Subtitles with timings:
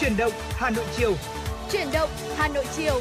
[0.00, 1.14] Chuyển động Hà Nội chiều.
[1.72, 3.00] Chuyển động Hà Nội chiều.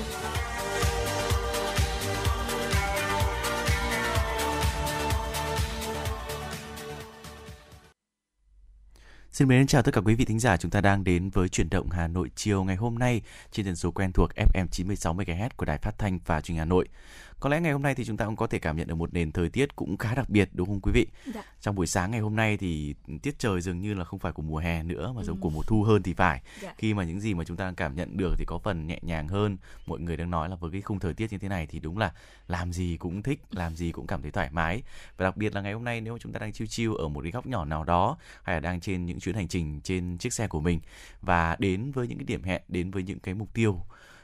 [9.31, 11.69] Xin mến chào tất cả quý vị thính giả, chúng ta đang đến với chuyển
[11.69, 13.21] động Hà Nội chiều ngày hôm nay
[13.51, 16.59] trên tần số quen thuộc FM 96 MHz của Đài Phát thanh và Truyền hình
[16.59, 16.87] Hà Nội.
[17.39, 19.13] Có lẽ ngày hôm nay thì chúng ta cũng có thể cảm nhận được một
[19.13, 21.07] nền thời tiết cũng khá đặc biệt đúng không quý vị?
[21.33, 21.43] Dạ.
[21.61, 24.41] Trong buổi sáng ngày hôm nay thì tiết trời dường như là không phải của
[24.41, 25.39] mùa hè nữa mà giống Ừ.
[25.41, 26.41] của mùa thu hơn thì phải.
[26.61, 26.73] Dạ.
[26.77, 28.99] Khi mà những gì mà chúng ta đang cảm nhận được thì có phần nhẹ
[29.01, 29.57] nhàng hơn.
[29.85, 31.97] Mọi người đang nói là với cái khung thời tiết như thế này thì đúng
[31.97, 32.11] là
[32.47, 34.81] làm gì cũng thích, làm gì cũng cảm thấy thoải mái.
[35.17, 37.07] Và đặc biệt là ngày hôm nay nếu mà chúng ta đang chill chill ở
[37.07, 40.17] một cái góc nhỏ nào đó hay là đang trên những chuyến hành trình trên
[40.17, 40.79] chiếc xe của mình
[41.21, 43.81] và đến với những cái điểm hẹn, đến với những cái mục tiêu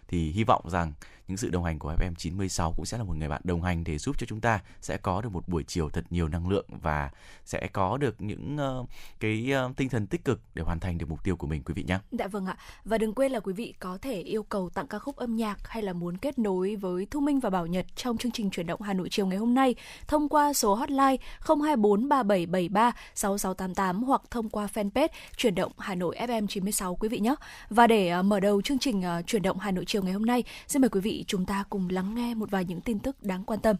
[0.07, 0.93] thì hy vọng rằng
[1.27, 3.83] những sự đồng hành của FM 96 cũng sẽ là một người bạn đồng hành
[3.83, 6.65] để giúp cho chúng ta sẽ có được một buổi chiều thật nhiều năng lượng
[6.81, 7.11] và
[7.45, 11.09] sẽ có được những uh, cái uh, tinh thần tích cực để hoàn thành được
[11.09, 11.99] mục tiêu của mình quý vị nhé.
[12.11, 12.57] Dạ vâng ạ.
[12.85, 15.67] Và đừng quên là quý vị có thể yêu cầu tặng ca khúc âm nhạc
[15.67, 18.67] hay là muốn kết nối với Thu Minh và Bảo Nhật trong chương trình chuyển
[18.67, 19.75] động Hà Nội chiều ngày hôm nay
[20.07, 26.15] thông qua số hotline 024 3773 6688 hoặc thông qua fanpage chuyển động Hà Nội
[26.19, 27.35] FM 96 quý vị nhé.
[27.69, 30.25] Và để uh, mở đầu chương trình uh, chuyển động Hà Nội chiều ngày hôm
[30.25, 33.23] nay, xin mời quý vị chúng ta cùng lắng nghe một vài những tin tức
[33.23, 33.75] đáng quan tâm.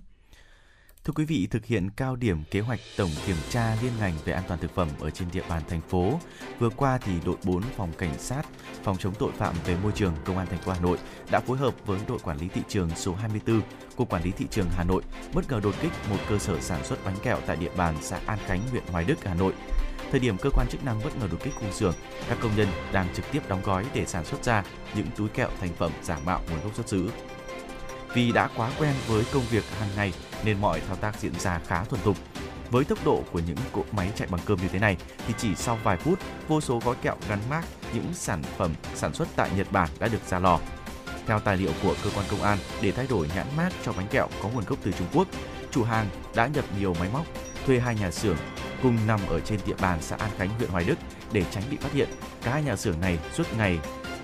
[1.06, 4.34] Thưa quý vị, thực hiện cao điểm kế hoạch tổng kiểm tra liên ngành về
[4.34, 6.20] an toàn thực phẩm ở trên địa bàn thành phố.
[6.60, 8.44] Vừa qua thì đội 4 phòng cảnh sát
[8.84, 10.98] phòng chống tội phạm về môi trường công an thành phố Hà Nội
[11.32, 13.62] đã phối hợp với đội quản lý thị trường số 24
[13.96, 16.86] của quản lý thị trường Hà Nội bất ngờ đột kích một cơ sở sản
[16.86, 19.54] xuất bánh kẹo tại địa bàn xã An Khánh, huyện Hoài Đức, Hà Nội.
[20.14, 21.94] Thời điểm cơ quan chức năng bất ngờ đột kích khu xưởng,
[22.30, 24.64] các công nhân đang trực tiếp đóng gói để sản xuất ra
[24.96, 27.10] những túi kẹo thành phẩm giả mạo nguồn gốc xuất xứ.
[28.14, 30.14] Vì đã quá quen với công việc hàng ngày
[30.46, 32.18] nên mọi thao tác diễn ra khá thuần thục.
[32.72, 34.98] Với tốc độ của những cỗ máy chạy bằng cơm như thế này
[35.28, 39.14] thì chỉ sau vài phút, vô số gói kẹo gắn mác những sản phẩm sản
[39.14, 40.60] xuất tại Nhật Bản đã được ra lò.
[41.28, 44.08] Theo tài liệu của cơ quan công an, để thay đổi nhãn mác cho bánh
[44.08, 45.28] kẹo có nguồn gốc từ Trung Quốc,
[45.72, 47.26] chủ hàng đã nhập nhiều máy móc,
[47.66, 48.38] thuê hai nhà xưởng
[48.84, 50.96] cùng nằm ở trên địa bàn xã An Khánh, huyện Hoài Đức
[51.32, 52.10] để tránh bị phát hiện.
[52.44, 53.80] Cả nhà xưởng này suốt ngày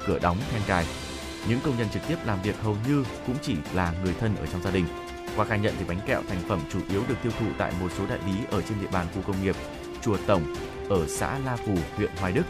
[0.07, 0.85] cửa đóng then cài.
[1.47, 4.45] Những công nhân trực tiếp làm việc hầu như cũng chỉ là người thân ở
[4.45, 4.85] trong gia đình.
[5.35, 7.87] Qua khai nhận thì bánh kẹo thành phẩm chủ yếu được tiêu thụ tại một
[7.97, 9.55] số đại lý ở trên địa bàn khu công nghiệp
[10.01, 10.55] Chùa Tổng
[10.89, 12.43] ở xã La Phù, huyện Hoài Đức.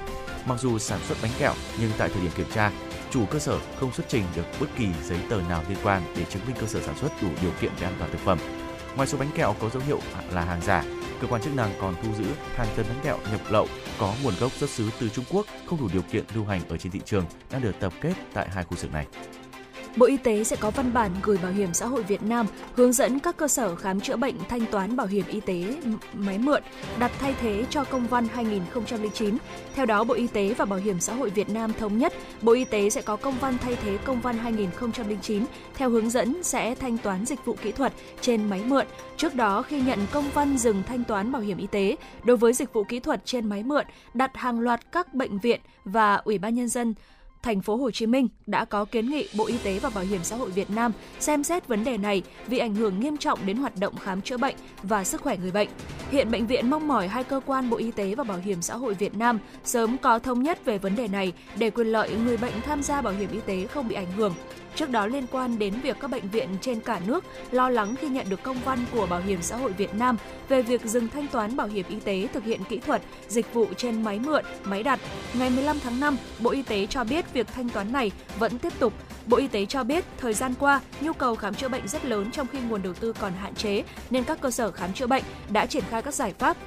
[0.46, 2.72] Mặc dù sản xuất bánh kẹo nhưng tại thời điểm kiểm tra,
[3.12, 6.26] chủ cơ sở không xuất trình được bất kỳ giấy tờ nào liên quan để
[6.30, 8.38] chứng minh cơ sở sản xuất đủ điều kiện về an toàn thực phẩm.
[8.96, 10.00] Ngoài số bánh kẹo có dấu hiệu
[10.32, 10.84] là hàng giả,
[11.22, 12.26] cơ quan chức năng còn thu giữ
[12.56, 13.68] hàng tấn bánh kẹo nhập lậu,
[14.00, 16.78] có nguồn gốc xuất xứ từ Trung Quốc, không đủ điều kiện lưu hành ở
[16.78, 19.06] trên thị trường, đang được tập kết tại hai khu xưởng này.
[19.96, 22.94] Bộ Y tế sẽ có văn bản gửi Bảo hiểm xã hội Việt Nam hướng
[22.94, 25.76] dẫn các cơ sở khám chữa bệnh thanh toán bảo hiểm y tế
[26.14, 26.64] máy mượn
[27.00, 29.38] đặt thay thế cho công văn 2009.
[29.76, 32.54] Theo đó, Bộ Y tế và Bảo hiểm xã hội Việt Nam thống nhất Bộ
[32.54, 35.46] Y tế sẽ có công văn thay thế công văn 2009
[35.76, 38.86] theo hướng dẫn sẽ thanh toán dịch vụ kỹ thuật trên máy mượn.
[39.18, 42.54] Trước đó, khi nhận công văn dừng thanh toán bảo hiểm y tế đối với
[42.54, 46.38] dịch vụ kỹ thuật trên máy mượn, đặt hàng loạt các bệnh viện và Ủy
[46.38, 46.94] ban nhân dân
[47.44, 50.24] Thành phố Hồ Chí Minh đã có kiến nghị Bộ Y tế và Bảo hiểm
[50.24, 53.58] xã hội Việt Nam xem xét vấn đề này vì ảnh hưởng nghiêm trọng đến
[53.58, 55.70] hoạt động khám chữa bệnh và sức khỏe người bệnh.
[56.12, 58.76] Hiện bệnh viện mong mỏi hai cơ quan Bộ Y tế và Bảo hiểm xã
[58.76, 62.38] hội Việt Nam sớm có thống nhất về vấn đề này để quyền lợi người
[62.38, 64.34] bệnh tham gia bảo hiểm y tế không bị ảnh hưởng.
[64.76, 68.08] Trước đó liên quan đến việc các bệnh viện trên cả nước lo lắng khi
[68.08, 70.18] nhận được công văn của Bảo hiểm xã hội Việt Nam
[70.50, 73.66] về việc dừng thanh toán bảo hiểm y tế thực hiện kỹ thuật, dịch vụ
[73.78, 75.00] trên máy mượn, máy đặt.
[75.34, 78.74] Ngày 15 tháng 5, Bộ Y tế cho biết việc thanh toán này vẫn tiếp
[78.80, 78.94] tục.
[79.26, 82.32] Bộ Y tế cho biết thời gian qua, nhu cầu khám chữa bệnh rất lớn
[82.32, 85.24] trong khi nguồn đầu tư còn hạn chế nên các cơ sở khám chữa bệnh
[85.50, 86.58] đã triển khai các giải pháp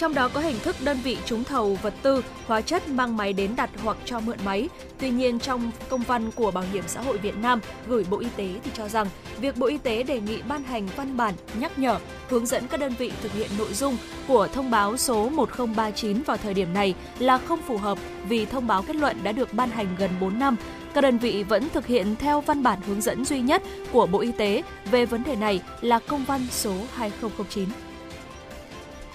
[0.00, 3.32] trong đó có hình thức đơn vị trúng thầu vật tư, hóa chất mang máy
[3.32, 4.68] đến đặt hoặc cho mượn máy.
[4.98, 8.26] Tuy nhiên, trong công văn của Bảo hiểm xã hội Việt Nam gửi Bộ Y
[8.36, 9.06] tế thì cho rằng
[9.40, 12.80] việc Bộ Y tế đề nghị ban hành văn bản nhắc nhở, hướng dẫn các
[12.80, 13.96] đơn vị thực hiện nội dung
[14.28, 17.98] của thông báo số 1039 vào thời điểm này là không phù hợp
[18.28, 20.56] vì thông báo kết luận đã được ban hành gần 4 năm.
[20.94, 24.20] Các đơn vị vẫn thực hiện theo văn bản hướng dẫn duy nhất của Bộ
[24.20, 27.89] Y tế về vấn đề này là công văn số 2009.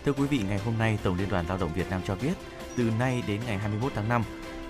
[0.06, 2.34] Thưa quý vị, ngày hôm nay Tổng Liên đoàn Lao động Việt Nam cho biết,
[2.78, 4.24] từ nay đến ngày 21 tháng 5,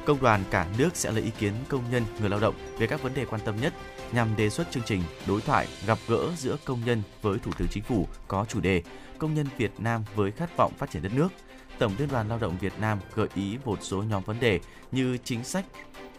[0.06, 3.02] công đoàn cả nước sẽ lấy ý kiến công nhân, người lao động về các
[3.02, 3.74] vấn đề quan tâm nhất
[4.12, 7.68] nhằm đề xuất chương trình đối thoại gặp gỡ giữa công nhân với Thủ tướng
[7.72, 8.84] Chính phủ có chủ đề
[9.18, 11.28] Công nhân Việt Nam với khát vọng phát triển đất nước.
[11.80, 14.60] Tổng Liên đoàn Lao động Việt Nam gợi ý một số nhóm vấn đề
[14.92, 15.66] như chính sách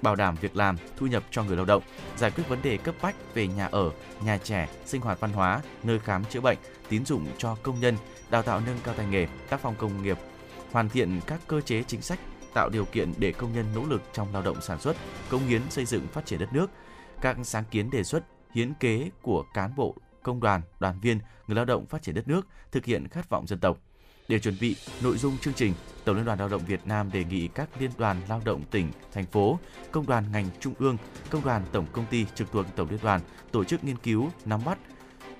[0.02, 1.82] bảo đảm việc làm, thu nhập cho người lao động,
[2.16, 3.90] giải quyết vấn đề cấp bách về nhà ở,
[4.24, 6.58] nhà trẻ, sinh hoạt văn hóa, nơi khám chữa bệnh,
[6.88, 7.96] tín dụng cho công nhân,
[8.30, 10.18] đào tạo nâng cao tay nghề, tác phong công nghiệp,
[10.72, 12.18] hoàn thiện các cơ chế chính sách
[12.54, 14.96] tạo điều kiện để công nhân nỗ lực trong lao động sản xuất,
[15.28, 16.70] công hiến xây dựng phát triển đất nước.
[17.20, 18.24] Các sáng kiến đề xuất,
[18.54, 22.28] hiến kế của cán bộ, công đoàn, đoàn viên, người lao động phát triển đất
[22.28, 23.78] nước, thực hiện khát vọng dân tộc.
[24.28, 25.74] Để chuẩn bị nội dung chương trình,
[26.04, 28.92] Tổng Liên đoàn Lao động Việt Nam đề nghị các liên đoàn lao động tỉnh,
[29.12, 29.58] thành phố,
[29.92, 30.96] công đoàn ngành trung ương,
[31.30, 33.20] công đoàn tổng công ty trực thuộc Tổng Liên đoàn
[33.52, 34.78] tổ chức nghiên cứu, nắm bắt,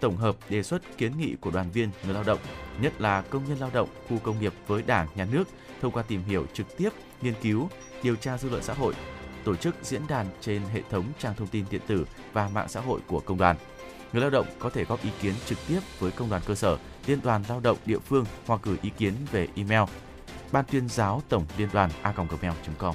[0.00, 2.38] tổng hợp đề xuất kiến nghị của đoàn viên người lao động,
[2.80, 5.48] nhất là công nhân lao động khu công nghiệp với Đảng, Nhà nước
[5.80, 6.90] thông qua tìm hiểu trực tiếp,
[7.22, 7.68] nghiên cứu,
[8.02, 8.94] điều tra dư luận xã hội,
[9.44, 12.80] tổ chức diễn đàn trên hệ thống trang thông tin điện tử và mạng xã
[12.80, 13.56] hội của công đoàn.
[14.12, 16.76] Người lao động có thể góp ý kiến trực tiếp với công đoàn cơ sở,
[17.06, 19.82] liên đoàn lao động địa phương hoặc gửi ý kiến về email
[20.52, 22.94] ban tuyên giáo tổng liên đoàn a.gmail.com.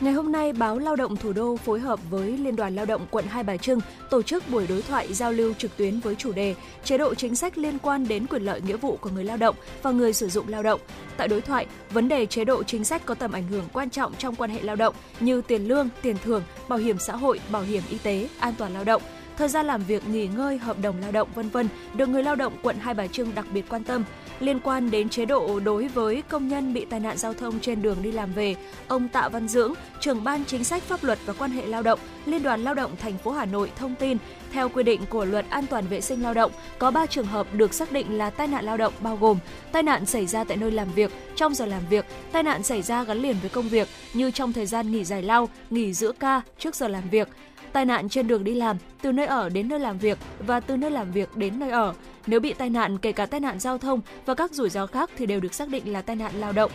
[0.00, 3.06] Ngày hôm nay, báo Lao động Thủ đô phối hợp với Liên đoàn Lao động
[3.10, 3.80] quận Hai Bà Trưng
[4.10, 6.54] tổ chức buổi đối thoại giao lưu trực tuyến với chủ đề
[6.84, 9.56] chế độ chính sách liên quan đến quyền lợi nghĩa vụ của người lao động
[9.82, 10.80] và người sử dụng lao động.
[11.16, 14.14] Tại đối thoại, vấn đề chế độ chính sách có tầm ảnh hưởng quan trọng
[14.18, 17.62] trong quan hệ lao động như tiền lương, tiền thưởng, bảo hiểm xã hội, bảo
[17.62, 19.02] hiểm y tế, an toàn lao động,
[19.38, 22.34] thời gian làm việc, nghỉ ngơi, hợp đồng lao động vân vân được người lao
[22.34, 24.04] động quận Hai Bà Trưng đặc biệt quan tâm.
[24.40, 27.82] Liên quan đến chế độ đối với công nhân bị tai nạn giao thông trên
[27.82, 28.56] đường đi làm về,
[28.88, 31.98] ông Tạ Văn Dưỡng, trưởng ban chính sách pháp luật và quan hệ lao động,
[32.26, 34.18] Liên đoàn Lao động thành phố Hà Nội thông tin,
[34.52, 37.46] theo quy định của Luật An toàn vệ sinh lao động, có 3 trường hợp
[37.52, 39.38] được xác định là tai nạn lao động bao gồm
[39.72, 42.82] tai nạn xảy ra tại nơi làm việc, trong giờ làm việc, tai nạn xảy
[42.82, 46.12] ra gắn liền với công việc như trong thời gian nghỉ giải lao, nghỉ giữa
[46.12, 47.28] ca, trước giờ làm việc,
[47.72, 50.76] tai nạn trên đường đi làm, từ nơi ở đến nơi làm việc và từ
[50.76, 51.94] nơi làm việc đến nơi ở.
[52.26, 55.10] Nếu bị tai nạn, kể cả tai nạn giao thông và các rủi ro khác
[55.16, 56.70] thì đều được xác định là tai nạn lao động.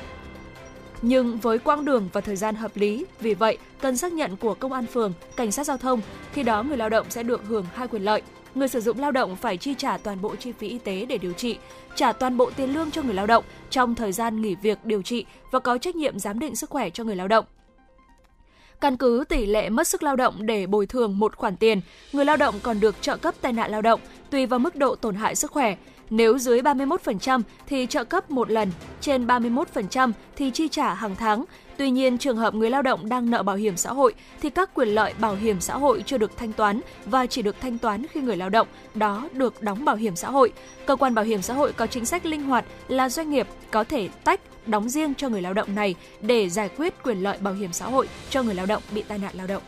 [1.01, 4.53] Nhưng với quãng đường và thời gian hợp lý, vì vậy cần xác nhận của
[4.53, 6.01] công an phường, cảnh sát giao thông,
[6.33, 8.21] khi đó người lao động sẽ được hưởng hai quyền lợi.
[8.55, 11.17] Người sử dụng lao động phải chi trả toàn bộ chi phí y tế để
[11.17, 11.57] điều trị,
[11.95, 15.01] trả toàn bộ tiền lương cho người lao động trong thời gian nghỉ việc điều
[15.01, 17.45] trị và có trách nhiệm giám định sức khỏe cho người lao động
[18.83, 21.81] Căn cứ tỷ lệ mất sức lao động để bồi thường một khoản tiền,
[22.13, 23.99] người lao động còn được trợ cấp tai nạn lao động
[24.29, 25.75] tùy vào mức độ tổn hại sức khỏe.
[26.09, 28.71] Nếu dưới 31% thì trợ cấp một lần,
[29.01, 31.45] trên 31% thì chi trả hàng tháng.
[31.77, 34.69] Tuy nhiên, trường hợp người lao động đang nợ bảo hiểm xã hội thì các
[34.73, 38.05] quyền lợi bảo hiểm xã hội chưa được thanh toán và chỉ được thanh toán
[38.07, 40.53] khi người lao động đó được đóng bảo hiểm xã hội.
[40.85, 43.83] Cơ quan bảo hiểm xã hội có chính sách linh hoạt là doanh nghiệp có
[43.83, 47.53] thể tách đóng riêng cho người lao động này để giải quyết quyền lợi bảo
[47.53, 49.63] hiểm xã hội cho người lao động bị tai nạn lao động.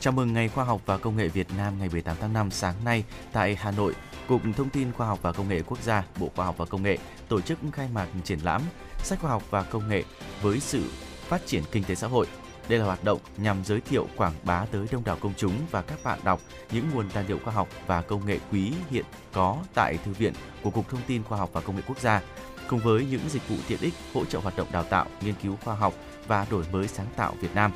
[0.00, 2.74] Chào mừng Ngày Khoa học và Công nghệ Việt Nam ngày 18 tháng 5 sáng
[2.84, 3.94] nay tại Hà Nội,
[4.28, 6.82] Cục Thông tin Khoa học và Công nghệ Quốc gia, Bộ Khoa học và Công
[6.82, 6.98] nghệ
[7.28, 8.62] tổ chức khai mạc triển lãm
[9.02, 10.04] sách khoa học và công nghệ
[10.42, 10.82] với sự
[11.28, 12.26] phát triển kinh tế xã hội.
[12.68, 15.82] Đây là hoạt động nhằm giới thiệu quảng bá tới đông đảo công chúng và
[15.82, 16.40] các bạn đọc
[16.72, 20.32] những nguồn tài liệu khoa học và công nghệ quý hiện có tại thư viện
[20.62, 22.22] của Cục Thông tin Khoa học và Công nghệ Quốc gia
[22.68, 25.56] cùng với những dịch vụ tiện ích hỗ trợ hoạt động đào tạo, nghiên cứu
[25.64, 25.94] khoa học
[26.26, 27.72] và đổi mới sáng tạo Việt Nam.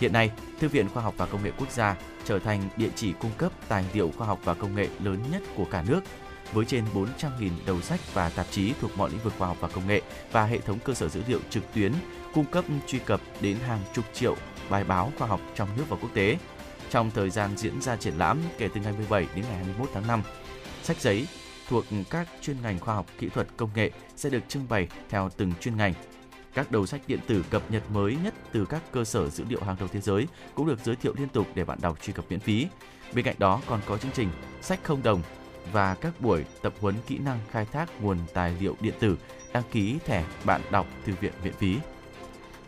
[0.00, 3.12] Hiện nay, Thư viện Khoa học và Công nghệ Quốc gia trở thành địa chỉ
[3.20, 6.00] cung cấp tài liệu khoa học và công nghệ lớn nhất của cả nước
[6.52, 9.68] với trên 400.000 đầu sách và tạp chí thuộc mọi lĩnh vực khoa học và
[9.68, 10.02] công nghệ
[10.32, 11.92] và hệ thống cơ sở dữ liệu trực tuyến
[12.34, 14.36] cung cấp truy cập đến hàng chục triệu
[14.70, 16.38] bài báo khoa học trong nước và quốc tế.
[16.90, 20.06] Trong thời gian diễn ra triển lãm kể từ ngày 17 đến ngày 21 tháng
[20.06, 20.22] 5,
[20.82, 21.26] sách giấy
[21.68, 25.30] thuộc các chuyên ngành khoa học, kỹ thuật, công nghệ sẽ được trưng bày theo
[25.36, 25.94] từng chuyên ngành.
[26.54, 29.62] Các đầu sách điện tử cập nhật mới nhất từ các cơ sở dữ liệu
[29.62, 32.24] hàng đầu thế giới cũng được giới thiệu liên tục để bạn đọc truy cập
[32.28, 32.66] miễn phí.
[33.14, 34.28] Bên cạnh đó còn có chương trình
[34.62, 35.22] sách không đồng
[35.72, 39.16] và các buổi tập huấn kỹ năng khai thác nguồn tài liệu điện tử,
[39.52, 41.76] đăng ký thẻ bạn đọc thư viện miễn phí.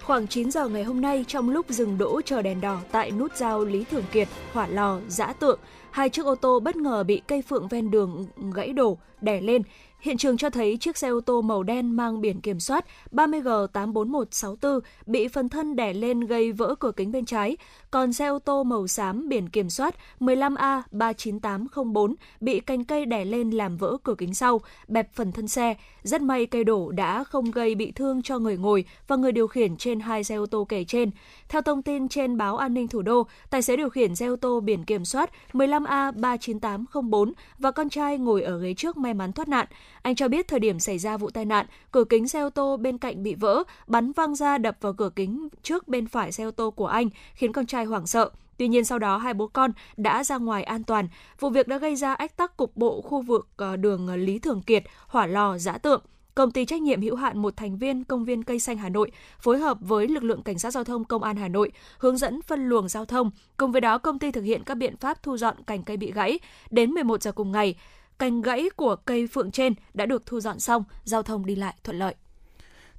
[0.03, 3.37] Khoảng 9 giờ ngày hôm nay, trong lúc dừng đỗ chờ đèn đỏ tại nút
[3.37, 5.59] giao Lý Thường Kiệt, Hỏa Lò, Giã Tượng,
[5.91, 9.63] hai chiếc ô tô bất ngờ bị cây phượng ven đường gãy đổ, đè lên,
[10.05, 14.81] Hiện trường cho thấy chiếc xe ô tô màu đen mang biển kiểm soát 30G84164
[15.07, 17.57] bị phần thân đè lên gây vỡ cửa kính bên trái,
[17.95, 23.51] còn xe ô tô màu xám biển kiểm soát 15A39804 bị cành cây đè lên
[23.51, 25.75] làm vỡ cửa kính sau, bẹp phần thân xe.
[26.03, 29.47] Rất may cây đổ đã không gây bị thương cho người ngồi và người điều
[29.47, 31.11] khiển trên hai xe ô tô kể trên.
[31.49, 34.37] Theo thông tin trên báo An ninh Thủ đô, tài xế điều khiển xe ô
[34.37, 39.49] tô biển kiểm soát 15A39804 và con trai ngồi ở ghế trước may mắn thoát
[39.49, 39.67] nạn.
[40.05, 42.77] Anh cho biết thời điểm xảy ra vụ tai nạn, cửa kính xe ô tô
[42.77, 46.45] bên cạnh bị vỡ, bắn văng ra đập vào cửa kính trước bên phải xe
[46.45, 48.31] ô tô của anh, khiến con trai hoảng sợ.
[48.57, 51.09] Tuy nhiên sau đó hai bố con đã ra ngoài an toàn.
[51.41, 54.39] Vụ việc đã gây ra ách tắc cục bộ khu vực ờ, đường ờ, Lý
[54.39, 56.03] Thường Kiệt, Hỏa Lò, Giã Tượng.
[56.35, 59.11] Công ty trách nhiệm hữu hạn một thành viên công viên cây xanh Hà Nội
[59.41, 62.43] phối hợp với lực lượng cảnh sát giao thông công an Hà Nội hướng dẫn
[62.43, 63.31] phân luồng giao thông.
[63.57, 66.13] Cùng với đó, công ty thực hiện các biện pháp thu dọn cành cây bị
[66.13, 66.39] gãy.
[66.71, 67.75] Đến 11 giờ cùng ngày,
[68.19, 71.75] cành gãy của cây phượng trên đã được thu dọn xong, giao thông đi lại
[71.85, 72.15] thuận lợi.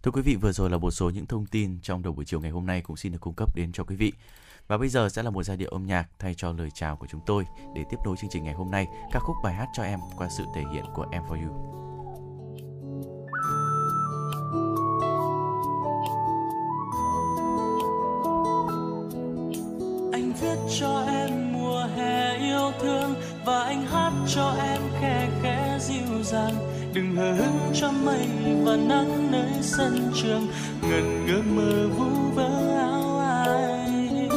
[0.04, 2.40] Thưa quý vị, vừa rồi là một số những thông tin trong đầu buổi chiều
[2.40, 4.14] ngày hôm nay cũng xin được cung cấp đến cho quý vị.
[4.68, 7.08] Và bây giờ sẽ là một giai điệu âm nhạc thay cho lời chào của
[7.10, 7.44] chúng tôi
[7.76, 10.30] để tiếp nối chương trình ngày hôm nay, ca khúc bài hát cho em qua
[10.38, 11.85] sự thể hiện của Em For You.
[20.42, 23.16] Viết cho em mùa hè yêu thương
[23.46, 26.54] và anh hát cho em khe khẽ dịu dàng.
[26.94, 28.28] Đừng hờ hững cho mây
[28.64, 30.48] và nắng nơi sân trường,
[30.82, 34.30] ngần ngơ mơ vu vơ áo ai.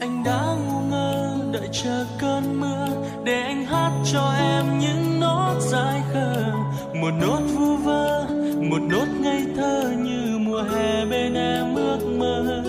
[0.00, 2.86] Anh đã ngu ngơ đợi chờ cơn mưa
[3.24, 6.52] để anh hát cho em những nốt dài khờ,
[6.94, 8.26] một nốt vu vơ
[8.72, 12.62] một nốt ngây thơ như mùa hè bên em ước mơ.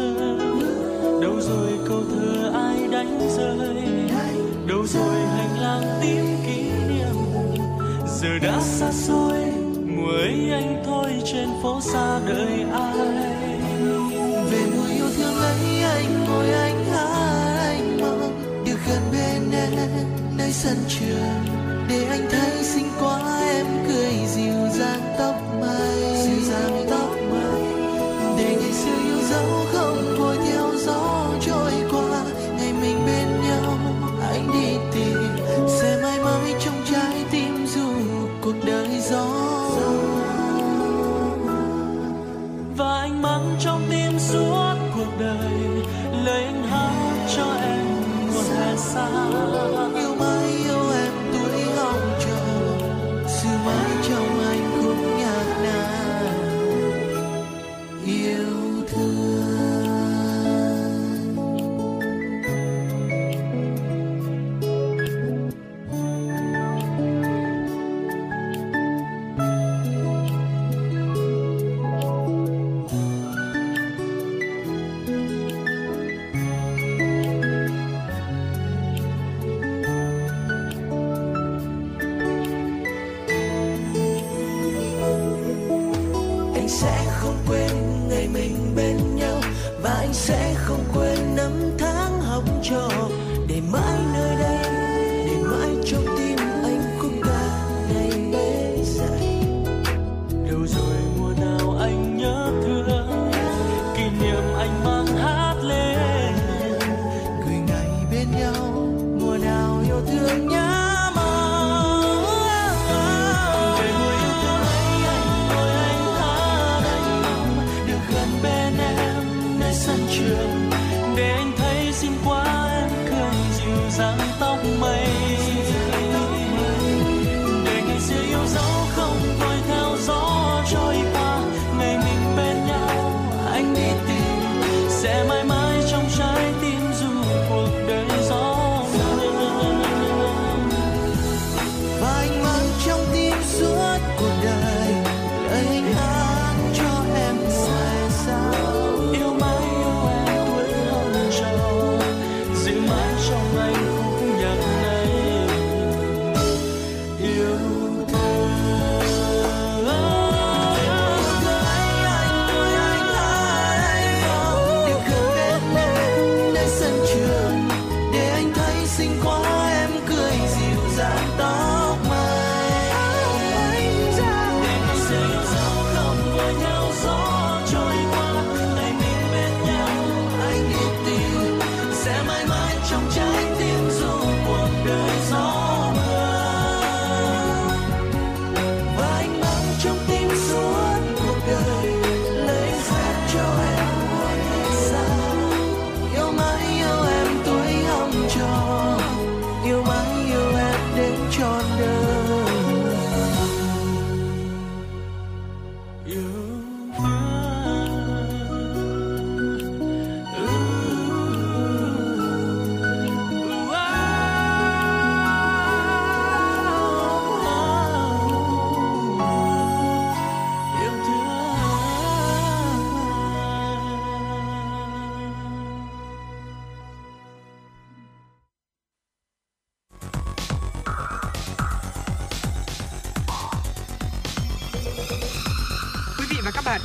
[1.22, 3.84] Đâu rồi câu thơ ai đánh rơi?
[4.68, 7.16] Đâu rồi hành lang tím kỷ niệm?
[8.08, 9.38] Giờ đã xa xôi
[9.88, 13.43] mùa ấy anh thôi trên phố xa đời ai?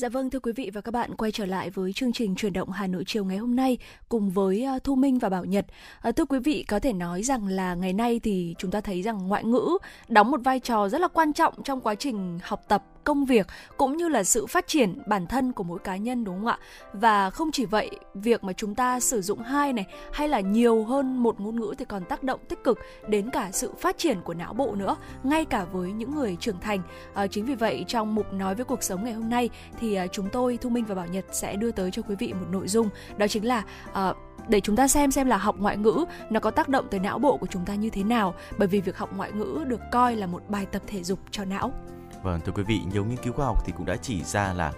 [0.00, 2.52] Dạ vâng thưa quý vị và các bạn quay trở lại với chương trình truyền
[2.52, 3.78] động Hà Nội chiều ngày hôm nay
[4.08, 5.66] cùng với à, Thu Minh và Bảo Nhật.
[6.00, 9.02] À, thưa quý vị có thể nói rằng là ngày nay thì chúng ta thấy
[9.02, 9.78] rằng ngoại ngữ
[10.08, 13.46] đóng một vai trò rất là quan trọng trong quá trình học tập công việc
[13.76, 16.58] cũng như là sự phát triển bản thân của mỗi cá nhân đúng không ạ?
[16.92, 20.84] Và không chỉ vậy, việc mà chúng ta sử dụng hai này hay là nhiều
[20.84, 22.78] hơn một ngôn ngữ thì còn tác động tích cực
[23.08, 26.60] đến cả sự phát triển của não bộ nữa, ngay cả với những người trưởng
[26.60, 26.82] thành.
[27.14, 30.06] À, chính vì vậy trong mục nói với cuộc sống ngày hôm nay thì à,
[30.06, 32.68] chúng tôi Thu Minh và Bảo Nhật sẽ đưa tới cho quý vị một nội
[32.68, 34.12] dung đó chính là à,
[34.48, 37.18] để chúng ta xem xem là học ngoại ngữ nó có tác động tới não
[37.18, 40.16] bộ của chúng ta như thế nào bởi vì việc học ngoại ngữ được coi
[40.16, 41.72] là một bài tập thể dục cho não.
[42.22, 44.72] Vâng thưa quý vị, nhiều nghiên cứu khoa học thì cũng đã chỉ ra là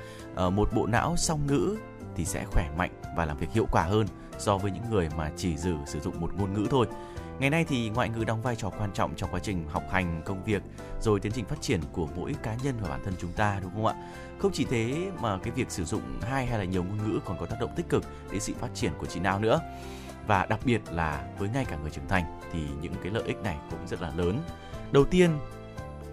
[0.46, 1.76] uh, một bộ não song ngữ
[2.16, 4.06] thì sẽ khỏe mạnh và làm việc hiệu quả hơn
[4.38, 6.86] so với những người mà chỉ giữ sử dụng một ngôn ngữ thôi.
[7.38, 10.22] Ngày nay thì ngoại ngữ đóng vai trò quan trọng trong quá trình học hành,
[10.24, 10.62] công việc,
[11.00, 13.72] rồi tiến trình phát triển của mỗi cá nhân và bản thân chúng ta đúng
[13.74, 13.94] không ạ?
[14.38, 17.38] Không chỉ thế mà cái việc sử dụng hai hay là nhiều ngôn ngữ còn
[17.38, 19.60] có tác động tích cực đến sự phát triển của trí não nữa.
[20.26, 23.42] Và đặc biệt là với ngay cả người trưởng thành thì những cái lợi ích
[23.42, 24.40] này cũng rất là lớn.
[24.92, 25.38] Đầu tiên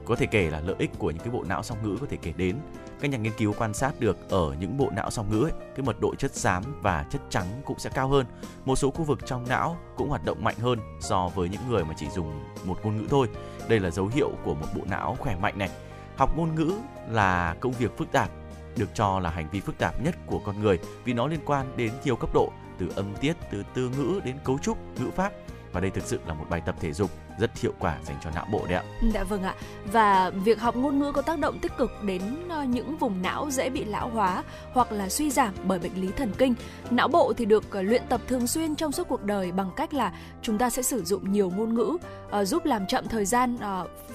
[0.10, 2.18] có thể kể là lợi ích của những cái bộ não song ngữ có thể
[2.22, 2.56] kể đến
[3.00, 5.86] các nhà nghiên cứu quan sát được ở những bộ não song ngữ ấy, cái
[5.86, 8.26] mật độ chất xám và chất trắng cũng sẽ cao hơn.
[8.66, 11.86] Một số khu vực trong não cũng hoạt động mạnh hơn so với những người
[11.86, 13.28] mà chỉ dùng một ngôn ngữ thôi.
[13.68, 15.70] Đây là dấu hiệu của một bộ não khỏe mạnh này.
[16.18, 16.74] Học ngôn ngữ
[17.10, 18.30] là công việc phức tạp,
[18.78, 21.78] được cho là hành vi phức tạp nhất của con người vì nó liên quan
[21.78, 25.34] đến nhiều cấp độ, từ âm tiết, từ từ ngữ đến cấu trúc, ngữ pháp
[25.72, 28.30] và đây thực sự là một bài tập thể dục rất hiệu quả dành cho
[28.36, 28.84] não bộ đấy ạ.
[29.14, 29.56] Dạ vâng ạ.
[29.92, 33.52] Và việc học ngôn ngữ có tác động tích cực đến ờ, những vùng não
[33.52, 34.44] dễ bị lão hóa
[34.74, 36.54] hoặc là suy giảm bởi bệnh lý thần kinh.
[36.90, 39.94] Não bộ thì được ờ, luyện tập thường xuyên trong suốt cuộc đời bằng cách
[39.94, 41.98] là chúng ta sẽ sử dụng nhiều ngôn ngữ
[42.30, 43.58] ờ, giúp làm chậm thời gian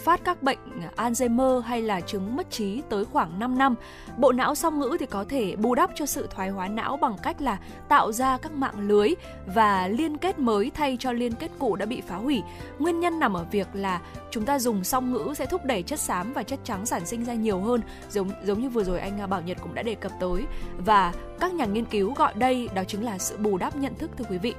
[0.04, 0.58] phát các bệnh
[0.96, 3.74] Alzheimer hay là chứng mất trí tới khoảng 5 năm.
[4.18, 7.16] Bộ não song ngữ thì có thể bù đắp cho sự thoái hóa não bằng
[7.22, 7.58] cách là
[7.88, 9.08] tạo ra các mạng lưới
[9.54, 12.42] và liên kết mới thay cho liên kết cũ đã bị phá hủy.
[12.78, 14.00] Nguyên nhân nằm ở việc là
[14.30, 17.24] chúng ta dùng song ngữ sẽ thúc đẩy chất xám và chất trắng sản sinh
[17.24, 19.94] ra nhiều hơn, giống giống như vừa rồi anh à, Bảo Nhật cũng đã đề
[19.94, 20.44] cập tới
[20.78, 24.10] và các nhà nghiên cứu gọi đây đó chính là sự bù đắp nhận thức
[24.16, 24.54] thưa quý vị.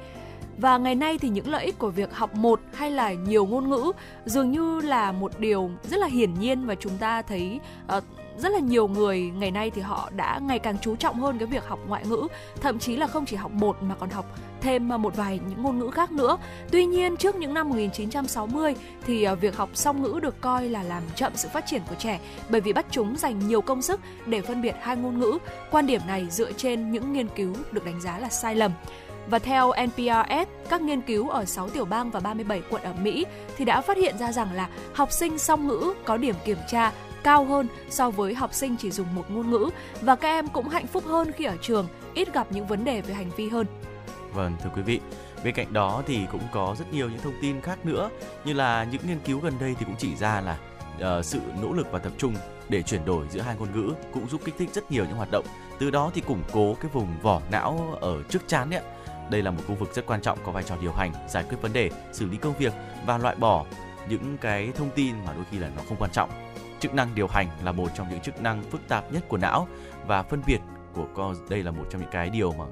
[0.57, 3.69] Và ngày nay thì những lợi ích của việc học một hay là nhiều ngôn
[3.69, 3.91] ngữ
[4.25, 7.59] dường như là một điều rất là hiển nhiên và chúng ta thấy
[7.97, 8.03] uh,
[8.37, 11.47] rất là nhiều người ngày nay thì họ đã ngày càng chú trọng hơn cái
[11.47, 12.27] việc học ngoại ngữ,
[12.61, 14.25] thậm chí là không chỉ học một mà còn học
[14.61, 16.37] thêm à, một vài những ngôn ngữ khác nữa.
[16.71, 18.75] Tuy nhiên trước những năm 1960
[19.07, 21.95] thì à, việc học song ngữ được coi là làm chậm sự phát triển của
[21.95, 22.19] trẻ
[22.49, 25.37] bởi vì bắt chúng dành nhiều công sức để phân biệt hai ngôn ngữ.
[25.71, 28.71] Quan điểm này dựa trên những nghiên cứu được đánh giá là sai lầm.
[29.27, 33.25] Và theo NPRS, các nghiên cứu ở 6 tiểu bang và 37 quận ở Mỹ
[33.57, 36.91] thì đã phát hiện ra rằng là học sinh song ngữ có điểm kiểm tra
[37.25, 39.69] cao hơn so với học sinh chỉ dùng một ngôn ngữ
[40.01, 43.01] và các em cũng hạnh phúc hơn khi ở trường, ít gặp những vấn đề
[43.01, 43.67] về hành vi hơn.
[44.33, 44.99] Vâng, thưa quý vị,
[45.43, 48.09] bên cạnh đó thì cũng có rất nhiều những thông tin khác nữa
[48.45, 50.57] như là những nghiên cứu gần đây thì cũng chỉ ra là
[51.17, 52.35] uh, sự nỗ lực và tập trung
[52.69, 55.31] để chuyển đổi giữa hai ngôn ngữ cũng giúp kích thích rất nhiều những hoạt
[55.31, 55.45] động
[55.79, 58.81] từ đó thì củng cố cái vùng vỏ não ở trước chán ấy.
[59.29, 61.57] đây là một khu vực rất quan trọng có vai trò điều hành giải quyết
[61.61, 62.73] vấn đề xử lý công việc
[63.05, 63.65] và loại bỏ
[64.09, 66.29] những cái thông tin mà đôi khi là nó không quan trọng
[66.85, 69.67] chức năng điều hành là một trong những chức năng phức tạp nhất của não
[70.07, 70.59] và phân biệt
[70.93, 72.65] của con đây là một trong những cái điều mà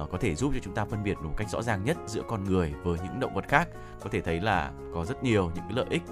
[0.00, 2.22] Ờ, có thể giúp cho chúng ta phân biệt một cách rõ ràng nhất giữa
[2.28, 3.68] con người với những động vật khác
[4.00, 6.02] có thể thấy là có rất nhiều những cái lợi ích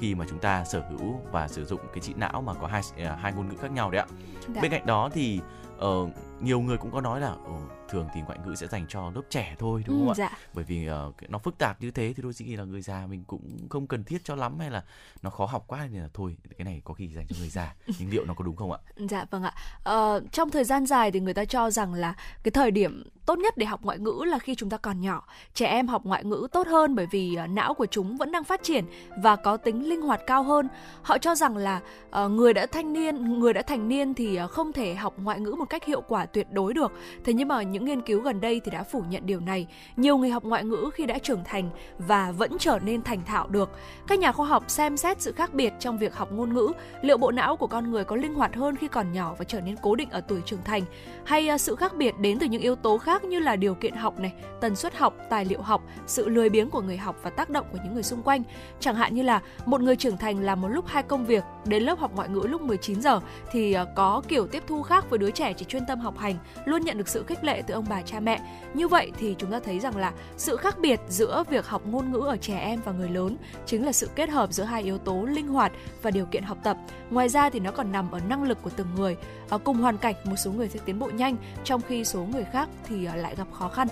[0.00, 2.82] khi mà chúng ta sở hữu và sử dụng cái trí não mà có hai
[2.98, 4.06] à, hai ngôn ngữ khác nhau đấy ạ.
[4.48, 4.60] Đã.
[4.62, 5.40] Bên cạnh đó thì
[5.78, 6.10] uh,
[6.40, 9.22] nhiều người cũng có nói là uh, thường thì ngoại ngữ sẽ dành cho lớp
[9.30, 10.14] trẻ thôi đúng không ừ, ạ?
[10.16, 10.38] Dạ.
[10.54, 13.24] Bởi vì uh, nó phức tạp như thế thì đôi khi là người già mình
[13.26, 14.84] cũng không cần thiết cho lắm hay là
[15.22, 17.74] nó khó học quá nên là thôi cái này có khi dành cho người già
[17.98, 18.78] nhưng liệu nó có đúng không ạ?
[18.96, 19.54] Dạ vâng ạ.
[19.94, 23.38] Uh, trong thời gian dài thì người ta cho rằng là cái thời điểm tốt
[23.38, 25.26] nhất để học ngoại ngữ là khi chúng ta còn nhỏ.
[25.54, 28.44] Trẻ em học ngoại ngữ tốt hơn bởi vì uh, não của chúng vẫn đang
[28.44, 28.84] phát triển
[29.22, 30.68] và có tính linh hoạt cao hơn.
[31.02, 31.80] Họ cho rằng là
[32.24, 35.40] uh, người đã thanh niên, người đã thành niên thì uh, không thể học ngoại
[35.40, 36.92] ngữ một cách hiệu quả tuyệt đối được.
[37.24, 39.66] Thế nhưng mà những nghiên cứu gần đây thì đã phủ nhận điều này.
[39.96, 43.48] Nhiều người học ngoại ngữ khi đã trưởng thành và vẫn trở nên thành thạo
[43.48, 43.70] được.
[44.06, 47.16] Các nhà khoa học xem xét sự khác biệt trong việc học ngôn ngữ, liệu
[47.16, 49.76] bộ não của con người có linh hoạt hơn khi còn nhỏ và trở nên
[49.82, 50.82] cố định ở tuổi trưởng thành
[51.24, 53.94] hay à, sự khác biệt đến từ những yếu tố khác như là điều kiện
[53.94, 57.30] học này, tần suất học, tài liệu học, sự lười biếng của người học và
[57.30, 58.42] tác động của những người xung quanh.
[58.80, 61.82] Chẳng hạn như là một người trưởng thành làm một lúc hai công việc đến
[61.82, 63.20] lớp học ngoại ngữ lúc 19 giờ
[63.52, 66.36] thì à, có kiểu tiếp thu khác với đứa trẻ chỉ chuyên tâm học hành,
[66.64, 68.40] luôn nhận được sự khích lệ từ ông bà cha mẹ.
[68.74, 72.12] Như vậy thì chúng ta thấy rằng là sự khác biệt giữa việc học ngôn
[72.12, 74.98] ngữ ở trẻ em và người lớn chính là sự kết hợp giữa hai yếu
[74.98, 76.76] tố linh hoạt và điều kiện học tập.
[77.10, 79.16] Ngoài ra thì nó còn nằm ở năng lực của từng người.
[79.48, 82.44] ở cùng hoàn cảnh một số người sẽ tiến bộ nhanh trong khi số người
[82.52, 83.88] khác thì à, lại gặp khó khăn.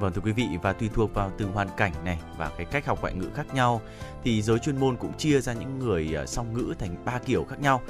[0.00, 2.86] Vâng thưa quý vị và tùy thuộc vào từng hoàn cảnh này và cái cách
[2.86, 3.80] học ngoại ngữ khác nhau
[4.24, 7.44] thì giới chuyên môn cũng chia ra những người à, song ngữ thành ba kiểu
[7.44, 7.80] khác nhau.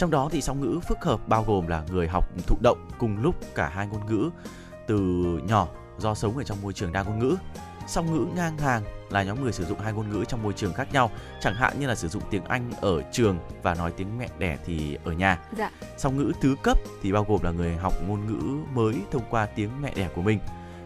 [0.00, 3.22] Trong đó thì song ngữ phức hợp bao gồm là người học thụ động cùng
[3.22, 4.30] lúc cả hai ngôn ngữ
[4.86, 4.96] từ
[5.48, 7.36] nhỏ do sống ở trong môi trường đa ngôn ngữ.
[7.86, 10.74] Song ngữ ngang hàng là nhóm người sử dụng hai ngôn ngữ trong môi trường
[10.74, 11.10] khác nhau,
[11.40, 14.58] chẳng hạn như là sử dụng tiếng Anh ở trường và nói tiếng mẹ đẻ
[14.66, 15.38] thì ở nhà.
[15.58, 15.70] Dạ.
[15.96, 19.46] Song ngữ thứ cấp thì bao gồm là người học ngôn ngữ mới thông qua
[19.46, 20.38] tiếng mẹ đẻ của mình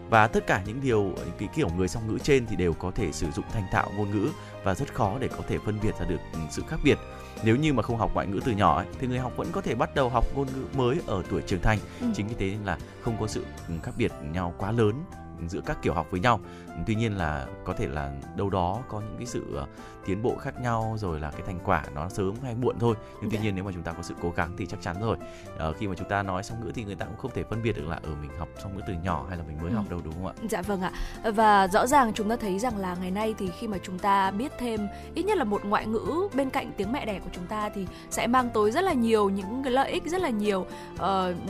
[0.09, 2.91] và tất cả những điều những cái kiểu người song ngữ trên thì đều có
[2.91, 4.29] thể sử dụng thành thạo ngôn ngữ
[4.63, 6.19] và rất khó để có thể phân biệt ra được
[6.51, 6.97] sự khác biệt
[7.43, 9.61] nếu như mà không học ngoại ngữ từ nhỏ ấy, thì người học vẫn có
[9.61, 12.07] thể bắt đầu học ngôn ngữ mới ở tuổi trưởng thành ừ.
[12.15, 13.45] chính vì thế nên là không có sự
[13.83, 15.03] khác biệt nhau quá lớn
[15.47, 16.39] giữa các kiểu học với nhau
[16.87, 19.67] tuy nhiên là có thể là đâu đó có những cái sự ờ,
[20.05, 22.95] tiến bộ khác nhau rồi là cái thành quả nó sớm hay muộn thôi.
[23.21, 23.43] Nhưng tuy dạ.
[23.43, 25.17] nhiên nếu mà chúng ta có sự cố gắng thì chắc chắn rồi.
[25.57, 27.63] Ờ, khi mà chúng ta nói song ngữ thì người ta cũng không thể phân
[27.63, 29.71] biệt được là ở ừ, mình học song ngữ từ nhỏ hay là mình mới
[29.71, 29.75] ừ.
[29.75, 30.33] học đâu đúng không ạ?
[30.49, 30.91] Dạ vâng ạ.
[31.31, 34.31] Và rõ ràng chúng ta thấy rằng là ngày nay thì khi mà chúng ta
[34.31, 37.45] biết thêm ít nhất là một ngoại ngữ bên cạnh tiếng mẹ đẻ của chúng
[37.45, 40.65] ta thì sẽ mang tới rất là nhiều những cái lợi ích rất là nhiều
[40.93, 41.01] uh,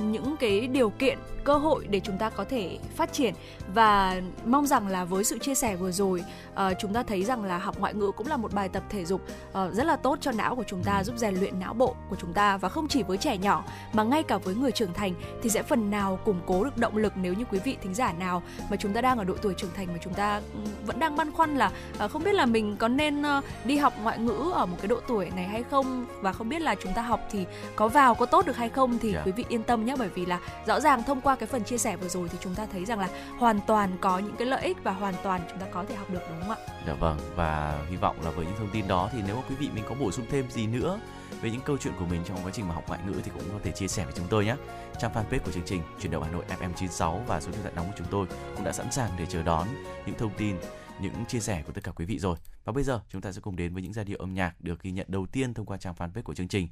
[0.01, 3.33] những cái điều kiện cơ hội để chúng ta có thể phát triển.
[3.73, 6.23] Và mong rằng là với sự chia sẻ vừa rồi
[6.53, 9.05] uh, chúng ta thấy rằng là học ngoại ngữ cũng là một bài tập thể
[9.05, 11.95] dục uh, rất là tốt cho não của chúng ta giúp rèn luyện não bộ
[12.09, 14.93] của chúng ta và không chỉ với trẻ nhỏ mà ngay cả với người trưởng
[14.93, 17.93] thành thì sẽ phần nào củng cố được động lực nếu như quý vị thính
[17.93, 20.59] giả nào mà chúng ta đang ở độ tuổi trưởng thành mà chúng ta ừ,
[20.85, 21.71] vẫn đang băn khoăn là
[22.05, 24.87] uh, không biết là mình có nên uh, đi học ngoại ngữ ở một cái
[24.87, 28.15] độ tuổi này hay không và không biết là chúng ta học thì có vào
[28.15, 29.15] có tốt được hay không thì yeah.
[29.15, 29.25] Dạ.
[29.25, 31.77] quý vị yên tâm nhé bởi vì là rõ ràng thông qua cái phần chia
[31.77, 34.61] sẻ vừa rồi thì chúng ta thấy rằng là hoàn toàn có những cái lợi
[34.61, 36.57] ích và hoàn toàn chúng ta có thể học được đúng không ạ?
[36.87, 39.55] Dạ vâng và hy vọng là với những thông tin đó thì nếu mà quý
[39.55, 40.99] vị mình có bổ sung thêm gì nữa
[41.41, 43.43] về những câu chuyện của mình trong quá trình mà học ngoại ngữ thì cũng
[43.53, 44.55] có thể chia sẻ với chúng tôi nhé.
[44.99, 47.87] Trang fanpage của chương trình Chuyển động Hà Nội FM96 và số điện thoại nóng
[47.87, 49.67] của chúng tôi cũng đã sẵn sàng để chờ đón
[50.05, 50.55] những thông tin,
[50.99, 52.37] những chia sẻ của tất cả quý vị rồi.
[52.65, 54.81] Và bây giờ chúng ta sẽ cùng đến với những giai điệu âm nhạc được
[54.81, 56.67] ghi nhận đầu tiên thông qua trang fanpage của chương trình.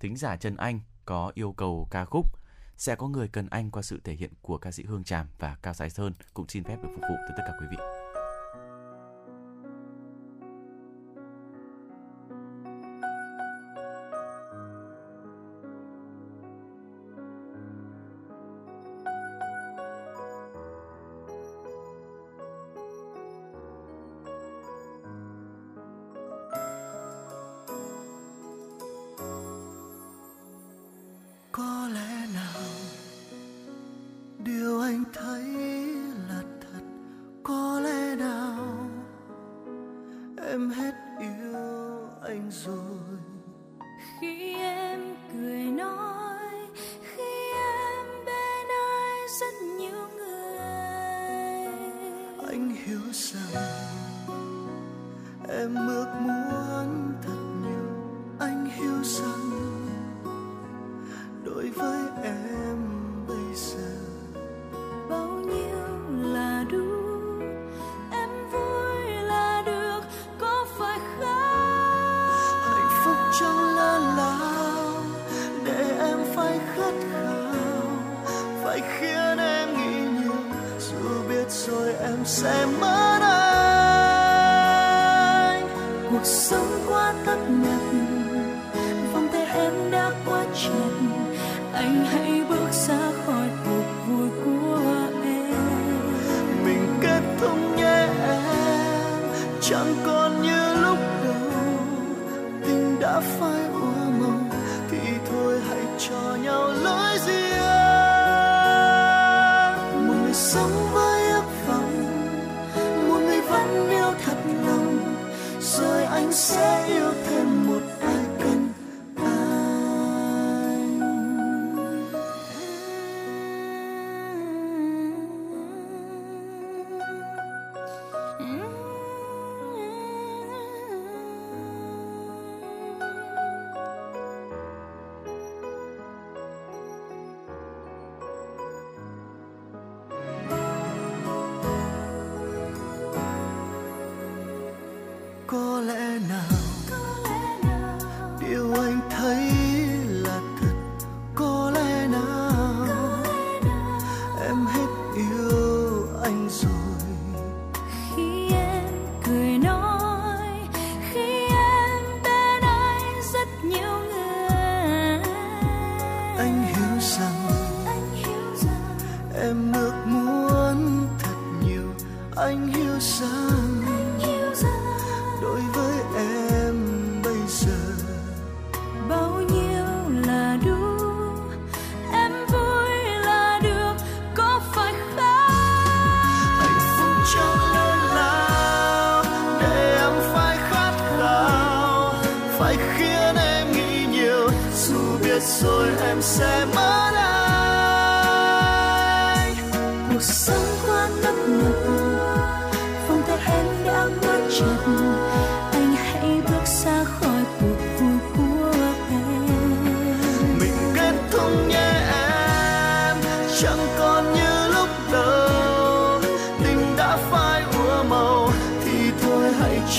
[0.00, 2.41] Thính giả Trần Anh có yêu cầu ca khúc
[2.76, 5.56] sẽ có người cần anh qua sự thể hiện của ca sĩ Hương Tràm và
[5.62, 8.01] Cao Sái Sơn cũng xin phép được phục vụ tới tất cả quý vị.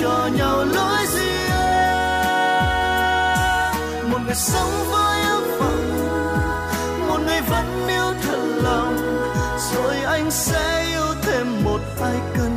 [0.03, 1.49] Cho nhau lối riêng.
[4.11, 5.83] Một người sống với ước vọng
[7.07, 8.97] một người vẫn yêu thật lòng.
[9.73, 12.52] Rồi anh sẽ yêu thêm một ai cần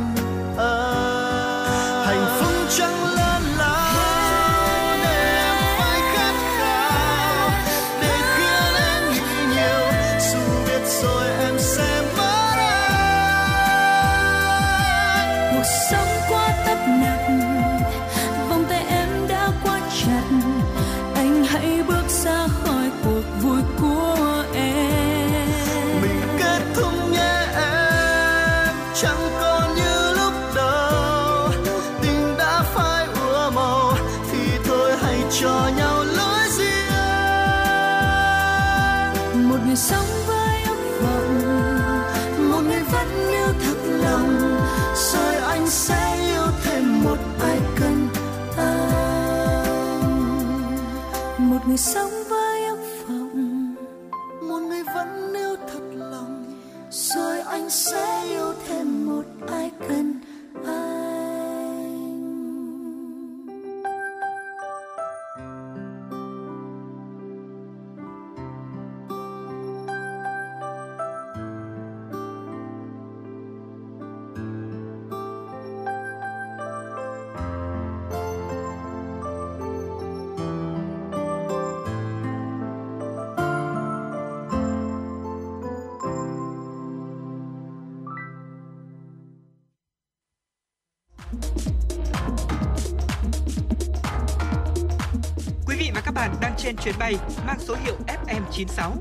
[98.51, 98.95] 96.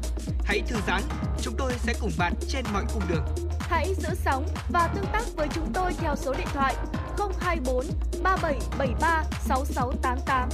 [0.45, 1.03] Hãy thư giãn,
[1.43, 3.25] chúng tôi sẽ cùng bạn trên mọi cung đường.
[3.61, 6.75] Hãy giữ sóng và tương tác với chúng tôi theo số điện thoại
[7.41, 7.87] 024
[8.23, 10.49] 3773 6688.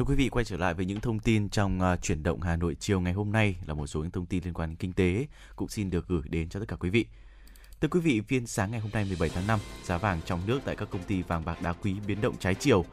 [0.00, 2.56] Thưa quý vị, quay trở lại với những thông tin trong uh, chuyển động Hà
[2.56, 4.92] Nội chiều ngày hôm nay là một số những thông tin liên quan đến kinh
[4.92, 5.26] tế
[5.56, 7.06] cũng xin được gửi đến cho tất cả quý vị.
[7.80, 10.60] Thưa quý vị, phiên sáng ngày hôm nay 17 tháng 5, giá vàng trong nước
[10.64, 12.84] tại các công ty vàng bạc đá quý biến động trái chiều.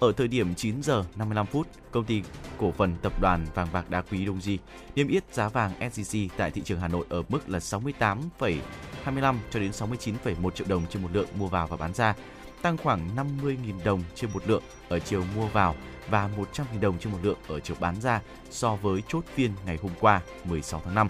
[0.00, 2.22] Ở thời điểm 9 giờ 55 phút, công ty
[2.58, 4.58] cổ phần tập đoàn vàng bạc đá quý Doji
[4.94, 9.60] niêm yết giá vàng SJC tại thị trường Hà Nội ở mức là 68,25 cho
[9.60, 12.14] đến 69,1 triệu đồng trên một lượng mua vào và bán ra,
[12.62, 15.76] tăng khoảng 50.000 đồng trên một lượng ở chiều mua vào
[16.10, 19.78] và 100.000 đồng trên một lượng ở chiều bán ra so với chốt phiên ngày
[19.82, 21.08] hôm qua 16 tháng 5.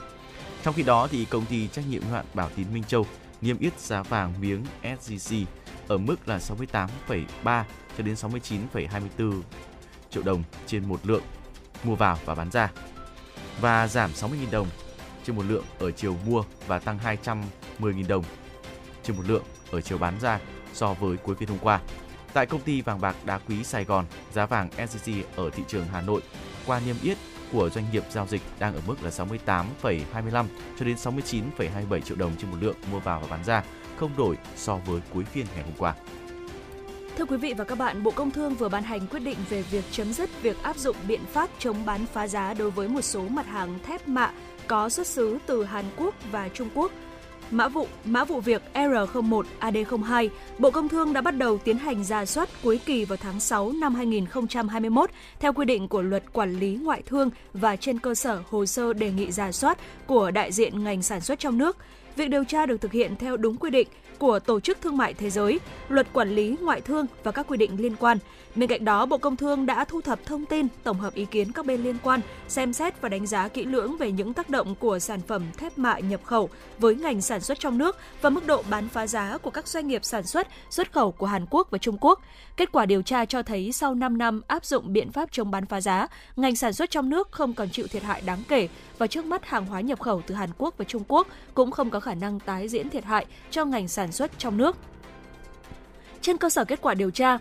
[0.62, 3.06] Trong khi đó thì công ty trách nhiệm hữu hạn Bảo Tín Minh Châu
[3.46, 5.44] niêm yết giá vàng miếng SJC
[5.88, 7.64] ở mức là 68,3
[7.98, 9.42] cho đến 69,24
[10.10, 11.22] triệu đồng trên một lượng
[11.84, 12.70] mua vào và bán ra
[13.60, 14.66] và giảm 60.000 đồng
[15.24, 16.98] trên một lượng ở chiều mua và tăng
[17.80, 18.24] 210.000 đồng
[19.02, 20.40] trên một lượng ở chiều bán ra
[20.72, 21.80] so với cuối phiên hôm qua.
[22.32, 25.86] Tại công ty vàng bạc đá quý Sài Gòn, giá vàng SJC ở thị trường
[25.92, 26.22] Hà Nội
[26.66, 27.18] qua niêm yết
[27.52, 30.44] của doanh nghiệp giao dịch đang ở mức là 68,25
[30.78, 33.62] cho đến 69,27 triệu đồng trên một lượng mua vào và bán ra,
[33.96, 35.94] không đổi so với cuối phiên ngày hôm qua.
[37.16, 39.62] Thưa quý vị và các bạn, Bộ Công Thương vừa ban hành quyết định về
[39.62, 43.02] việc chấm dứt việc áp dụng biện pháp chống bán phá giá đối với một
[43.02, 44.32] số mặt hàng thép mạ
[44.66, 46.92] có xuất xứ từ Hàn Quốc và Trung Quốc.
[47.50, 50.28] Mã vụ mã vụ việc R01 AD02,
[50.58, 53.72] Bộ Công Thương đã bắt đầu tiến hành ra soát cuối kỳ vào tháng 6
[53.72, 58.42] năm 2021 theo quy định của Luật Quản lý ngoại thương và trên cơ sở
[58.50, 61.76] hồ sơ đề nghị ra soát của đại diện ngành sản xuất trong nước.
[62.16, 65.14] Việc điều tra được thực hiện theo đúng quy định của Tổ chức Thương mại
[65.14, 68.18] Thế giới, luật quản lý ngoại thương và các quy định liên quan.
[68.54, 71.52] Bên cạnh đó, Bộ Công Thương đã thu thập thông tin, tổng hợp ý kiến
[71.52, 74.74] các bên liên quan, xem xét và đánh giá kỹ lưỡng về những tác động
[74.74, 76.48] của sản phẩm thép mạ nhập khẩu
[76.78, 79.88] với ngành sản xuất trong nước và mức độ bán phá giá của các doanh
[79.88, 82.20] nghiệp sản xuất, xuất khẩu của Hàn Quốc và Trung Quốc.
[82.56, 85.66] Kết quả điều tra cho thấy sau 5 năm áp dụng biện pháp chống bán
[85.66, 89.06] phá giá, ngành sản xuất trong nước không còn chịu thiệt hại đáng kể và
[89.06, 92.00] trước mắt hàng hóa nhập khẩu từ Hàn Quốc và Trung Quốc cũng không có
[92.00, 94.76] khả năng tái diễn thiệt hại cho ngành sản xuất trong nước.
[96.20, 97.38] Trên cơ sở kết quả điều tra,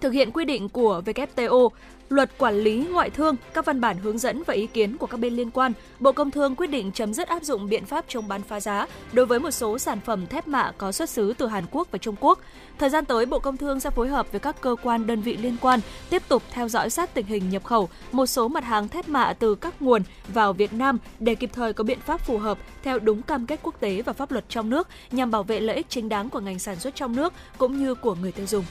[0.00, 1.68] thực hiện quy định của WTO,
[2.08, 5.20] Luật quản lý ngoại thương, các văn bản hướng dẫn và ý kiến của các
[5.20, 8.28] bên liên quan, Bộ Công Thương quyết định chấm dứt áp dụng biện pháp chống
[8.28, 11.46] bán phá giá đối với một số sản phẩm thép mạ có xuất xứ từ
[11.46, 12.38] Hàn Quốc và Trung Quốc.
[12.78, 15.36] Thời gian tới, Bộ Công Thương sẽ phối hợp với các cơ quan đơn vị
[15.36, 18.88] liên quan tiếp tục theo dõi sát tình hình nhập khẩu một số mặt hàng
[18.88, 22.38] thép mạ từ các nguồn vào Việt Nam để kịp thời có biện pháp phù
[22.38, 25.60] hợp theo đúng cam kết quốc tế và pháp luật trong nước nhằm bảo vệ
[25.60, 28.46] lợi ích chính đáng của ngành sản xuất trong nước cũng như của người tiêu
[28.46, 28.64] dùng.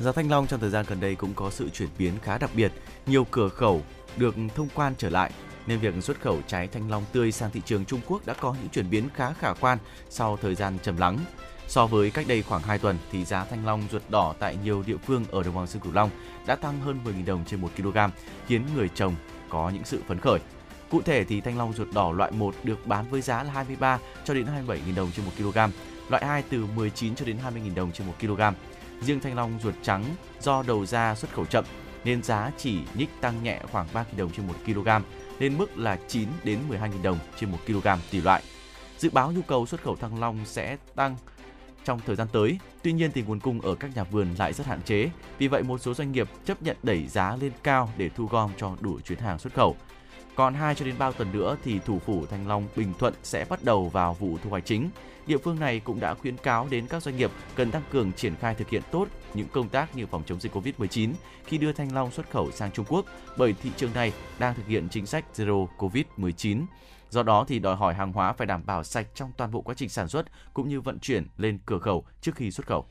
[0.00, 2.50] Giá thanh long trong thời gian gần đây cũng có sự chuyển biến khá đặc
[2.54, 2.72] biệt,
[3.06, 3.82] nhiều cửa khẩu
[4.16, 5.32] được thông quan trở lại
[5.66, 8.54] nên việc xuất khẩu trái thanh long tươi sang thị trường Trung Quốc đã có
[8.60, 9.78] những chuyển biến khá khả quan
[10.10, 11.18] sau thời gian trầm lắng.
[11.68, 14.82] So với cách đây khoảng 2 tuần thì giá thanh long ruột đỏ tại nhiều
[14.86, 16.10] địa phương ở đồng bằng sông Cửu Long
[16.46, 17.98] đã tăng hơn 10.000 đồng trên 1 kg,
[18.46, 19.14] khiến người trồng
[19.48, 20.40] có những sự phấn khởi.
[20.90, 23.98] Cụ thể thì thanh long ruột đỏ loại 1 được bán với giá là 23
[24.24, 25.58] cho đến 27.000 đồng trên 1 kg,
[26.08, 28.40] loại 2 từ 19 cho đến 20.000 đồng trên 1 kg.
[29.06, 30.04] Riêng thanh long ruột trắng
[30.40, 31.64] do đầu ra xuất khẩu chậm
[32.04, 34.88] nên giá chỉ nhích tăng nhẹ khoảng 3.000 đồng trên 1 kg
[35.38, 38.42] lên mức là 9 đến 12.000 đồng trên 1 kg tùy loại.
[38.98, 41.16] Dự báo nhu cầu xuất khẩu thanh long sẽ tăng
[41.84, 42.58] trong thời gian tới.
[42.82, 45.10] Tuy nhiên thì nguồn cung ở các nhà vườn lại rất hạn chế.
[45.38, 48.50] Vì vậy một số doanh nghiệp chấp nhận đẩy giá lên cao để thu gom
[48.56, 49.76] cho đủ chuyến hàng xuất khẩu.
[50.34, 53.44] Còn 2 cho đến 3 tuần nữa thì thủ phủ Thanh Long Bình Thuận sẽ
[53.48, 54.90] bắt đầu vào vụ thu hoạch chính.
[55.26, 58.34] Địa phương này cũng đã khuyến cáo đến các doanh nghiệp cần tăng cường triển
[58.36, 61.12] khai thực hiện tốt những công tác như phòng chống dịch Covid-19
[61.44, 63.06] khi đưa Thanh Long xuất khẩu sang Trung Quốc,
[63.36, 66.64] bởi thị trường này đang thực hiện chính sách Zero Covid-19.
[67.10, 69.74] Do đó thì đòi hỏi hàng hóa phải đảm bảo sạch trong toàn bộ quá
[69.78, 72.86] trình sản xuất cũng như vận chuyển lên cửa khẩu trước khi xuất khẩu.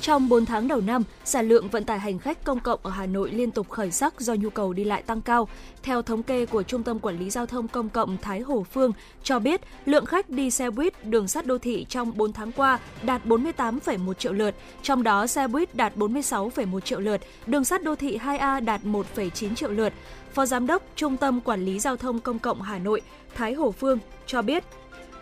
[0.00, 3.06] Trong 4 tháng đầu năm, sản lượng vận tải hành khách công cộng ở Hà
[3.06, 5.48] Nội liên tục khởi sắc do nhu cầu đi lại tăng cao.
[5.82, 8.92] Theo thống kê của Trung tâm Quản lý Giao thông Công cộng Thái Hồ Phương
[9.22, 12.78] cho biết, lượng khách đi xe buýt, đường sắt đô thị trong 4 tháng qua
[13.02, 17.94] đạt 48,1 triệu lượt, trong đó xe buýt đạt 46,1 triệu lượt, đường sắt đô
[17.94, 19.92] thị 2A đạt 1,9 triệu lượt.
[20.32, 23.00] Phó Giám đốc Trung tâm Quản lý Giao thông Công cộng Hà Nội
[23.34, 24.64] Thái Hồ Phương cho biết,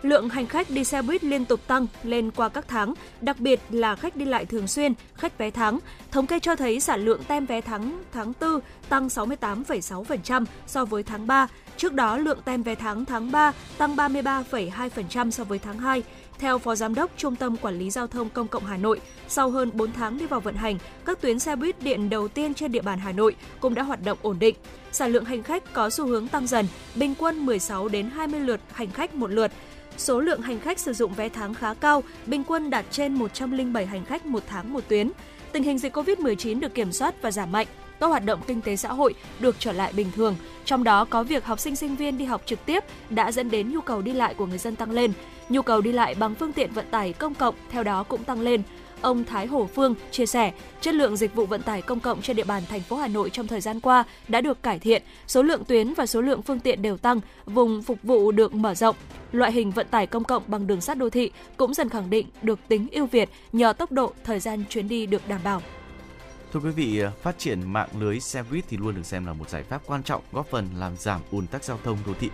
[0.01, 3.59] lượng hành khách đi xe buýt liên tục tăng lên qua các tháng, đặc biệt
[3.69, 5.79] là khách đi lại thường xuyên, khách vé tháng.
[6.11, 8.59] Thống kê cho thấy sản lượng tem vé tháng tháng 4
[8.89, 11.47] tăng 68,6% so với tháng 3.
[11.77, 16.03] Trước đó, lượng tem vé tháng tháng 3 tăng 33,2% so với tháng 2.
[16.39, 19.49] Theo Phó Giám đốc Trung tâm Quản lý Giao thông Công cộng Hà Nội, sau
[19.49, 22.71] hơn 4 tháng đi vào vận hành, các tuyến xe buýt điện đầu tiên trên
[22.71, 24.55] địa bàn Hà Nội cũng đã hoạt động ổn định.
[24.91, 28.61] Sản lượng hành khách có xu hướng tăng dần, bình quân 16 đến 20 lượt
[28.73, 29.51] hành khách một lượt.
[29.97, 33.85] Số lượng hành khách sử dụng vé tháng khá cao, bình quân đạt trên 107
[33.85, 35.11] hành khách một tháng một tuyến.
[35.51, 37.67] Tình hình dịch COVID-19 được kiểm soát và giảm mạnh,
[37.99, 41.23] các hoạt động kinh tế xã hội được trở lại bình thường, trong đó có
[41.23, 44.13] việc học sinh sinh viên đi học trực tiếp đã dẫn đến nhu cầu đi
[44.13, 45.13] lại của người dân tăng lên.
[45.49, 48.41] Nhu cầu đi lại bằng phương tiện vận tải công cộng theo đó cũng tăng
[48.41, 48.63] lên.
[49.01, 52.35] Ông Thái hồ Phương chia sẻ, chất lượng dịch vụ vận tải công cộng trên
[52.35, 55.43] địa bàn thành phố Hà Nội trong thời gian qua đã được cải thiện, số
[55.43, 58.95] lượng tuyến và số lượng phương tiện đều tăng, vùng phục vụ được mở rộng.
[59.31, 62.27] Loại hình vận tải công cộng bằng đường sắt đô thị cũng dần khẳng định
[62.41, 65.61] được tính ưu việt nhờ tốc độ thời gian chuyến đi được đảm bảo.
[66.53, 69.49] Thưa quý vị, phát triển mạng lưới xe buýt thì luôn được xem là một
[69.49, 72.29] giải pháp quan trọng góp phần làm giảm ùn tắc giao thông đô thị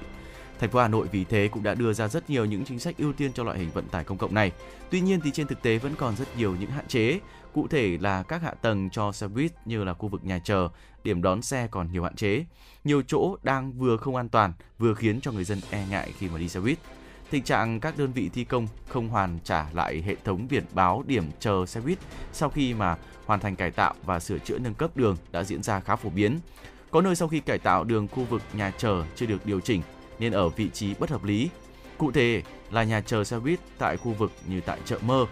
[0.60, 2.98] Thành phố Hà Nội vì thế cũng đã đưa ra rất nhiều những chính sách
[2.98, 4.52] ưu tiên cho loại hình vận tải công cộng này.
[4.90, 7.20] Tuy nhiên thì trên thực tế vẫn còn rất nhiều những hạn chế,
[7.54, 10.70] cụ thể là các hạ tầng cho xe buýt như là khu vực nhà chờ,
[11.04, 12.46] điểm đón xe còn nhiều hạn chế.
[12.84, 16.30] Nhiều chỗ đang vừa không an toàn, vừa khiến cho người dân e ngại khi
[16.30, 16.78] mà đi xe buýt.
[17.30, 21.04] Tình trạng các đơn vị thi công không hoàn trả lại hệ thống biển báo
[21.08, 21.98] điểm chờ xe buýt
[22.34, 22.96] sau khi mà
[23.26, 26.10] hoàn thành cải tạo và sửa chữa nâng cấp đường đã diễn ra khá phổ
[26.10, 26.40] biến.
[26.92, 29.82] Có nơi sau khi cải tạo đường khu vực nhà chờ chưa được điều chỉnh
[30.20, 31.50] nên ở vị trí bất hợp lý.
[31.98, 35.26] Cụ thể là nhà chờ xe buýt tại khu vực như tại chợ Mơ.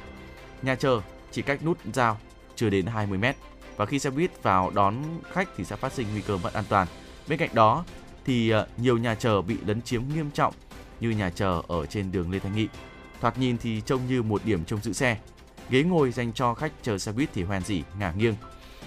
[0.62, 2.18] Nhà chờ chỉ cách nút giao
[2.56, 3.36] chưa đến 20 mét
[3.78, 6.64] và khi xe buýt vào đón khách thì sẽ phát sinh nguy cơ mất an
[6.70, 6.88] toàn.
[7.28, 7.86] Bên cạnh đó
[8.26, 10.54] thì ờ, nhiều nhà chờ bị lấn chiếm nghiêm trọng
[11.00, 12.68] như nhà chờ ở trên đường Lê Thanh Nghị.
[13.22, 15.18] Thoạt nhìn thì trông như một điểm trông giữ xe.
[15.70, 18.36] Ghế ngồi dành cho khách chờ xe buýt thì hoen dỉ, ngả nghiêng.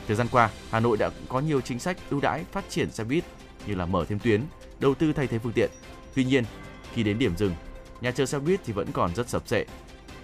[0.06, 3.04] Thời gian qua, Hà Nội đã có nhiều chính sách ưu đãi phát triển xe
[3.04, 3.24] buýt
[3.66, 4.42] như là mở thêm tuyến,
[4.80, 5.70] đầu tư thay thế phương tiện.
[6.18, 6.44] Tuy nhiên,
[6.94, 7.54] khi đến điểm dừng
[8.00, 9.64] Nhà chờ xe buýt thì vẫn còn rất sập sệ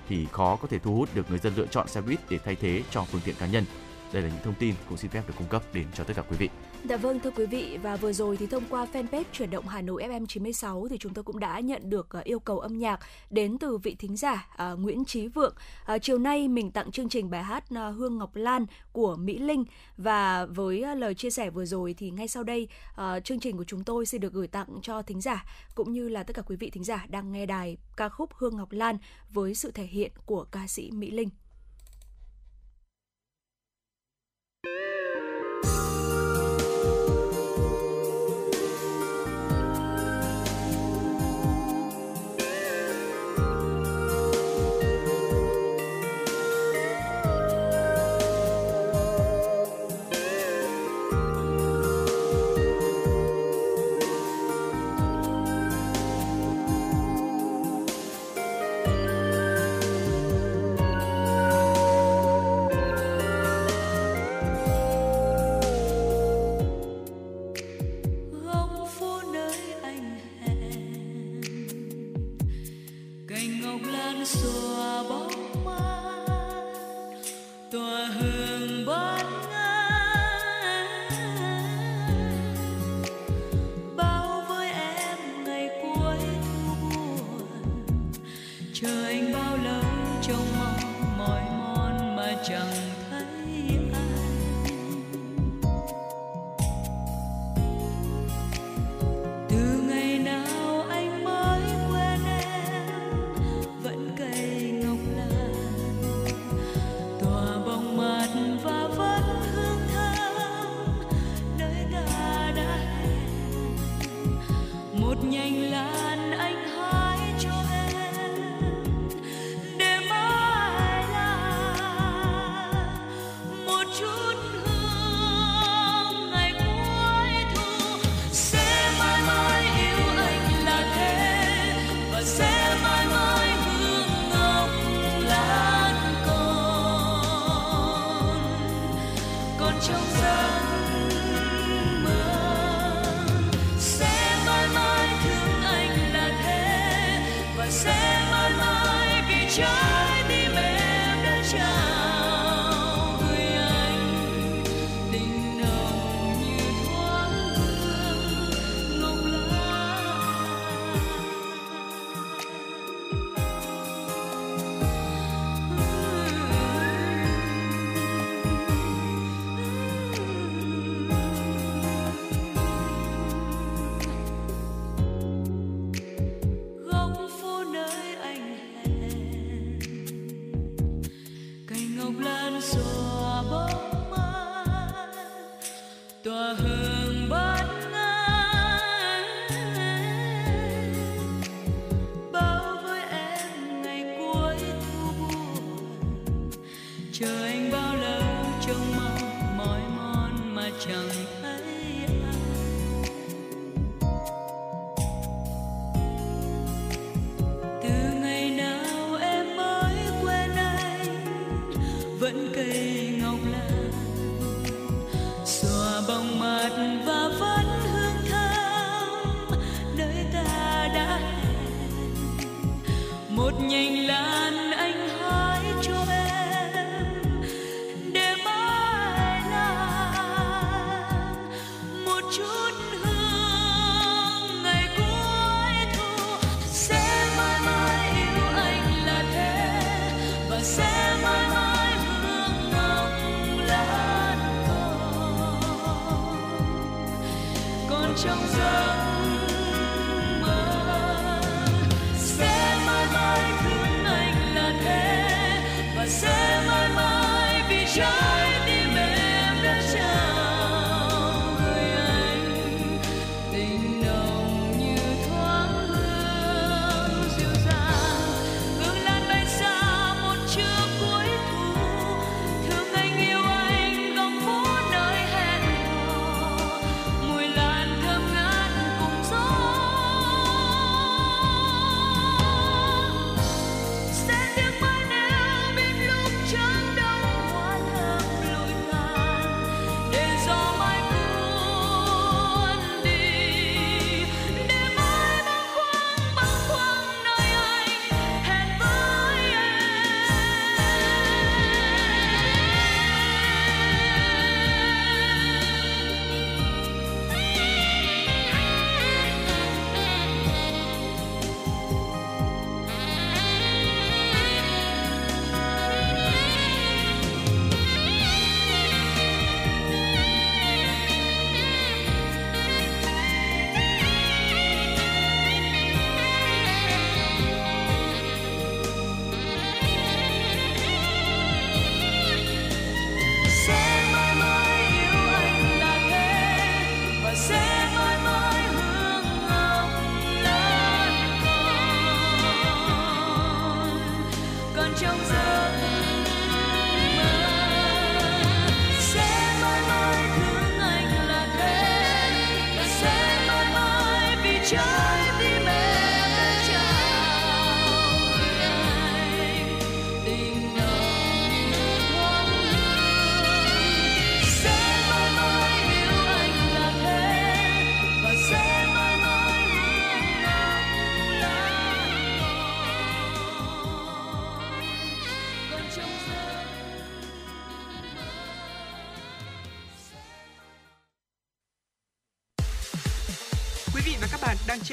[0.09, 2.55] thì khó có thể thu hút được người dân lựa chọn xe buýt để thay
[2.55, 3.65] thế cho phương tiện cá nhân.
[4.13, 6.23] Đây là những thông tin cũng xin phép được cung cấp đến cho tất cả
[6.31, 6.49] quý vị.
[6.89, 9.83] Dạ vâng thưa quý vị, và vừa rồi thì thông qua fanpage chuyển động Hà
[9.83, 13.01] Nội FM 96 thì chúng tôi cũng đã nhận được ờ, yêu cầu âm nhạc
[13.31, 15.55] đến từ vị thính giả ờ, Nguyễn Chí Vượng.
[15.85, 17.65] Ờ, chiều nay mình tặng chương trình bài hát
[17.97, 19.65] Hương Ngọc Lan của Mỹ Linh
[19.97, 22.69] và với lời chia sẻ vừa rồi thì ngay sau đây
[23.25, 26.23] chương trình của chúng tôi sẽ được gửi tặng cho thính giả cũng như là
[26.23, 28.99] tất cả quý vị thính giả đang nghe đài ca khúc Hương Ngọc Lan
[29.33, 31.29] với sự thể hiện của ca sĩ Mỹ Linh.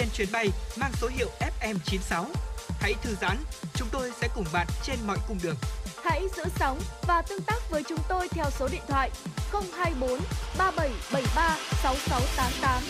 [0.01, 0.49] Trên chuyến bay
[0.79, 2.25] mang số hiệu FM96.
[2.79, 3.37] Hãy thư giãn,
[3.73, 5.55] chúng tôi sẽ cùng bạn trên mọi cung đường.
[6.03, 9.11] Hãy giữ sóng và tương tác với chúng tôi theo số điện thoại
[9.51, 10.19] 024
[10.57, 12.83] 3773 6688.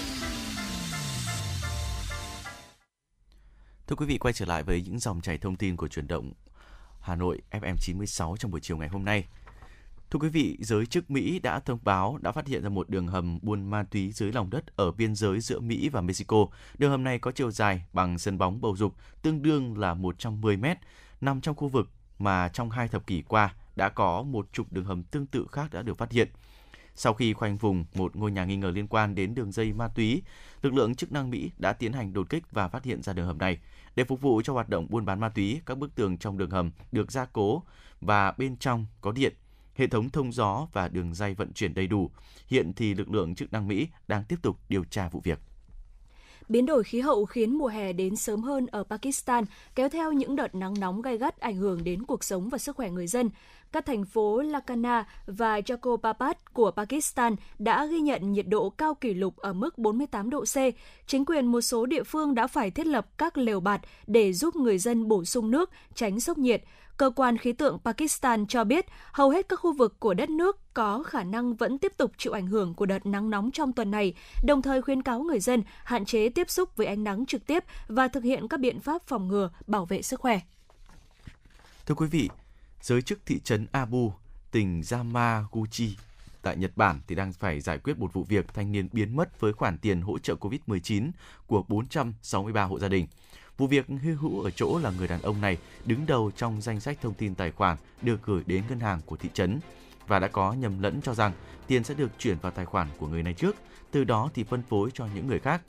[3.87, 6.33] Thưa quý vị, quay trở lại với những dòng chảy thông tin của chuyển động
[7.01, 9.25] Hà Nội FM 96 trong buổi chiều ngày hôm nay.
[10.11, 13.07] Thưa quý vị, giới chức Mỹ đã thông báo đã phát hiện ra một đường
[13.07, 16.45] hầm buôn ma túy dưới lòng đất ở biên giới giữa Mỹ và Mexico.
[16.77, 20.57] Đường hầm này có chiều dài bằng sân bóng bầu dục, tương đương là 110
[20.57, 20.77] mét,
[21.21, 21.89] nằm trong khu vực
[22.19, 25.73] mà trong hai thập kỷ qua đã có một chục đường hầm tương tự khác
[25.73, 26.27] đã được phát hiện.
[26.95, 29.87] Sau khi khoanh vùng một ngôi nhà nghi ngờ liên quan đến đường dây ma
[29.87, 30.21] túy,
[30.61, 33.27] lực lượng chức năng Mỹ đã tiến hành đột kích và phát hiện ra đường
[33.27, 33.59] hầm này.
[33.95, 36.49] Để phục vụ cho hoạt động buôn bán ma túy, các bức tường trong đường
[36.49, 37.63] hầm được gia cố
[38.01, 39.33] và bên trong có điện,
[39.81, 42.09] hệ thống thông gió và đường dây vận chuyển đầy đủ.
[42.47, 45.39] Hiện thì lực lượng chức năng Mỹ đang tiếp tục điều tra vụ việc.
[46.49, 49.43] Biến đổi khí hậu khiến mùa hè đến sớm hơn ở Pakistan,
[49.75, 52.75] kéo theo những đợt nắng nóng gay gắt ảnh hưởng đến cuộc sống và sức
[52.75, 53.29] khỏe người dân.
[53.71, 59.13] Các thành phố Lakana và jacobabad của Pakistan đã ghi nhận nhiệt độ cao kỷ
[59.13, 60.55] lục ở mức 48 độ C.
[61.07, 64.55] Chính quyền một số địa phương đã phải thiết lập các lều bạt để giúp
[64.55, 66.63] người dân bổ sung nước, tránh sốc nhiệt.
[67.01, 70.73] Cơ quan khí tượng Pakistan cho biết hầu hết các khu vực của đất nước
[70.73, 73.91] có khả năng vẫn tiếp tục chịu ảnh hưởng của đợt nắng nóng trong tuần
[73.91, 77.45] này, đồng thời khuyến cáo người dân hạn chế tiếp xúc với ánh nắng trực
[77.45, 80.39] tiếp và thực hiện các biện pháp phòng ngừa, bảo vệ sức khỏe.
[81.85, 82.29] Thưa quý vị,
[82.81, 84.13] giới chức thị trấn Abu,
[84.51, 85.95] tỉnh Yamaguchi
[86.41, 89.39] tại Nhật Bản thì đang phải giải quyết một vụ việc thanh niên biến mất
[89.39, 91.11] với khoản tiền hỗ trợ COVID-19
[91.47, 93.07] của 463 hộ gia đình.
[93.61, 96.79] Vụ việc hư hữu ở chỗ là người đàn ông này đứng đầu trong danh
[96.79, 99.59] sách thông tin tài khoản được gửi đến ngân hàng của thị trấn
[100.07, 101.31] và đã có nhầm lẫn cho rằng
[101.67, 103.55] tiền sẽ được chuyển vào tài khoản của người này trước,
[103.91, 105.61] từ đó thì phân phối cho những người khác.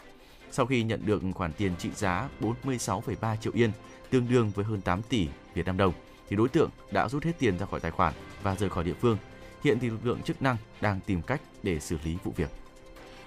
[0.51, 3.73] Sau khi nhận được khoản tiền trị giá 46,3 triệu yên,
[4.11, 5.93] tương đương với hơn 8 tỷ Việt Nam đồng,
[6.29, 8.95] thì đối tượng đã rút hết tiền ra khỏi tài khoản và rời khỏi địa
[9.01, 9.19] phương.
[9.65, 12.62] Hiện thì lực lượng chức năng đang tìm cách để xử lý vụ việc.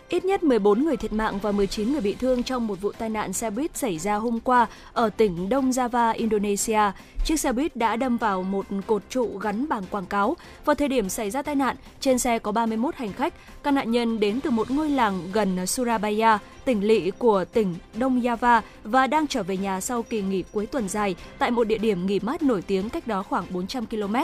[0.09, 3.09] Ít nhất 14 người thiệt mạng và 19 người bị thương trong một vụ tai
[3.09, 6.79] nạn xe buýt xảy ra hôm qua ở tỉnh Đông Java, Indonesia.
[7.25, 10.37] Chiếc xe buýt đã đâm vào một cột trụ gắn bảng quảng cáo.
[10.65, 13.33] Vào thời điểm xảy ra tai nạn, trên xe có 31 hành khách.
[13.63, 18.21] Các nạn nhân đến từ một ngôi làng gần Surabaya, tỉnh lỵ của tỉnh Đông
[18.21, 21.77] Java và đang trở về nhà sau kỳ nghỉ cuối tuần dài tại một địa
[21.77, 24.15] điểm nghỉ mát nổi tiếng cách đó khoảng 400 km.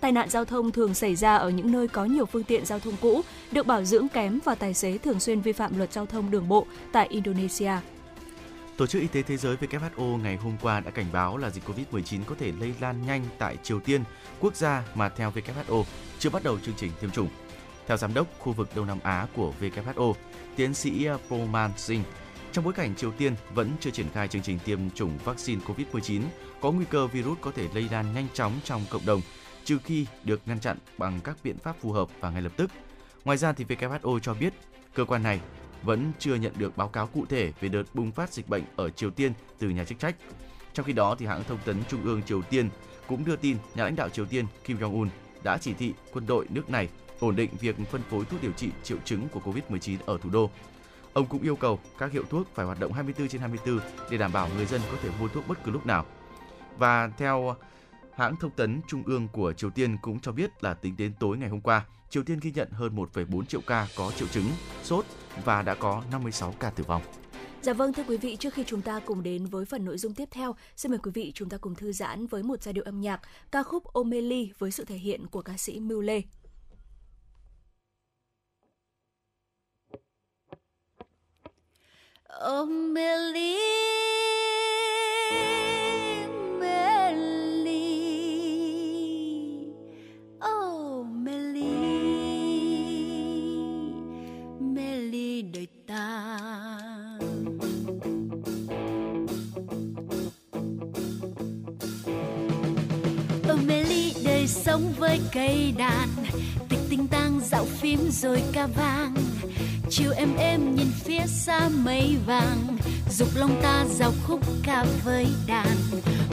[0.00, 2.78] Tai nạn giao thông thường xảy ra ở những nơi có nhiều phương tiện giao
[2.78, 3.22] thông cũ,
[3.52, 6.48] được bảo dưỡng kém và tài xế thường xuyên vi phạm luật giao thông đường
[6.48, 7.72] bộ tại Indonesia.
[8.76, 11.64] Tổ chức Y tế Thế giới WHO ngày hôm qua đã cảnh báo là dịch
[11.68, 14.04] COVID-19 có thể lây lan nhanh tại Triều Tiên,
[14.40, 15.84] quốc gia mà theo WHO
[16.18, 17.28] chưa bắt đầu chương trình tiêm chủng.
[17.86, 20.14] Theo giám đốc khu vực Đông Nam Á của WHO,
[20.56, 22.04] tiến sĩ Proman Singh,
[22.52, 26.22] trong bối cảnh Triều Tiên vẫn chưa triển khai chương trình tiêm chủng vaccine COVID-19,
[26.60, 29.20] có nguy cơ virus có thể lây lan nhanh chóng trong cộng đồng
[29.68, 32.70] trừ khi được ngăn chặn bằng các biện pháp phù hợp và ngay lập tức.
[33.24, 34.52] Ngoài ra thì WHO cho biết,
[34.94, 35.40] cơ quan này
[35.82, 38.90] vẫn chưa nhận được báo cáo cụ thể về đợt bùng phát dịch bệnh ở
[38.90, 40.16] Triều Tiên từ nhà chức trách.
[40.74, 42.68] Trong khi đó thì hãng thông tấn Trung ương Triều Tiên
[43.08, 45.08] cũng đưa tin nhà lãnh đạo Triều Tiên Kim Jong Un
[45.42, 46.88] đã chỉ thị quân đội nước này
[47.20, 50.50] ổn định việc phân phối thuốc điều trị triệu chứng của COVID-19 ở thủ đô.
[51.12, 54.32] Ông cũng yêu cầu các hiệu thuốc phải hoạt động 24 trên 24 để đảm
[54.32, 56.04] bảo người dân có thể mua thuốc bất cứ lúc nào.
[56.78, 57.56] Và theo
[58.18, 61.38] Hãng thông tấn Trung ương của Triều Tiên cũng cho biết là tính đến tối
[61.38, 64.44] ngày hôm qua, Triều Tiên ghi nhận hơn 1,4 triệu ca có triệu chứng,
[64.82, 65.04] sốt
[65.44, 67.02] và đã có 56 ca tử vong.
[67.62, 70.14] Dạ vâng thưa quý vị, trước khi chúng ta cùng đến với phần nội dung
[70.14, 72.84] tiếp theo, xin mời quý vị chúng ta cùng thư giãn với một giai điệu
[72.84, 76.22] âm nhạc ca khúc Omeli với sự thể hiện của ca sĩ Mưu Lê.
[82.28, 83.56] Omeli,
[104.78, 106.08] sống với cây đàn,
[106.68, 109.14] tịch tinh tang dạo phím rồi ca vang.
[109.90, 112.78] Chiều em em nhìn phía xa mây vàng.
[113.10, 115.76] Dục lòng ta giao khúc ca với đàn.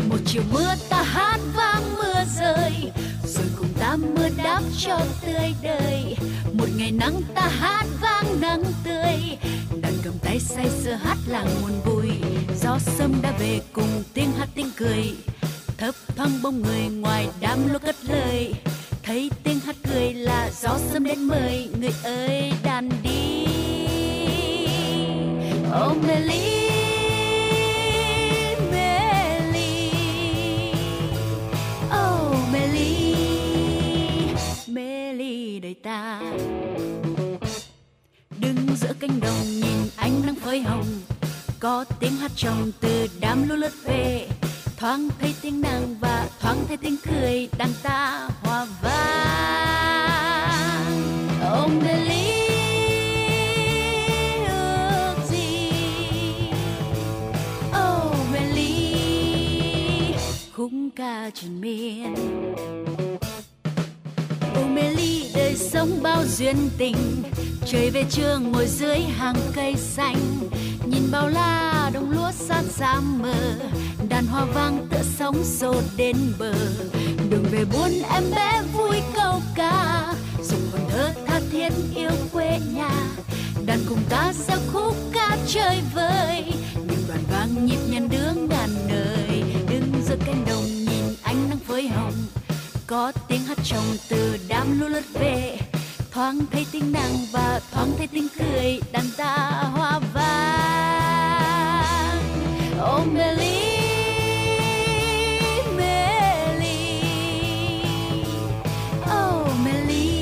[0.10, 2.91] Một chiều mưa ta hát vang mưa rơi.
[3.26, 6.16] Rồi cùng ta mưa đáp cho tươi đời.
[6.54, 9.38] Một ngày nắng ta hát vang nắng tươi.
[9.82, 12.10] Đàn cầm tay say sưa hát làng muôn vui.
[12.62, 15.16] Gió sâm đã về cùng tiếng hát tiếng cười
[15.78, 18.53] thấp thoáng bóng người ngoài đám lúa cất lời.
[19.03, 23.45] Thấy tiếng hát cười là gió sớm đến mời người ơi đàn đi.
[25.84, 26.69] Oh mê lý
[31.89, 32.36] oh
[35.61, 36.21] đời ta.
[38.39, 40.86] Đứng giữa cánh đồng nhìn ánh nắng phơi hồng,
[41.59, 44.28] có tiếng hát trong từ đám lúa lướt về
[44.86, 50.11] thoáng thấy tiếng nàng và thoáng thấy tiếng cười đàn ta hòa vang.
[51.41, 52.31] Ông mê lý
[54.47, 55.69] ước gì?
[57.69, 58.39] Oh mê
[60.53, 62.15] khúc ca truyền miên.
[64.55, 67.23] Ô mê ly đời sống bao duyên tình.
[67.65, 70.17] Trời về trường ngồi dưới hàng cây xanh.
[70.86, 72.11] Nhìn bao la đồng
[72.50, 73.34] xót xa mờ.
[74.10, 76.54] Đàn hoa vang tựa sóng xô đến bờ.
[77.30, 80.06] Đường về buôn em bé vui câu ca.
[80.43, 82.91] Dùng hồn thơ tha thiết yêu quê nhà,
[83.66, 86.43] Đàn cùng ta giao khúc ca chơi vơi.
[86.74, 91.60] Những đoàn vang nhịp nhàng đường ngàn đời Đứng giữa cánh đồng nhìn ánh nắng
[91.68, 92.14] phơi hồng.
[92.88, 95.60] Có tiếng hát trong từ đám lúa lướt về.
[96.12, 100.95] Thoáng thấy tiếng nàng và thoáng thấy tiếng cười đàn ta hoa vang
[102.82, 103.61] oh mê ly
[109.03, 110.19] oh mê ly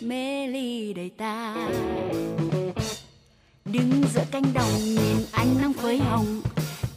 [0.00, 0.46] mê
[0.96, 1.54] đời ta.
[3.64, 6.40] Đứng giữa cánh đồng, nhìn ánh nắng phơi hồng.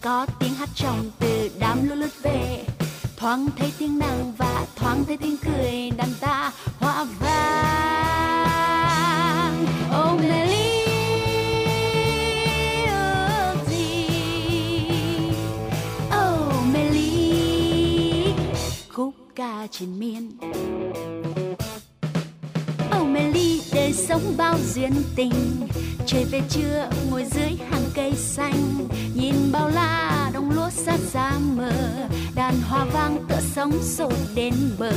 [0.01, 2.63] Có tiếng hát trong từ đám lúa lướt về.
[3.17, 8.37] Thoáng thấy tiếng nàng và thoáng thấy tiếng cười đàn ta hoa vang.
[10.01, 10.66] Oh mê
[19.37, 20.31] ca triền miên.
[22.99, 25.31] Oh mê ly đời sống bao duyên tình,
[26.05, 28.87] Trời về trưa ngồi dưới hàng cây xanh.
[29.15, 31.71] Nhìn bao la đồng lúa sát ra mờ,
[32.35, 34.91] Đàn hoa vang tựa sóng sột đến bờ.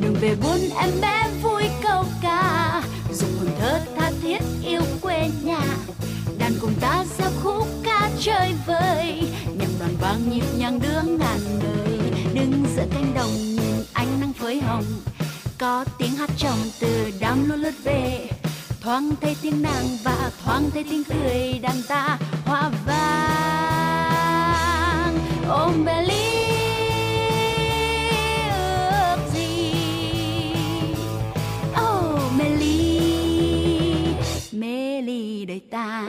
[0.00, 5.30] Đường về buôn em bé vui câu ca, Dùng hồn thơ tha thiết yêu quê
[5.44, 5.62] nhà.
[6.38, 9.22] Đàn cùng ta giao khúc ca chơi vơi,
[9.58, 12.00] Nhạc đoàn vang nhịp nhàng đưa ngàn đời
[12.34, 13.49] Đứng giữa cánh đồng
[14.50, 14.84] nhìn hồng.
[15.58, 18.28] Có tiếng hát trong từ đám lúa lướt về.
[18.80, 24.08] Thoáng thấy tiếng nàng và thoáng thấy tiếng cười đàn ta hoa vàng
[25.48, 26.14] ôm bé ly
[28.50, 29.74] ước gì?
[31.82, 33.00] Oh mê ly
[34.52, 36.08] mê ly đời ta.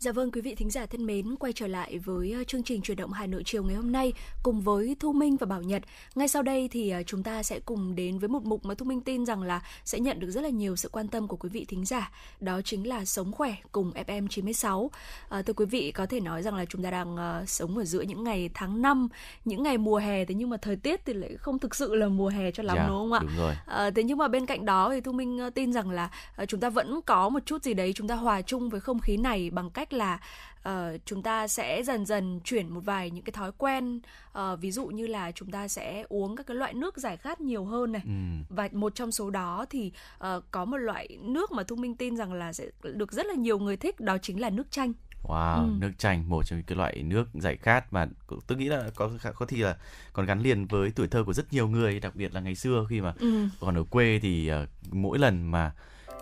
[0.00, 2.82] Dạ vâng quý vị thính giả thân mến, quay trở lại với ờ, chương trình
[2.82, 5.82] chuyển động Hà Nội chiều ngày hôm nay cùng với Thu Minh và Bảo Nhật.
[6.14, 8.84] Ngay sau đây thì ờ, chúng ta sẽ cùng đến với một mục mà Thu
[8.86, 11.48] Minh tin rằng là sẽ nhận được rất là nhiều sự quan tâm của quý
[11.48, 12.12] vị thính giả.
[12.40, 14.90] Đó chính là Sống khỏe cùng FM 96.
[15.28, 17.84] À, thưa quý vị, có thể nói rằng là chúng ta đang ờ, sống ở
[17.84, 19.08] giữa những ngày tháng 5,
[19.44, 22.08] những ngày mùa hè thế nhưng mà thời tiết thì lại không thực sự là
[22.08, 23.20] mùa hè cho lắm Dạ, đúng không ạ?
[23.22, 23.54] Đúng rồi.
[23.66, 26.10] À, thế nhưng mà bên cạnh đó thì Thu Minh tin rằng là
[26.48, 29.16] chúng ta vẫn có một chút gì đấy chúng ta hòa chung với không khí
[29.16, 30.20] này bằng cách là
[30.62, 34.00] ờ, chúng ta sẽ dần dần chuyển một vài những cái thói quen
[34.32, 37.40] ờ, ví dụ như là chúng ta sẽ uống các cái loại nước giải khát
[37.40, 38.10] nhiều hơn này Ừ.
[38.56, 42.16] và một trong số đó thì ờ, có một loại nước mà Thu Minh tin
[42.16, 44.92] rằng là sẽ được rất là nhiều người thích đó chính là nước chanh.
[45.22, 45.70] Wow, Ừ.
[45.78, 48.06] nước chanh một trong những cái loại nước giải khát mà
[48.46, 49.76] tôi nghĩ là có có thì là
[50.12, 52.86] còn gắn liền với tuổi thơ của rất nhiều người, đặc biệt là ngày xưa
[52.90, 53.48] khi mà Ừ.
[53.60, 55.72] còn ở quê thì ờ, mỗi lần mà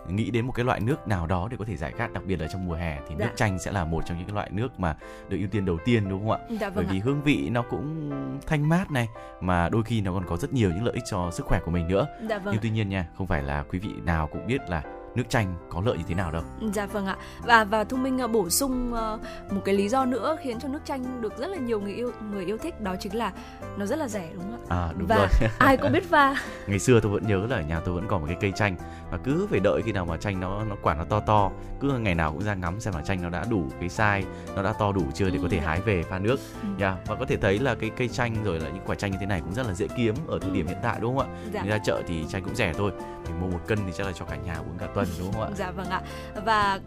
[0.08, 2.40] nghĩ đến một cái loại nước nào đó để có thể giải khát đặc biệt
[2.40, 3.24] là trong mùa hè thì Dạ.
[3.26, 4.96] nước chanh sẽ là một trong những cái loại nước mà
[5.28, 6.38] được ưu tiên đầu tiên đúng không ạ?
[6.60, 7.02] Dạ Bởi vâng vì ạ.
[7.04, 8.10] hương vị nó cũng
[8.46, 9.08] thanh mát này
[9.40, 11.70] mà đôi khi nó còn có rất nhiều những lợi ích cho sức khỏe của
[11.70, 12.06] mình nữa.
[12.28, 12.52] Dạ vâng.
[12.54, 14.82] Nhưng tuy nhiên nha, không phải là quý vị nào cũng biết là
[15.16, 16.42] nước chanh có lợi như thế nào đâu.
[16.72, 17.16] Dạ vâng ạ.
[17.46, 20.68] Và và Thu Minh uh, bổ sung uh, một cái lý do nữa khiến cho
[20.68, 23.32] nước chanh được rất là nhiều người yêu người yêu thích đó chính là
[23.76, 24.76] nó rất là rẻ đúng không ạ?
[24.76, 25.50] À đúng và rồi.
[25.58, 26.34] ai cũng biết pha.
[26.66, 28.76] Ngày xưa tôi vẫn nhớ là ở nhà tôi vẫn còn một cái cây chanh
[29.10, 31.50] và cứ phải đợi khi nào mà chanh nó nó quả nó to to,
[31.80, 34.22] cứ ngày nào cũng ra ngắm xem là chanh nó đã đủ cái size,
[34.56, 35.62] nó đã to đủ chưa để có thể ừ.
[35.66, 36.40] hái về pha nước.
[36.62, 36.68] Ừ.
[36.78, 39.18] Yeah, và có thể thấy là cái cây chanh rồi là những quả chanh như
[39.20, 40.54] thế này cũng rất là dễ kiếm ở thời ừ.
[40.54, 41.36] điểm hiện tại đúng không ạ?
[41.52, 41.62] Dạ.
[41.64, 42.92] Ra chợ thì chanh cũng rẻ thôi.
[43.28, 45.42] Mình mua một cân thì chắc là cho cả nhà uống cả tuần đúng không
[45.42, 45.48] ạ?
[45.56, 46.02] Dạ vâng ạ.
[46.44, 46.80] Và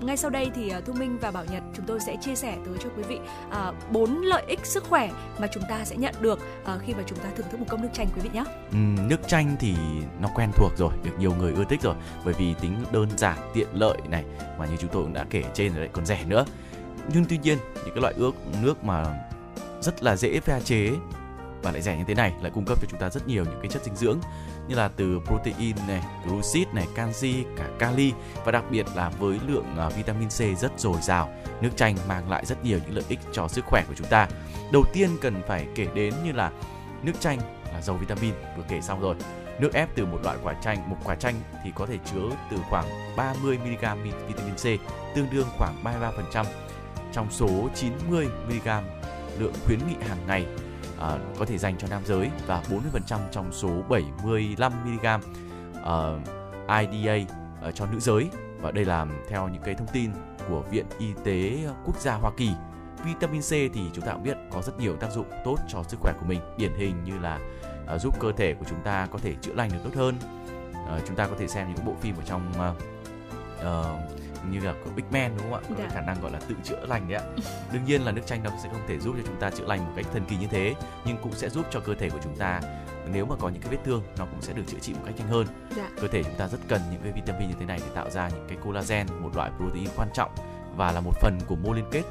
[0.00, 2.56] ngay sau đây thì à, Thu Minh và Bảo Nhật chúng tôi sẽ chia sẻ
[2.66, 3.18] tới cho quý vị
[3.50, 7.02] à, bốn lợi ích sức khỏe mà chúng ta sẽ nhận được uh, khi mà
[7.06, 8.44] chúng ta thưởng thức một cốc nước chanh quý vị nhé.
[8.70, 8.76] Ừ,
[9.08, 9.74] nước chanh thì
[10.20, 13.38] nó quen thuộc rồi, được nhiều người ưa thích rồi bởi vì tính đơn giản,
[13.54, 14.24] tiện lợi này
[14.58, 16.44] mà như chúng tôi cũng đã kể trên rồi đấy còn rẻ nữa.
[17.14, 19.04] Nhưng tuy nhiên những cái loại ước nước mà
[19.80, 20.90] rất là dễ pha chế
[21.62, 23.58] và lại rẻ như thế này lại cung cấp cho chúng ta rất nhiều những
[23.62, 24.18] cái chất dinh dưỡng
[24.68, 28.12] như là từ protein này, glucid này, canxi, cả kali
[28.44, 31.32] và đặc biệt là với lượng à, vitamin C rất dồi dào.
[31.60, 34.28] Nước chanh mang lại rất nhiều những lợi ích cho sức khỏe của chúng ta.
[34.72, 36.52] Đầu tiên cần phải kể đến như là
[37.02, 37.38] nước chanh
[37.72, 39.14] là giàu vitamin vừa kể xong rồi.
[39.60, 42.56] Nước ép từ một loại quả chanh, một quả chanh thì có thể chứa từ
[42.70, 44.64] khoảng 30 mg vitamin C,
[45.14, 46.44] tương đương khoảng 33%
[47.12, 48.68] trong số 90 mg
[49.38, 50.46] lượng khuyến nghị hàng ngày
[50.98, 52.62] uh, có thể dành cho nam giới và
[53.02, 55.06] 40% trong số 75 mg
[55.80, 56.20] uh,
[56.80, 57.16] IDA
[57.68, 58.30] uh, cho nữ giới
[58.60, 60.10] và đây là theo những cái thông tin
[60.48, 62.50] của Viện Y tế Quốc gia Hoa Kỳ.
[63.04, 66.00] Vitamin C thì chúng ta cũng biết có rất nhiều tác dụng tốt cho sức
[66.00, 67.38] khỏe của mình, điển hình như là
[67.94, 70.14] uh, giúp cơ thể của chúng ta có thể chữa lành được tốt hơn.
[70.96, 72.76] Uh, chúng ta có thể xem những bộ phim ở trong uh,
[73.60, 75.68] uh, như là của Big Man đúng không ạ?
[75.68, 75.88] Có dạ.
[75.94, 77.24] khả năng gọi là tự chữa lành đấy ạ.
[77.72, 79.84] Đương nhiên là nước chanh nó sẽ không thể giúp cho chúng ta chữa lành
[79.84, 80.74] một cách thần kỳ như thế,
[81.04, 82.60] nhưng cũng sẽ giúp cho cơ thể của chúng ta
[83.12, 85.14] nếu mà có những cái vết thương nó cũng sẽ được chữa trị một cách
[85.18, 85.46] nhanh hơn.
[85.76, 85.88] Dạ.
[86.00, 88.28] Cơ thể chúng ta rất cần những cái vitamin như thế này để tạo ra
[88.28, 90.30] những cái collagen, một loại protein quan trọng
[90.76, 92.02] và là một phần của mô liên kết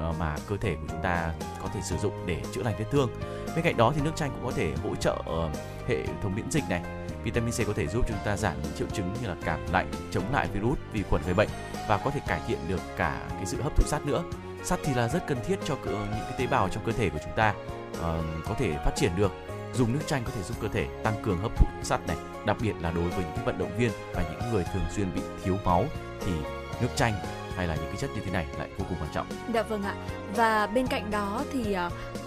[0.00, 2.84] ờ, mà cơ thể của chúng ta có thể sử dụng để chữa lành vết
[2.90, 3.10] thương.
[3.56, 5.50] Bên cạnh đó thì nước chanh cũng có thể hỗ trợ ờ,
[5.88, 6.82] hệ thống miễn dịch này,
[7.24, 9.90] Vitamin C có thể giúp chúng ta giảm những triệu chứng như là cảm lạnh,
[10.10, 11.48] chống lại virus, vi khuẩn gây bệnh
[11.88, 14.22] và có thể cải thiện được cả cái sự hấp thụ sắt nữa.
[14.64, 17.18] Sắt thì là rất cần thiết cho những cái tế bào trong cơ thể của
[17.24, 17.54] chúng ta
[17.90, 18.04] uh,
[18.48, 19.32] có thể phát triển được.
[19.74, 22.16] Dùng nước chanh có thể giúp cơ thể tăng cường hấp thụ sắt này,
[22.46, 25.14] đặc biệt là đối với những cái vận động viên và những người thường xuyên
[25.14, 25.84] bị thiếu máu
[26.20, 26.32] thì
[26.80, 27.12] nước chanh
[27.56, 29.26] hay là những cái chất như thế này lại vô cùng quan trọng.
[29.54, 29.94] Dạ vâng ạ.
[30.36, 31.76] Và bên cạnh đó thì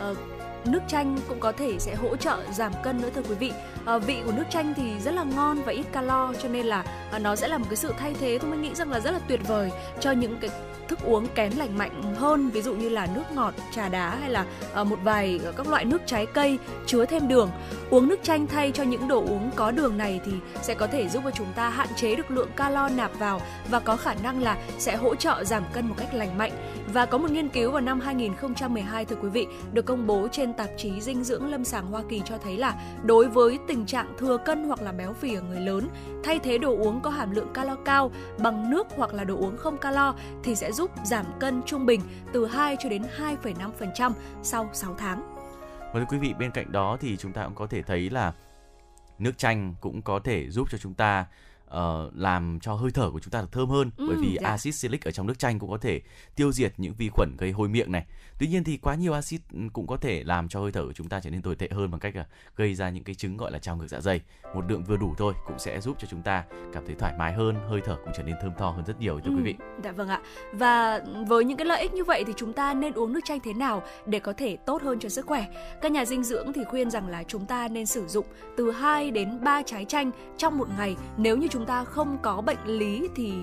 [0.10, 0.18] uh,
[0.66, 3.52] nước chanh cũng có thể sẽ hỗ trợ giảm cân nữa thưa quý vị
[3.86, 6.84] à, vị của nước chanh thì rất là ngon và ít calo cho nên là
[7.12, 8.38] à, nó sẽ là một cái sự thay thế.
[8.38, 10.50] Tôi mới nghĩ rằng là rất là tuyệt vời cho những cái
[10.88, 14.30] thức uống kém lành mạnh hơn ví dụ như là nước ngọt trà đá hay
[14.30, 17.50] là ờ, một vài các loại nước trái cây chứa thêm đường.
[17.90, 20.32] Uống nước chanh thay cho những đồ uống có đường này thì
[20.62, 23.80] sẽ có thể giúp cho chúng ta hạn chế được lượng calo nạp vào và
[23.80, 26.52] có khả năng là sẽ hỗ trợ giảm cân một cách lành mạnh.
[26.94, 30.54] Và có một nghiên cứu vào năm 2012 thưa quý vị được công bố trên
[30.54, 34.14] tạp chí dinh dưỡng lâm sàng Hoa Kỳ cho thấy là đối với tình trạng
[34.18, 35.90] thừa cân hoặc là béo phì ở người lớn
[36.24, 39.58] thay thế đồ uống có hàm lượng calo cao bằng nước hoặc là đồ uống
[39.58, 42.02] không calo thì sẽ giúp giảm cân trung bình
[42.34, 44.12] từ 2 cho đến 2,5%
[44.44, 45.34] sau 6 tháng.
[45.80, 48.34] Và thưa quý vị, bên cạnh đó thì chúng ta cũng có thể thấy là
[49.20, 51.26] nước chanh cũng có thể giúp cho chúng ta
[51.68, 51.78] uh,
[52.16, 54.50] làm cho hơi thở của chúng ta được thơm hơn ừ, bởi vì dạ.
[54.50, 56.02] axit silic ở trong nước chanh cũng có thể
[56.36, 58.06] tiêu diệt những vi khuẩn gây hôi miệng này.
[58.44, 59.42] Tuy nhiên thì quá nhiều axit
[59.74, 61.92] cũng có thể làm cho hơi thở của chúng ta trở nên tồi tệ hơn
[61.92, 62.26] bằng cách là
[62.56, 64.22] gây ra những cái chứng gọi là trào ngược dạ dày.
[64.56, 67.34] Một lượng vừa đủ thôi cũng sẽ giúp cho chúng ta cảm thấy thoải mái
[67.34, 69.56] hơn, hơi thở cũng trở nên thơm tho hơn rất nhiều thưa ừ, quý vị.
[69.84, 70.22] Dạ vâng ạ.
[70.54, 73.40] Và với những cái lợi ích như vậy thì chúng ta nên uống nước chanh
[73.40, 75.46] thế nào để có thể tốt hơn cho sức khỏe?
[75.82, 78.26] Các nhà dinh dưỡng thì khuyên rằng là chúng ta nên sử dụng
[78.58, 82.42] từ 2 đến 3 trái chanh trong một ngày nếu như chúng ta không có
[82.42, 83.34] bệnh lý thì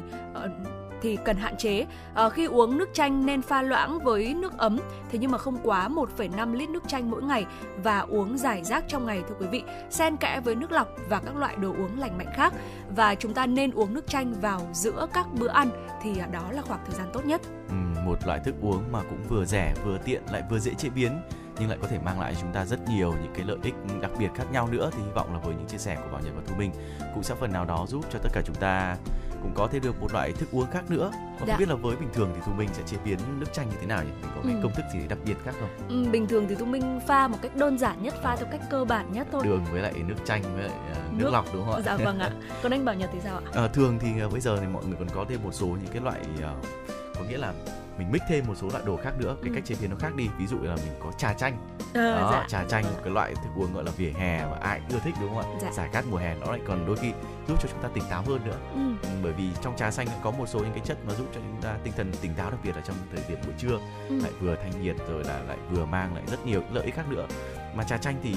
[0.44, 1.86] uh, thì cần hạn chế.
[2.14, 4.78] À, khi uống nước chanh nên pha loãng với nước ấm,
[5.10, 7.46] thế nhưng mà không quá 1,5 lít nước chanh mỗi ngày
[7.82, 11.20] và uống giải rác trong ngày thưa quý vị, xen kẽ với nước lọc và
[11.20, 12.52] các loại đồ uống lành mạnh khác
[12.96, 15.70] và chúng ta nên uống nước chanh vào giữa các bữa ăn
[16.02, 17.40] thì à, đó là khoảng thời gian tốt nhất.
[17.68, 20.88] Ừ, một loại thức uống mà cũng vừa rẻ vừa tiện lại vừa dễ chế
[20.88, 21.20] biến
[21.60, 23.74] nhưng lại có thể mang lại cho chúng ta rất nhiều những cái lợi ích
[24.00, 26.20] đặc biệt khác nhau nữa thì hy vọng là với những chia sẻ của bảo
[26.20, 26.72] nhật và thu minh
[27.14, 28.96] cũng sẽ phần nào đó giúp cho tất cả chúng ta
[29.42, 31.10] cũng có thêm được một loại thức uống khác nữa.
[31.12, 31.52] Và dạ.
[31.52, 33.76] không biết là với bình thường thì thu minh sẽ chế biến nước chanh như
[33.80, 34.10] thế nào nhỉ?
[34.22, 34.58] Mình có cái ừ.
[34.62, 35.68] công thức gì đặc biệt khác không?
[35.88, 38.60] Ừ, bình thường thì thu minh pha một cách đơn giản nhất pha theo cách
[38.70, 39.42] cơ bản nhất thôi.
[39.44, 41.30] Đường với lại nước chanh với lại uh, nước, nước.
[41.32, 41.80] lọc đúng không ạ?
[41.84, 42.30] Dạ vâng ạ.
[42.62, 43.42] Còn anh bảo nhật thì sao ạ?
[43.54, 45.92] À, thường thì uh, bây giờ thì mọi người còn có thêm một số những
[45.92, 46.66] cái loại uh,
[47.14, 47.52] có nghĩa là
[47.98, 49.54] mình mix thêm một số loại đồ khác nữa cái Ừ.
[49.54, 51.56] cách chế biến nó khác đi ví dụ là mình có trà chanh
[51.94, 52.44] Ờ, đó dạ.
[52.48, 54.98] trà chanh một cái loại thức uống gọi là vỉa hè và ai cũng ưa
[55.04, 55.72] thích đúng không ạ Dạ.
[55.72, 57.12] giải khát mùa hè nó lại còn đôi khi
[57.48, 58.80] giúp cho chúng ta tỉnh táo hơn nữa Ừ.
[59.02, 61.40] Ừ, bởi vì trong trà xanh có một số những cái chất nó giúp cho
[61.40, 63.78] chúng ta tinh thần tỉnh táo đặc biệt là trong thời điểm buổi trưa
[64.08, 64.20] Ừ.
[64.22, 67.08] lại vừa thanh nhiệt rồi là lại vừa mang lại rất nhiều lợi ích khác
[67.08, 67.26] nữa
[67.74, 68.34] mà trà chanh thì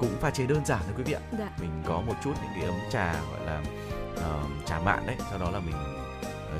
[0.00, 1.48] cũng pha chế đơn giản thôi quý vị ạ Dạ.
[1.60, 3.62] mình có một chút những cái ấm trà gọi là
[4.16, 5.74] ờ, trà mạn đấy sau đó là mình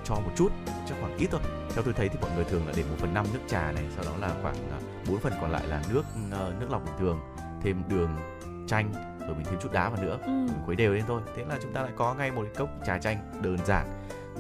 [0.05, 0.53] cho một chút
[0.89, 1.41] cho khoảng ít thôi
[1.75, 3.85] theo tôi thấy thì mọi người thường là để 1 phần 5 nước trà này
[3.97, 4.79] sau đó là khoảng ờ,
[5.09, 7.21] 4 phần còn lại là nước ờ, nước lọc bình thường
[7.63, 8.11] thêm đường
[8.67, 10.29] chanh rồi mình thêm chút đá vào nữa Ừ.
[10.31, 12.69] mình khuấy đều lên thôi thế là chúng ta lại có ngay một cái cốc
[12.87, 13.87] trà chanh đơn giản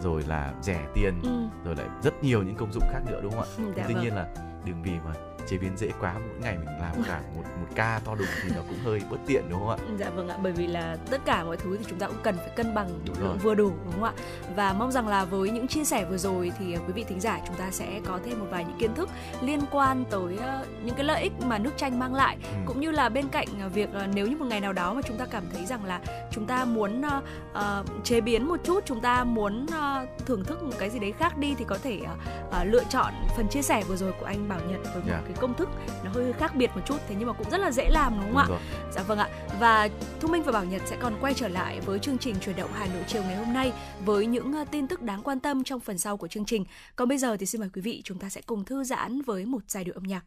[0.03, 1.47] rồi là rẻ tiền Ừ.
[1.65, 4.03] rồi lại rất nhiều những công dụng khác nữa đúng không ạ Ừ, tuy vâng.
[4.05, 4.27] nhiên là
[4.65, 5.13] đừng vì mà
[5.47, 8.51] chế biến dễ quá mỗi ngày mình làm cả một một ca to đùng thì
[8.57, 11.21] nó cũng hơi bất tiện đúng không ạ Dạ vâng ạ, bởi vì là tất
[11.25, 13.39] cả mọi thứ thì chúng ta cũng cần phải cân bằng Đúng lượng rồi.
[13.39, 14.13] vừa đủ đúng không ạ?
[14.57, 17.21] Và mong rằng là với những chia sẻ vừa rồi thì ờ, quý vị thính
[17.21, 19.09] giả chúng ta sẽ có thêm một vài những kiến thức
[19.43, 22.57] liên quan tới ờ, những cái lợi ích mà nước chanh mang lại Ừ.
[22.67, 25.17] cũng như là bên cạnh ờ, việc nếu như một ngày nào đó mà chúng
[25.19, 27.23] ta cảm thấy rằng là chúng ta muốn ờ,
[27.53, 31.13] ờ, chế biến một chút, chúng ta muốn ờ, thưởng thức một cái gì đấy
[31.19, 32.15] khác đi thì có thể ờ,
[32.51, 35.21] ờ, lựa chọn phần chia sẻ vừa rồi của anh Bảo Nhật với một Dạ.
[35.27, 35.69] cái công thức
[36.05, 38.35] nó hơi khác biệt một chút thế nhưng mà cũng rất là dễ làm đúng
[38.35, 38.47] không ạ?
[38.49, 38.93] Đúng rồi.
[38.93, 39.29] Dạ vâng ạ.
[39.61, 39.89] Và
[40.21, 42.71] Thu Minh và Bảo Nhật sẽ còn quay trở lại với chương trình chuyển động
[42.75, 43.73] Hà Nội chiều ngày hôm nay
[44.05, 46.65] với những ờ, tin tức đáng quan tâm trong phần sau của chương trình.
[46.97, 49.45] Còn bây giờ thì xin mời quý vị chúng ta sẽ cùng thư giãn với
[49.45, 50.25] một giai điệu âm nhạc.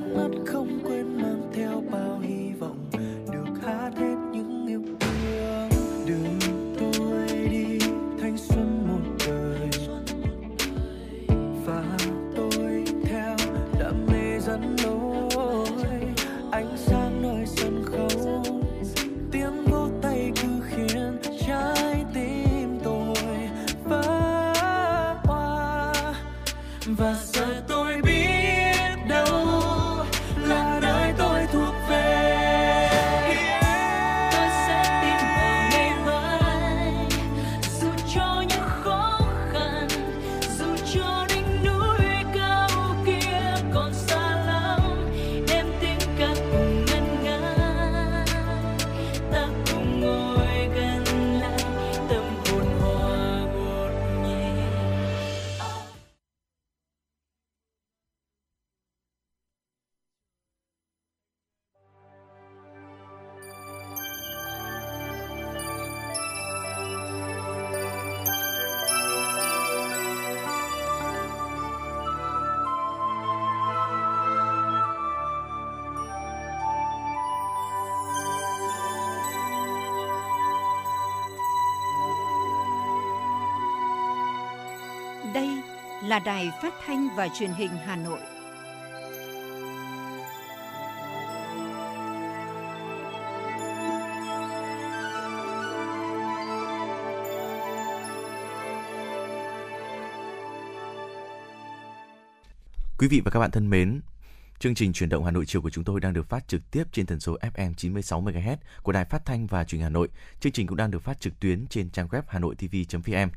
[0.00, 2.90] Mắt không quên mang theo bao hy vọng
[3.32, 4.09] được hát hết
[86.10, 88.18] là Đài Phát thanh và Truyền hình Hà Nội.
[102.98, 104.00] Quý vị và các bạn thân mến,
[104.60, 106.84] Chương trình truyền động Hà Nội chiều của chúng tôi đang được phát trực tiếp
[106.92, 110.08] trên tần số FM 96 MHz của Đài Phát thanh và Truyền hình Hà Nội.
[110.40, 113.30] Chương trình cũng đang được phát trực tuyến trên trang web hanoitv.vn.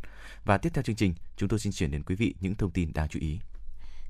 [0.46, 2.94] Và tiếp theo chương trình, chúng tôi xin chuyển đến quý vị những thông tin
[2.94, 3.40] đáng chú ý.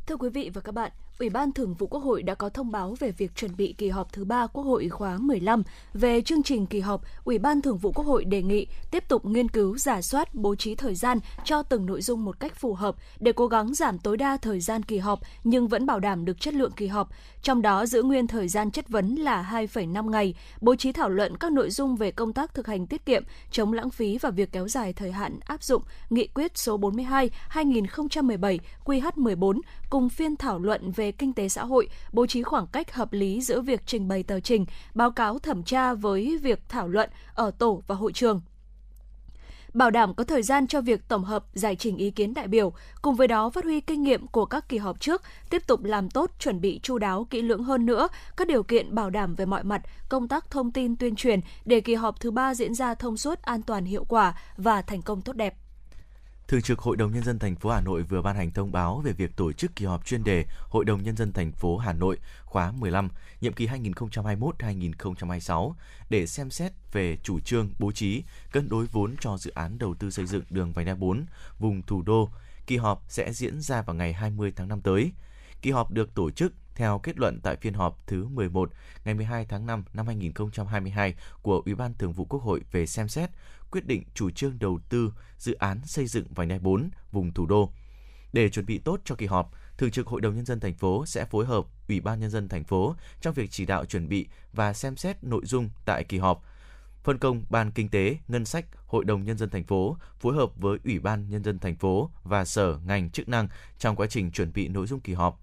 [0.08, 2.72] Thưa quý vị và các bạn, Ủy ban Thường vụ Quốc hội đã có thông
[2.72, 5.64] báo về việc chuẩn bị kỳ họp thứ ba Quốc hội khóa 15.
[5.94, 9.26] Về chương trình kỳ họp, Ủy ban Thường vụ Quốc hội đề nghị tiếp tục
[9.26, 12.74] nghiên cứu, giả soát, bố trí thời gian cho từng nội dung một cách phù
[12.74, 16.26] hợp để cố gắng giảm tối đa thời gian kỳ họp nhưng vẫn bảo đảm
[16.26, 17.10] được chất lượng kỳ họp.
[17.42, 21.38] Trong đó giữ nguyên thời gian chất vấn là 2,5 ngày, bố trí thảo luận
[21.38, 24.52] các nội dung về công tác thực hành tiết kiệm, chống lãng phí và việc
[24.52, 29.60] kéo dài thời hạn áp dụng nghị quyết số 42 2017 QH14
[29.94, 33.42] cùng phiên thảo luận về kinh tế xã hội, bố trí khoảng cách hợp lý
[33.42, 37.52] giữa việc trình bày tờ trình, báo cáo thẩm tra với việc thảo luận ở
[37.52, 38.42] tổ và hội trường
[39.74, 42.74] bảo đảm có thời gian cho việc tổng hợp giải trình ý kiến đại biểu,
[43.02, 46.10] cùng với đó phát huy kinh nghiệm của các kỳ họp trước, tiếp tục làm
[46.10, 49.46] tốt chuẩn bị chu đáo kỹ lưỡng hơn nữa các điều kiện bảo đảm về
[49.46, 52.96] mọi mặt công tác thông tin tuyên truyền để kỳ họp thứ ba diễn ra
[52.96, 55.63] thông suốt, an toàn, hiệu quả và thành công tốt đẹp.
[56.48, 59.02] Thường trực Hội đồng nhân dân thành phố Hà Nội vừa ban hành thông báo
[59.06, 61.94] về việc tổ chức kỳ họp chuyên đề Hội đồng nhân dân thành phố Hà
[61.94, 63.10] Nội khóa 15,
[63.42, 65.74] nhiệm kỳ 2021-2026
[66.10, 69.96] để xem xét về chủ trương bố trí cân đối vốn cho dự án đầu
[69.96, 71.26] tư xây dựng đường vành đai 4
[71.60, 72.30] vùng thủ đô.
[72.68, 75.12] Kỳ họp sẽ diễn ra vào ngày 20 tháng 5 tới.
[75.62, 78.72] Kỳ họp được tổ chức theo kết luận tại phiên họp thứ 11
[79.06, 83.08] ngày 12 tháng 5 năm 2022 của Ủy ban Thường vụ Quốc hội về xem
[83.08, 83.30] xét
[83.72, 87.46] quyết định chủ trương đầu tư dự án xây dựng vành đai 4 vùng thủ
[87.46, 87.72] đô.
[88.34, 91.06] Để chuẩn bị tốt cho kỳ họp, Thường trực Hội đồng nhân dân thành phố
[91.06, 94.28] sẽ phối hợp Ủy ban nhân dân thành phố trong việc chỉ đạo chuẩn bị
[94.54, 96.44] và xem xét nội dung tại kỳ họp.
[97.04, 100.50] Phân công Ban Kinh tế, Ngân sách, Hội đồng nhân dân thành phố phối hợp
[100.56, 103.48] với Ủy ban nhân dân thành phố và sở ngành chức năng
[103.80, 105.40] trong quá trình chuẩn bị nội dung kỳ họp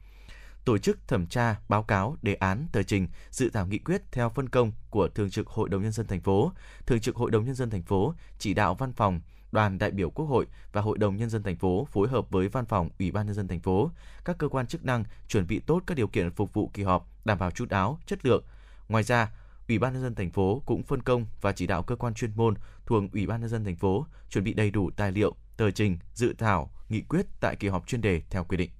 [0.65, 4.29] tổ chức thẩm tra, báo cáo, đề án, tờ trình, dự thảo nghị quyết theo
[4.29, 6.53] phân công của Thường trực Hội đồng nhân dân thành phố.
[6.87, 9.21] Thường trực Hội đồng nhân dân thành phố chỉ đạo văn phòng
[9.53, 12.49] đoàn đại biểu Quốc hội và Hội đồng nhân dân thành phố phối hợp với
[12.49, 13.91] văn phòng Ủy ban nhân dân thành phố,
[14.25, 17.09] các cơ quan chức năng chuẩn bị tốt các điều kiện phục vụ kỳ họp,
[17.25, 18.45] đảm bảo chú đáo, chất lượng.
[18.89, 19.31] Ngoài ra,
[19.69, 22.31] Ủy ban nhân dân thành phố cũng phân công và chỉ đạo cơ quan chuyên
[22.37, 22.55] môn
[22.87, 25.99] thuộc Ủy ban nhân dân thành phố chuẩn bị đầy đủ tài liệu, tờ trình,
[26.15, 28.71] dự thảo, nghị quyết tại kỳ họp chuyên đề theo quy định.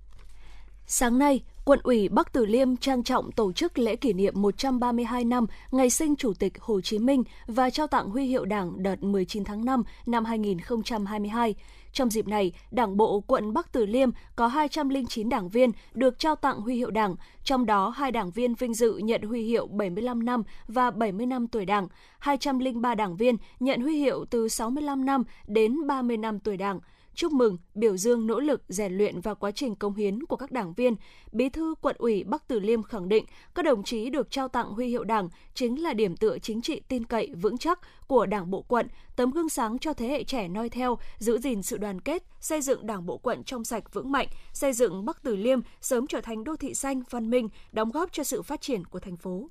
[0.87, 5.25] Sáng nay, Quận ủy Bắc Từ Liêm trang trọng tổ chức lễ kỷ niệm 132
[5.25, 9.03] năm ngày sinh Chủ tịch Hồ Chí Minh và trao tặng huy hiệu Đảng đợt
[9.03, 11.55] 19 tháng 5 năm 2022.
[11.93, 16.37] Trong dịp này, Đảng bộ quận Bắc Từ Liêm có 209 đảng viên được trao
[16.37, 20.25] tặng huy hiệu Đảng, trong đó hai đảng viên vinh dự nhận huy hiệu 75
[20.25, 21.89] năm và 70 năm tuổi Đảng,
[22.19, 26.81] 203 đảng viên nhận huy hiệu từ 65 năm đến 30 năm tuổi Đảng
[27.15, 30.53] chúc mừng, biểu dương nỗ lực rèn luyện và quá trình công hiến của các
[30.53, 30.95] đảng viên.
[31.33, 34.73] Bí thư quận ủy Bắc Từ Liêm khẳng định các đồng chí được trao tặng
[34.73, 38.51] huy hiệu Đảng chính là điểm tựa chính trị tin cậy vững chắc của Đảng
[38.51, 38.87] bộ quận,
[39.17, 42.61] tấm gương sáng cho thế hệ trẻ noi theo, giữ gìn sự đoàn kết, xây
[42.61, 46.21] dựng Đảng bộ quận trong sạch vững mạnh, xây dựng Bắc Từ Liêm sớm trở
[46.21, 49.49] thành đô thị xanh văn minh, đóng góp cho sự phát triển của thành phố.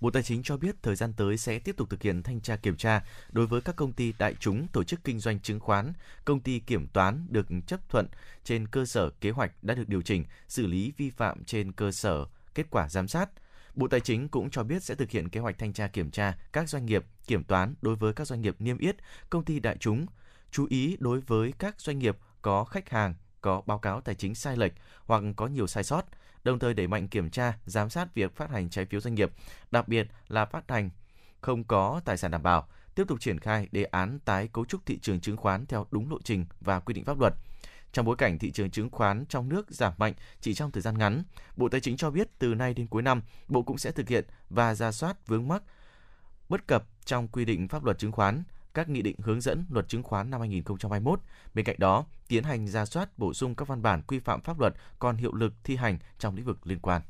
[0.00, 2.56] Bộ Tài chính cho biết thời gian tới sẽ tiếp tục thực hiện thanh tra
[2.56, 5.92] kiểm tra đối với các công ty đại chúng tổ chức kinh doanh chứng khoán,
[6.24, 8.06] công ty kiểm toán được chấp thuận
[8.44, 11.92] trên cơ sở kế hoạch đã được điều chỉnh, xử lý vi phạm trên cơ
[11.92, 13.30] sở kết quả giám sát.
[13.74, 16.36] Bộ Tài chính cũng cho biết sẽ thực hiện kế hoạch thanh tra kiểm tra
[16.52, 18.96] các doanh nghiệp kiểm toán đối với các doanh nghiệp niêm yết,
[19.30, 20.06] công ty đại chúng.
[20.50, 24.34] Chú ý đối với các doanh nghiệp có khách hàng có báo cáo tài chính
[24.34, 24.72] sai lệch
[25.04, 26.04] hoặc có nhiều sai sót,
[26.44, 29.32] đồng thời đẩy mạnh kiểm tra, giám sát việc phát hành trái phiếu doanh nghiệp,
[29.70, 30.90] đặc biệt là phát hành
[31.40, 34.86] không có tài sản đảm bảo, tiếp tục triển khai đề án tái cấu trúc
[34.86, 37.34] thị trường chứng khoán theo đúng lộ trình và quy định pháp luật.
[37.92, 40.98] Trong bối cảnh thị trường chứng khoán trong nước giảm mạnh chỉ trong thời gian
[40.98, 41.22] ngắn,
[41.56, 44.24] Bộ Tài chính cho biết từ nay đến cuối năm, Bộ cũng sẽ thực hiện
[44.50, 45.62] và ra soát vướng mắc
[46.48, 48.42] bất cập trong quy định pháp luật chứng khoán,
[48.78, 51.20] các nghị định hướng dẫn luật chứng khoán năm 2021.
[51.54, 54.60] Bên cạnh đó, tiến hành ra soát bổ sung các văn bản quy phạm pháp
[54.60, 57.02] luật còn hiệu lực thi hành trong lĩnh vực liên quan.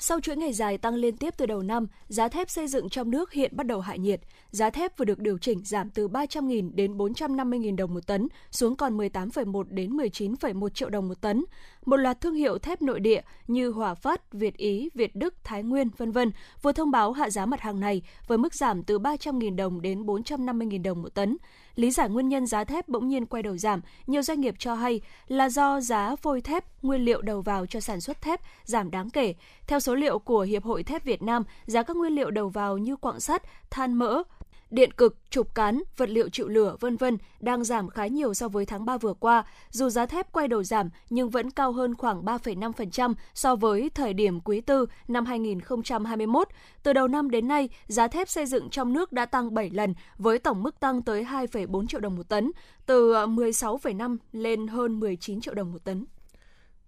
[0.00, 3.10] Sau chuỗi ngày dài tăng liên tiếp từ đầu năm, giá thép xây dựng trong
[3.10, 4.20] nước hiện bắt đầu hạ nhiệt.
[4.50, 8.76] Giá thép vừa được điều chỉnh giảm từ 300.000 đến 450.000 đồng một tấn, xuống
[8.76, 11.44] còn 18,1 đến 19,1 triệu đồng một tấn.
[11.84, 15.62] Một loạt thương hiệu thép nội địa như Hòa Phát, Việt Ý, Việt Đức, Thái
[15.62, 16.32] Nguyên, vân vân
[16.62, 20.02] vừa thông báo hạ giá mặt hàng này với mức giảm từ 300.000 đồng đến
[20.02, 21.36] 450.000 đồng một tấn
[21.78, 24.74] lý giải nguyên nhân giá thép bỗng nhiên quay đầu giảm, nhiều doanh nghiệp cho
[24.74, 28.90] hay là do giá phôi thép, nguyên liệu đầu vào cho sản xuất thép giảm
[28.90, 29.34] đáng kể.
[29.66, 32.78] Theo số liệu của Hiệp hội Thép Việt Nam, giá các nguyên liệu đầu vào
[32.78, 34.22] như quặng sắt, than mỡ,
[34.70, 38.48] điện cực, trục cán, vật liệu chịu lửa, vân vân đang giảm khá nhiều so
[38.48, 39.44] với tháng 3 vừa qua.
[39.70, 44.14] Dù giá thép quay đầu giảm nhưng vẫn cao hơn khoảng 3,5% so với thời
[44.14, 46.48] điểm quý tư năm 2021.
[46.82, 49.94] Từ đầu năm đến nay, giá thép xây dựng trong nước đã tăng 7 lần
[50.18, 52.52] với tổng mức tăng tới 2,4 triệu đồng một tấn,
[52.86, 56.04] từ ờ, 16,5 lên hơn 19 triệu đồng một tấn.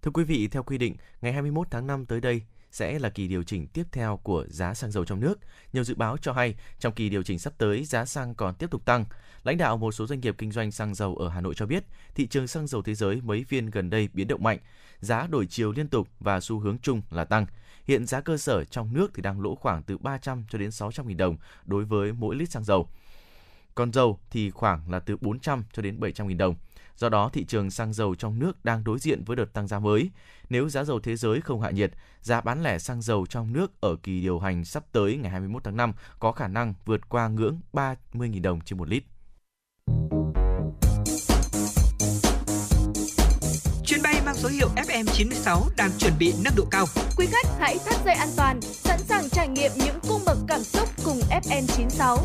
[0.01, 3.27] Thưa quý vị, theo quy định, ngày 21 tháng 5 tới đây, sẽ là kỳ
[3.27, 5.39] điều chỉnh tiếp theo của giá xăng dầu trong nước.
[5.73, 8.71] Nhiều dự báo cho hay trong kỳ điều chỉnh sắp tới giá xăng còn tiếp
[8.71, 9.05] tục tăng.
[9.43, 11.83] Lãnh đạo một số doanh nghiệp kinh doanh xăng dầu ở Hà Nội cho biết,
[12.15, 14.59] thị trường xăng dầu thế giới mấy phiên gần đây biến động mạnh,
[14.99, 17.45] giá đổi chiều liên tục và xu hướng chung là tăng.
[17.87, 21.05] Hiện giá cơ sở trong nước thì đang lỗ khoảng từ 300 cho đến 600
[21.05, 22.89] 000 đồng đối với mỗi lít xăng dầu.
[23.75, 26.55] Còn dầu thì khoảng là từ 400 cho đến 700 000 đồng.
[26.97, 29.79] Do đó, thị trường xăng dầu trong nước đang đối diện với đợt tăng giá
[29.79, 30.09] mới.
[30.49, 33.81] Nếu giá dầu thế giới không hạ nhiệt, giá bán lẻ xăng dầu trong nước
[33.81, 37.27] ở kỳ điều hành sắp tới ngày 21 tháng 5 có khả năng vượt qua
[37.27, 39.03] ngưỡng 30.000 đồng trên một lít.
[43.85, 46.85] Chuyến bay mang số hiệu FM96 đang chuẩn bị nâng độ cao.
[47.17, 50.63] Quý khách hãy thắt dây an toàn, sẵn sàng trải nghiệm những cung bậc cảm
[50.63, 52.17] xúc cùng FM96.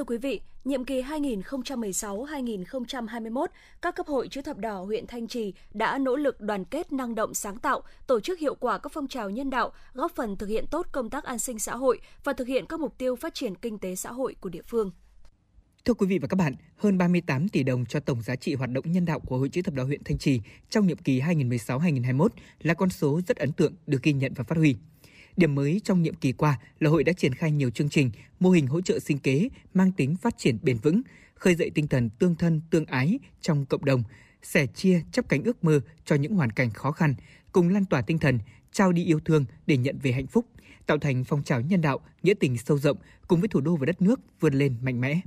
[0.00, 3.46] Thưa quý vị, nhiệm kỳ 2016-2021,
[3.82, 7.14] các cấp hội chữ thập đỏ huyện Thanh Trì đã nỗ lực đoàn kết năng
[7.14, 10.46] động sáng tạo, tổ chức hiệu quả các phong trào nhân đạo, góp phần thực
[10.46, 13.34] hiện tốt công tác an sinh xã hội và thực hiện các mục tiêu phát
[13.34, 14.90] triển kinh tế xã hội của địa phương.
[15.84, 18.70] Thưa quý vị và các bạn, hơn 38 tỷ đồng cho tổng giá trị hoạt
[18.70, 20.40] động nhân đạo của Hội chữ thập đỏ huyện Thanh Trì
[20.70, 22.28] trong nhiệm kỳ 2016-2021
[22.62, 24.76] là con số rất ấn tượng được ghi nhận và phát huy.
[25.36, 28.10] Điểm mới trong nhiệm kỳ qua là hội đã triển khai nhiều chương trình,
[28.40, 31.02] mô hình hỗ trợ sinh kế mang tính phát triển bền vững,
[31.34, 34.02] khơi dậy tinh thần tương thân tương ái trong cộng đồng,
[34.42, 37.14] sẻ chia chấp cánh ước mơ cho những hoàn cảnh khó khăn,
[37.52, 38.38] cùng lan tỏa tinh thần
[38.72, 40.46] trao đi yêu thương để nhận về hạnh phúc,
[40.86, 42.96] tạo thành phong trào nhân đạo, nghĩa tình sâu rộng
[43.28, 45.20] cùng với thủ đô và đất nước vươn lên mạnh mẽ.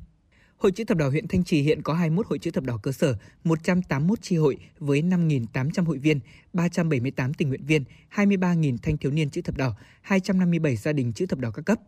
[0.58, 2.92] Hội chữ thập đỏ huyện Thanh Trì hiện có 21 hội chữ thập đỏ cơ
[2.92, 6.20] sở, 181 chi hội với 5.800 hội viên,
[6.54, 7.84] 378 tình nguyện viên,
[8.16, 11.80] 23.000 thanh thiếu niên chữ thập đỏ, 257 gia đình chữ thập đỏ các cấp.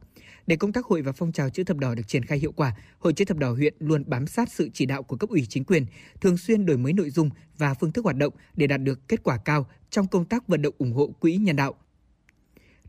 [0.47, 2.75] Để công tác hội và phong trào chữ thập đỏ được triển khai hiệu quả,
[2.99, 5.63] Hội chữ thập đỏ huyện luôn bám sát sự chỉ đạo của cấp ủy chính
[5.63, 5.85] quyền,
[6.21, 9.23] thường xuyên đổi mới nội dung và phương thức hoạt động để đạt được kết
[9.23, 11.75] quả cao trong công tác vận động ủng hộ quỹ nhân đạo.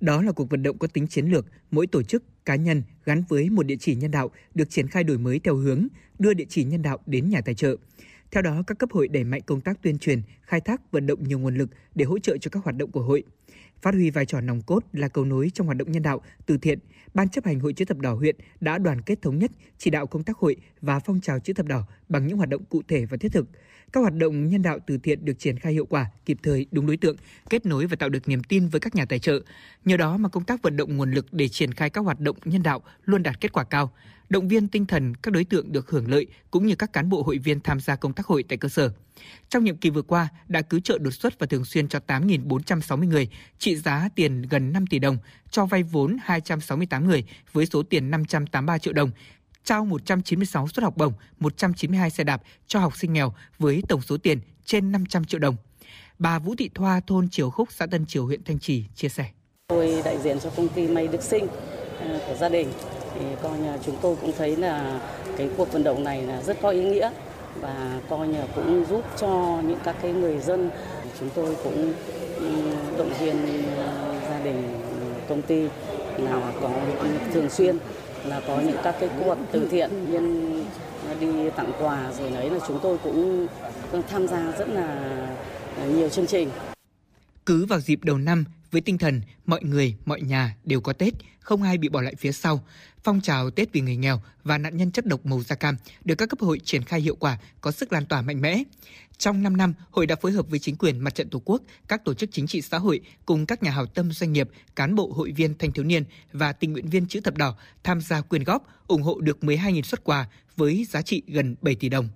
[0.00, 3.22] Đó là cuộc vận động có tính chiến lược, mỗi tổ chức, cá nhân gắn
[3.28, 5.86] với một địa chỉ nhân đạo được triển khai đổi mới theo hướng
[6.18, 7.76] đưa địa chỉ nhân đạo đến nhà tài trợ.
[8.30, 11.28] Theo đó, các cấp hội đẩy mạnh công tác tuyên truyền, khai thác vận động
[11.28, 13.22] nhiều nguồn lực để hỗ trợ cho các hoạt động của hội.
[13.82, 16.58] Phát huy vai trò nòng cốt là cầu nối trong hoạt động nhân đạo, từ
[16.58, 16.78] thiện,
[17.16, 20.06] Ban chấp hành Hội chữ thập đỏ huyện đã đoàn kết thống nhất chỉ đạo
[20.06, 23.06] công tác hội và phong trào chữ thập đỏ bằng những hoạt động cụ thể
[23.06, 23.46] và thiết thực.
[23.92, 26.86] Các hoạt động nhân đạo từ thiện được triển khai hiệu quả, kịp thời, đúng
[26.86, 27.16] đối tượng,
[27.50, 29.40] kết nối và tạo được niềm tin với các nhà tài trợ.
[29.84, 32.36] Nhờ đó mà công tác vận động nguồn lực để triển khai các hoạt động
[32.44, 33.92] nhân đạo luôn đạt kết quả cao
[34.28, 37.22] động viên tinh thần các đối tượng được hưởng lợi cũng như các cán bộ
[37.22, 38.90] hội viên tham gia công tác hội tại cơ sở.
[39.48, 43.08] Trong nhiệm kỳ vừa qua, đã cứu trợ đột xuất và thường xuyên cho 8.460
[43.08, 43.28] người,
[43.58, 45.18] trị giá tiền gần 5 tỷ đồng,
[45.50, 49.10] cho vay vốn 268 người với số tiền 583 triệu đồng,
[49.64, 54.16] trao 196 suất học bổng, 192 xe đạp cho học sinh nghèo với tổng số
[54.16, 55.56] tiền trên 500 triệu đồng.
[56.18, 59.30] Bà Vũ Thị Thoa, thôn Triều Khúc, xã Tân Triều, huyện Thanh Trì chia sẻ.
[59.68, 61.46] Tôi đại diện cho công ty May Đức Sinh
[62.00, 62.68] à, của gia đình
[63.18, 65.00] thì coi như chúng tôi cũng thấy là
[65.36, 67.10] cái cuộc vận động này là rất có ý nghĩa
[67.60, 70.70] và coi như cũng giúp cho những các cái người dân
[71.20, 71.92] chúng tôi cũng
[72.98, 73.36] động viên
[73.76, 74.80] ờ, gia đình
[75.28, 75.68] công ty
[76.18, 76.70] là có
[77.32, 77.78] thường xuyên
[78.24, 80.56] là có những các cái cuộc từ thiện nhân
[81.20, 83.46] đi tặng quà rồi đấy là chúng tôi cũng
[83.92, 84.86] ờ, tham gia rất là
[85.76, 86.50] ờ, nhiều chương trình.
[87.46, 91.14] Cứ vào dịp đầu năm, với tinh thần mọi người, mọi nhà đều có Tết,
[91.40, 92.60] không ai bị bỏ lại phía sau.
[93.06, 96.14] Phong trào Tết vì người nghèo và nạn nhân chất độc màu da cam được
[96.14, 98.62] các cấp hội triển khai hiệu quả, có sức lan tỏa mạnh mẽ.
[99.18, 102.04] Trong 5 năm, hội đã phối hợp với chính quyền mặt trận Tổ quốc, các
[102.04, 105.12] tổ chức chính trị xã hội cùng các nhà hảo tâm doanh nghiệp, cán bộ
[105.12, 108.44] hội viên thanh thiếu niên và tình nguyện viên chữ thập đỏ tham gia quyên
[108.44, 112.08] góp, ủng hộ được 12.000 xuất quà với giá trị gần 7 tỷ đồng.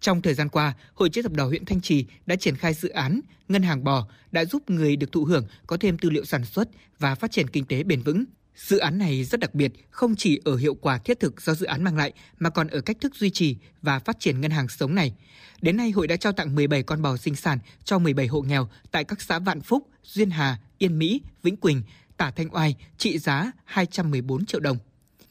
[0.00, 2.88] Trong thời gian qua, Hội chữ thập đỏ huyện Thanh Trì đã triển khai dự
[2.88, 6.44] án Ngân hàng bò đã giúp người được thụ hưởng có thêm tư liệu sản
[6.44, 6.68] xuất
[6.98, 8.24] và phát triển kinh tế bền vững.
[8.56, 11.66] Dự án này rất đặc biệt, không chỉ ở hiệu quả thiết thực do dự
[11.66, 14.68] án mang lại mà còn ở cách thức duy trì và phát triển ngân hàng
[14.68, 15.12] sống này.
[15.62, 18.68] Đến nay, hội đã trao tặng 17 con bò sinh sản cho 17 hộ nghèo
[18.90, 21.82] tại các xã Vạn Phúc, Duyên Hà, Yên Mỹ, Vĩnh Quỳnh,
[22.16, 24.78] Tả Thanh Oai trị giá 214 triệu đồng.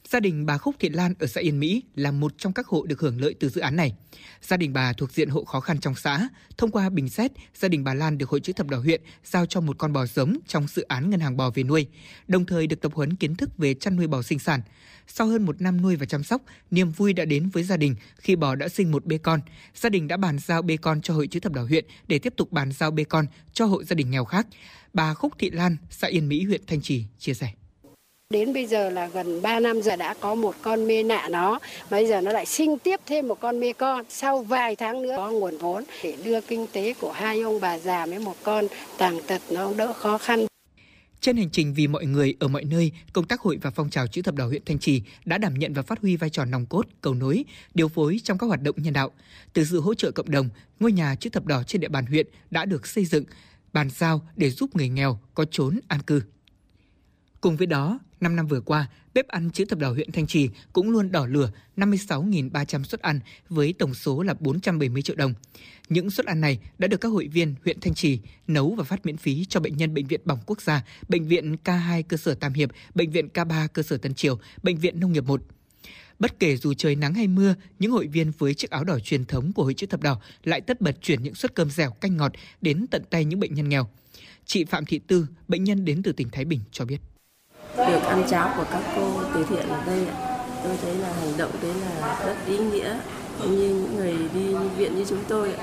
[0.10, 2.84] Gia đình bà Khúc Thị Lan ở xã Yên Mỹ là một trong các hộ
[2.84, 3.96] được hưởng lợi từ dự án này.
[4.42, 6.28] Gia đình bà thuộc diện hộ khó khăn trong xã.
[6.58, 9.46] Thông qua bình xét, gia đình bà Lan được Hội chữ thập đỏ huyện giao
[9.46, 11.88] cho một con bò giống trong dự án ngân hàng bò về nuôi,
[12.28, 14.62] đồng thời được tập huấn kiến thức về chăn nuôi bò sinh sản.
[15.08, 16.42] Sau hơn một năm nuôi và chăm sóc,
[16.72, 19.40] niềm vui đã đến với gia đình khi bò đã sinh một bê con.
[19.76, 22.34] Gia đình đã bàn giao bê con cho Hội chữ thập đỏ huyện để tiếp
[22.38, 24.48] tục bàn giao bê con cho hộ gia đình nghèo khác.
[24.94, 27.52] Bà Khúc Thị Lan, xã Yên Mỹ, huyện Thanh Trì chia sẻ.
[28.30, 31.60] Đến bây giờ là gần 3 năm giờ đã có một con mê nạ nó,
[31.90, 34.06] bây giờ nó lại sinh tiếp thêm một con mê con.
[34.10, 37.80] Sau vài tháng nữa có nguồn vốn để đưa kinh tế của hai ông bà
[37.80, 38.66] già với một con
[38.98, 40.46] tàng tật nó đỡ khó khăn.
[41.22, 44.08] Trên hành trình vì mọi người ở mọi nơi, công tác hội và phong trào
[44.08, 46.66] chữ thập đỏ huyện Thanh Trì đã đảm nhận và phát huy vai trò nòng
[46.66, 49.12] cốt, cầu nối, điều phối trong các hoạt động nhân đạo.
[49.54, 50.50] Từ sự hỗ trợ cộng đồng,
[50.80, 53.24] ngôi nhà chữ thập đỏ trên địa bàn huyện đã được xây dựng,
[53.74, 56.22] bàn giao để giúp người nghèo có chốn an cư.
[57.46, 60.50] Cùng với đó, 5 năm vừa qua, bếp ăn chữ thập đỏ huyện Thanh Trì
[60.74, 63.20] cũng luôn đỏ lửa 56.300 suất ăn
[63.50, 65.34] với tổng số là 470 triệu đồng.
[65.90, 69.06] Những suất ăn này đã được các hội viên huyện Thanh Trì nấu và phát
[69.06, 72.34] miễn phí cho bệnh nhân Bệnh viện Bỏng Quốc gia, Bệnh viện K2 cơ sở
[72.34, 75.42] Tam Hiệp, Bệnh viện K3 cơ sở Tân Triều, Bệnh viện Nông nghiệp 1.
[76.20, 79.26] Bất kể dù trời nắng hay mưa, những hội viên với chiếc áo đỏ truyền
[79.26, 82.18] thống của Hội chữ thập đỏ lại tất bật chuyển những suất cơm dẻo canh
[82.18, 82.32] ngọt
[82.62, 83.90] đến tận tay những bệnh nhân nghèo.
[84.46, 87.02] Chị Phạm Thị Tư, bệnh nhân đến từ tỉnh Thái Bình cho biết
[87.78, 90.08] được ăn cháo của các cô từ thiện ở đây,
[90.64, 93.00] tôi thấy là hành động đấy là rất ý nghĩa.
[93.42, 95.54] Cũng Như những người đi viện như chúng tôi,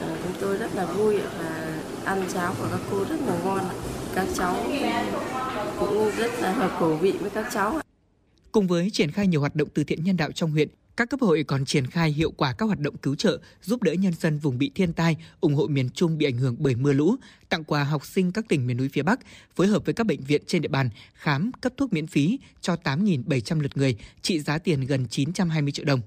[0.00, 1.72] ờ, chúng tôi rất là vui và
[2.04, 3.60] ăn cháo của các cô rất là ngon.
[4.14, 4.56] Các cháu
[5.78, 7.80] cũng rất là hợp khẩu vị với các cháu.
[8.52, 11.20] Cùng với triển khai nhiều hoạt động từ thiện nhân đạo trong huyện, các cấp
[11.20, 14.38] hội còn triển khai hiệu quả các hoạt động cứu trợ, giúp đỡ nhân dân
[14.38, 17.16] vùng bị thiên tai, ủng hộ miền Trung bị ảnh hưởng bởi mưa lũ,
[17.48, 19.20] tặng quà học sinh các tỉnh miền núi phía Bắc,
[19.56, 22.76] phối hợp với các bệnh viện trên địa bàn khám, cấp thuốc miễn phí cho
[22.84, 26.00] 8.700 lượt người, trị giá tiền gần 920 triệu đồng.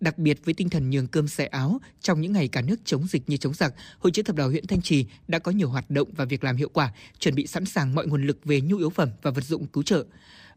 [0.00, 3.06] Đặc biệt với tinh thần nhường cơm xẻ áo, trong những ngày cả nước chống
[3.06, 5.90] dịch như chống giặc, Hội chữ thập đỏ huyện Thanh Trì đã có nhiều hoạt
[5.90, 8.76] động và việc làm hiệu quả, chuẩn bị sẵn sàng mọi nguồn lực về nhu
[8.76, 10.04] yếu phẩm và vật dụng cứu trợ.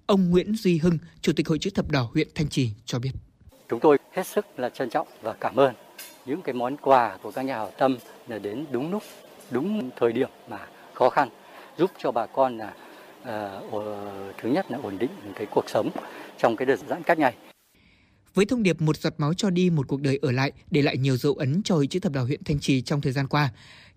[0.06, 3.12] Ông Nguyễn Duy Hưng, Chủ tịch Hội chữ thập đỏ huyện Thanh Trì cho biết.
[3.70, 5.74] Chúng tôi hết sức là trân trọng và cảm ơn
[6.26, 7.98] những cái món quà của các nhà hảo tâm
[8.28, 9.04] là đến đúng lúc,
[9.52, 11.30] đúng thời điểm mà khó khăn,
[11.78, 12.74] giúp cho bà con là
[13.22, 13.84] uh,
[14.38, 15.90] thứ nhất là ổn định cái cuộc sống
[16.38, 17.36] trong cái đợt giãn cách này.
[18.34, 20.98] Với thông điệp một giọt máu cho đi một cuộc đời ở lại, để lại
[20.98, 23.50] nhiều dấu ấn cho Hội chữ thập đỏ huyện Thanh Trì trong thời gian qua.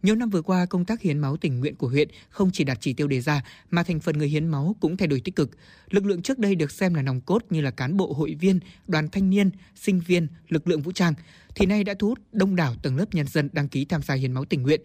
[0.02, 2.78] Nhiều năm vừa qua, công tác hiến máu tình nguyện của huyện không chỉ đạt
[2.80, 5.50] chỉ tiêu đề ra, mà thành phần người hiến máu cũng thay đổi tích cực.
[5.90, 8.60] Lực lượng trước đây được xem là nòng cốt như là cán bộ hội viên,
[8.86, 11.14] đoàn thanh niên, sinh viên, lực lượng vũ trang,
[11.54, 14.14] thì nay đã thu hút đông đảo tầng lớp nhân dân đăng ký tham gia
[14.14, 14.80] hiến máu tình nguyện.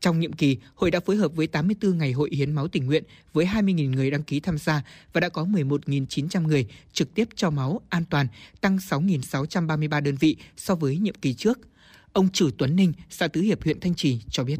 [0.00, 3.04] Trong nhiệm kỳ, hội đã phối hợp với 84 ngày hội hiến máu tình nguyện
[3.32, 7.50] với 20.000 người đăng ký tham gia và đã có 11.900 người trực tiếp cho
[7.50, 8.26] máu an toàn,
[8.60, 11.58] tăng 6.633 đơn vị so với nhiệm kỳ trước.
[12.16, 14.56] Ông Trử Tuấn Ninh, xã Tứ Hiệp, huyện Thanh Trì cho biết.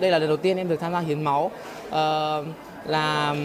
[0.00, 1.50] Đây là lần đầu tiên em được tham gia hiến máu.
[1.86, 1.92] Uh,
[2.86, 3.36] là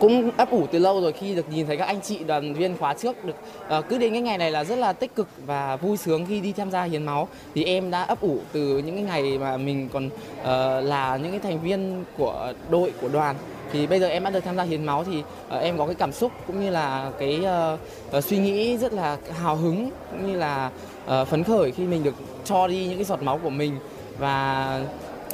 [0.00, 2.76] cũng ấp ủ từ lâu rồi khi được nhìn thấy các anh chị đoàn viên
[2.76, 3.36] khóa trước được
[3.78, 6.40] uh, cứ đến cái ngày này là rất là tích cực và vui sướng khi
[6.40, 9.56] đi tham gia hiến máu thì em đã ấp ủ từ những cái ngày mà
[9.56, 10.46] mình còn uh,
[10.84, 13.36] là những cái thành viên của đội của đoàn
[13.72, 15.94] thì bây giờ em đã được tham gia hiến máu thì uh, em có cái
[15.94, 17.80] cảm xúc cũng như là cái uh,
[18.16, 20.70] uh, suy nghĩ rất là hào hứng cũng như là
[21.04, 23.78] uh, phấn khởi khi mình được cho đi những cái giọt máu của mình
[24.18, 24.80] và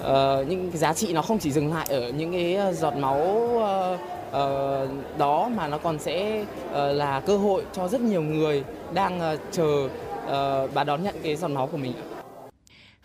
[0.01, 3.19] uh, những cái giá trị nó không chỉ dừng lại ở những cái giọt máu
[3.57, 6.41] uh, uh, đó mà nó còn sẽ
[6.71, 11.15] uh, là cơ hội cho rất nhiều người đang uh, chờ uh, và đón nhận
[11.23, 11.93] cái giọt máu của mình.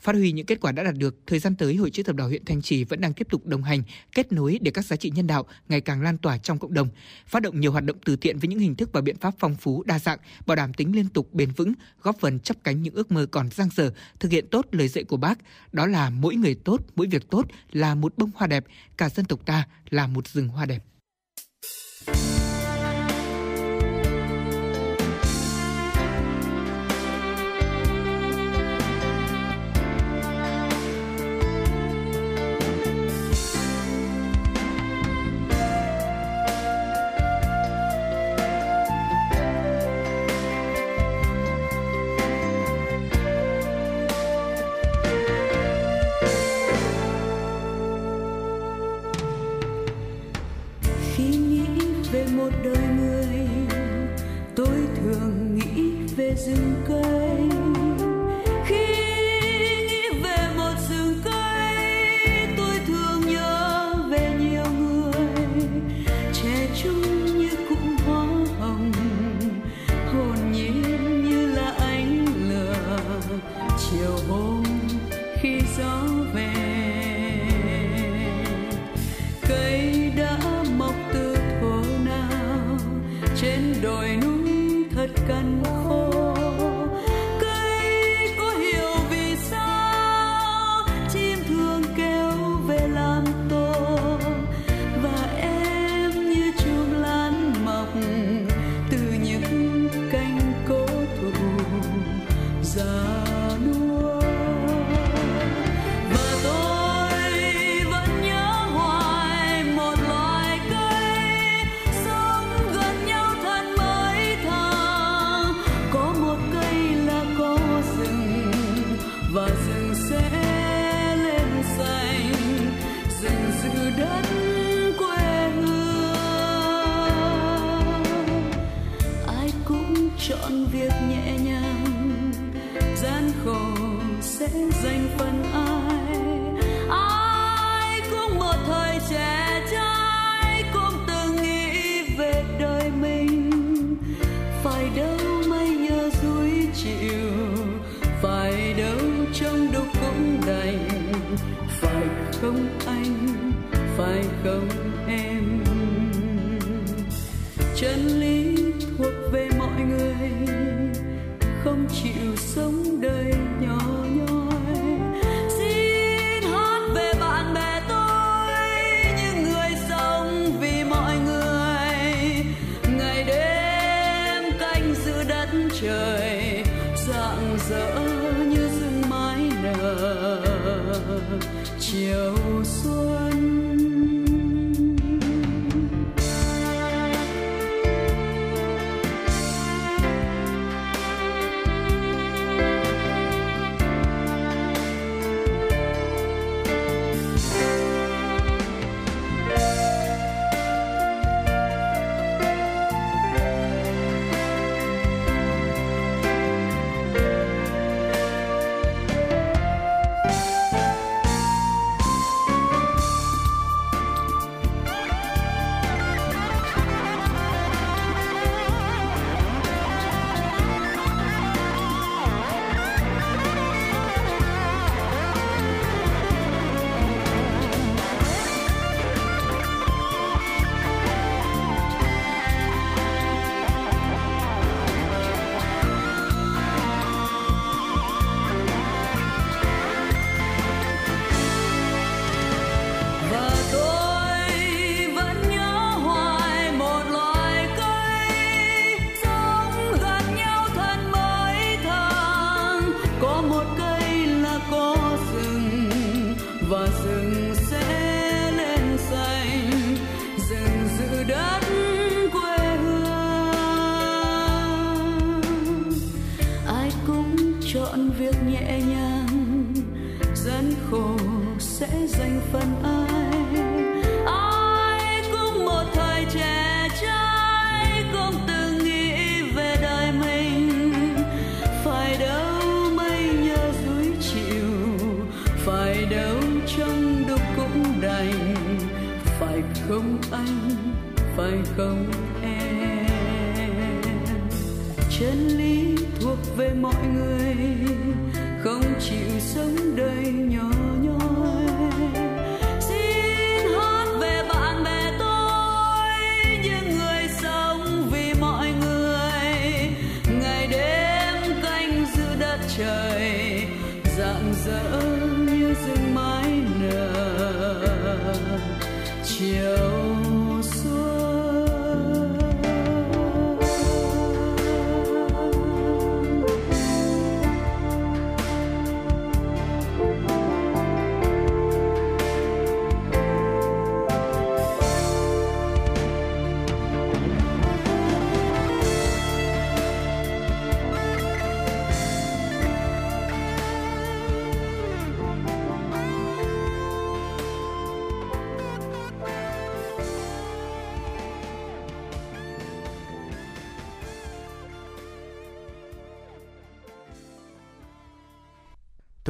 [0.03, 2.27] Phát huy những kết quả đã đạt được, thời gian tới Hội chữ thập đỏ
[2.27, 3.83] huyện Thanh Trì vẫn đang tiếp tục đồng hành,
[4.15, 6.89] kết nối để các giá trị nhân đạo ngày càng lan tỏa trong cộng đồng,
[7.27, 9.55] phát động nhiều hoạt động từ thiện với những hình thức và biện pháp phong
[9.55, 12.93] phú, đa dạng, bảo đảm tính liên tục bền vững, góp phần chấp cánh những
[12.93, 15.39] ước mơ còn dang dở, thực hiện tốt lời dạy của Bác,
[15.71, 18.65] đó là mỗi người tốt, mỗi việc tốt là một bông hoa đẹp,
[18.97, 20.83] cả dân tộc ta là một rừng hoa đẹp.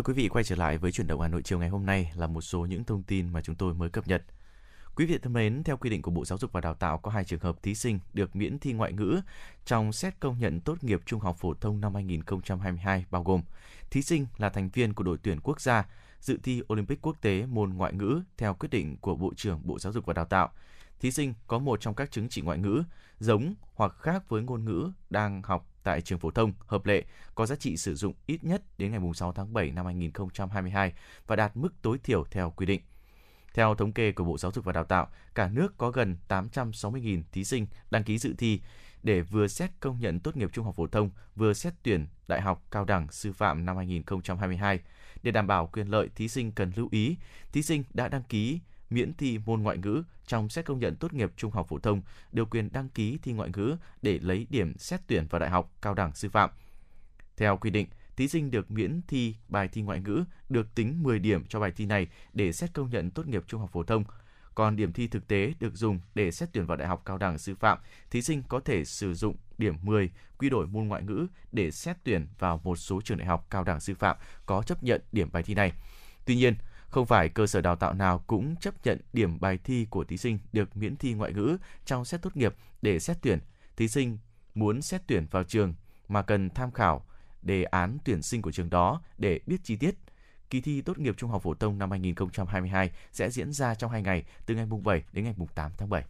[0.04, 2.12] Thưa quý vị, quay trở lại với chuyển động Hà Nội chiều ngày hôm nay
[2.16, 4.24] là một số những thông tin mà chúng tôi mới cập nhật.
[4.96, 7.12] Quý vị thân mến, theo quy định của Bộ Giáo dục và Đào tạo có
[7.12, 9.22] hai trường hợp thí sinh được miễn thi ngoại ngữ
[9.66, 13.42] trong xét công nhận tốt nghiệp trung học phổ thông năm 2022 bao gồm
[13.92, 15.86] thí sinh là thành viên của đội tuyển quốc gia
[16.20, 19.80] dự thi Olympic quốc tế môn ngoại ngữ theo quyết định của Bộ trưởng Bộ
[19.80, 20.50] Giáo dục và Đào tạo.
[21.00, 22.84] Thí sinh có một trong các chứng chỉ ngoại ngữ
[23.20, 27.04] giống hoặc khác với ngôn ngữ đang học tại trường phổ thông hợp lệ
[27.36, 30.94] có giá trị sử dụng ít nhất đến ngày 6 tháng 7 năm 2022
[31.28, 32.82] và đạt mức tối thiểu theo quy định.
[33.54, 37.22] Theo thống kê của Bộ Giáo dục và Đào tạo, cả nước có gần 860.000
[37.32, 38.62] thí sinh đăng ký dự thi
[39.04, 42.42] để vừa xét công nhận tốt nghiệp trung học phổ thông, vừa xét tuyển đại
[42.42, 44.80] học cao đẳng sư phạm năm 2022.
[45.24, 47.18] Để đảm bảo quyền lợi, thí sinh cần lưu ý,
[47.52, 48.60] thí sinh đã đăng ký
[48.94, 52.02] miễn thi môn ngoại ngữ trong xét công nhận tốt nghiệp trung học phổ thông
[52.32, 55.72] điều quyền đăng ký thi ngoại ngữ để lấy điểm xét tuyển vào đại học
[55.82, 56.50] cao đẳng sư phạm.
[57.38, 61.20] Theo quy định, thí sinh được miễn thi bài thi ngoại ngữ được tính 10
[61.20, 64.04] điểm cho bài thi này để xét công nhận tốt nghiệp trung học phổ thông.
[64.56, 67.38] Còn điểm thi thực tế được dùng để xét tuyển vào đại học cao đẳng
[67.38, 67.78] sư phạm,
[68.12, 71.98] thí sinh có thể sử dụng điểm 10 quy đổi môn ngoại ngữ để xét
[72.04, 75.30] tuyển vào một số trường đại học cao đẳng sư phạm có chấp nhận điểm
[75.32, 75.72] bài thi này.
[76.26, 76.56] Tuy nhiên,
[76.94, 80.18] không phải cơ sở đào tạo nào cũng chấp nhận điểm bài thi của thí
[80.18, 83.40] sinh được miễn thi ngoại ngữ trong xét tốt nghiệp để xét tuyển.
[83.76, 84.18] Thí sinh
[84.56, 85.74] muốn xét tuyển vào trường
[86.08, 87.06] mà cần tham khảo
[87.42, 89.96] đề án tuyển sinh của trường đó để biết chi tiết.
[90.50, 94.02] Kỳ thi tốt nghiệp trung học phổ thông năm 2022 sẽ diễn ra trong 2
[94.02, 96.04] ngày, từ ngày mùng 7 đến ngày mùng 8 tháng 7.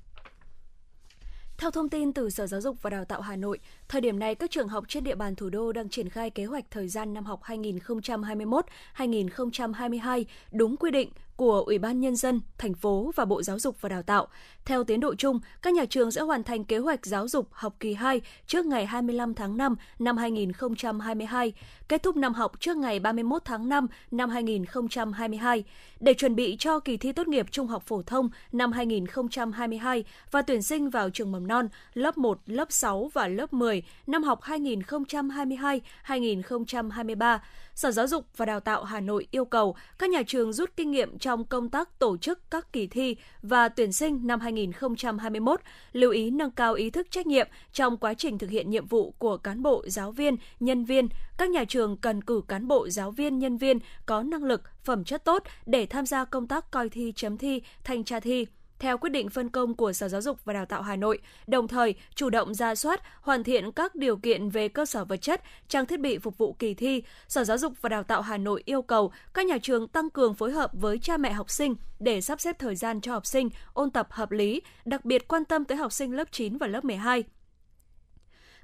[1.57, 4.35] Theo thông tin từ Sở Giáo dục và Đào tạo Hà Nội, thời điểm này
[4.35, 7.13] các trường học trên địa bàn thủ đô đang triển khai kế hoạch thời gian
[7.13, 13.43] năm học 2021-2022 đúng quy định của Ủy ban Nhân dân, thành phố và Bộ
[13.43, 14.27] Giáo dục và Đào tạo.
[14.65, 17.75] Theo tiến độ chung, các nhà trường sẽ hoàn thành kế hoạch giáo dục học
[17.79, 21.53] kỳ 2 trước ngày 25 tháng 5 năm 2022,
[21.87, 25.63] kết thúc năm học trước ngày 31 tháng 5 năm 2022.
[25.99, 30.41] Để chuẩn bị cho kỳ thi tốt nghiệp trung học phổ thông năm 2022 và
[30.41, 34.41] tuyển sinh vào trường mầm non, lớp 1, lớp 6 và lớp 10 năm học
[34.41, 37.39] 2022-2023,
[37.75, 40.91] Sở Giáo dục và Đào tạo Hà Nội yêu cầu các nhà trường rút kinh
[40.91, 45.61] nghiệm trong công tác tổ chức các kỳ thi và tuyển sinh năm 2021,
[45.93, 49.11] lưu ý nâng cao ý thức trách nhiệm trong quá trình thực hiện nhiệm vụ
[49.17, 51.07] của cán bộ, giáo viên, nhân viên.
[51.37, 55.03] Các nhà trường cần cử cán bộ, giáo viên, nhân viên có năng lực, phẩm
[55.03, 58.45] chất tốt để tham gia công tác coi thi, chấm thi, thanh tra thi,
[58.83, 61.67] theo quyết định phân công của Sở Giáo dục và Đào tạo Hà Nội, đồng
[61.67, 65.41] thời chủ động ra soát, hoàn thiện các điều kiện về cơ sở vật chất,
[65.67, 67.03] trang thiết bị phục vụ kỳ thi.
[67.27, 70.33] Sở Giáo dục và Đào tạo Hà Nội yêu cầu các nhà trường tăng cường
[70.33, 73.49] phối hợp với cha mẹ học sinh để sắp xếp thời gian cho học sinh
[73.73, 76.85] ôn tập hợp lý, đặc biệt quan tâm tới học sinh lớp 9 và lớp
[76.85, 77.23] 12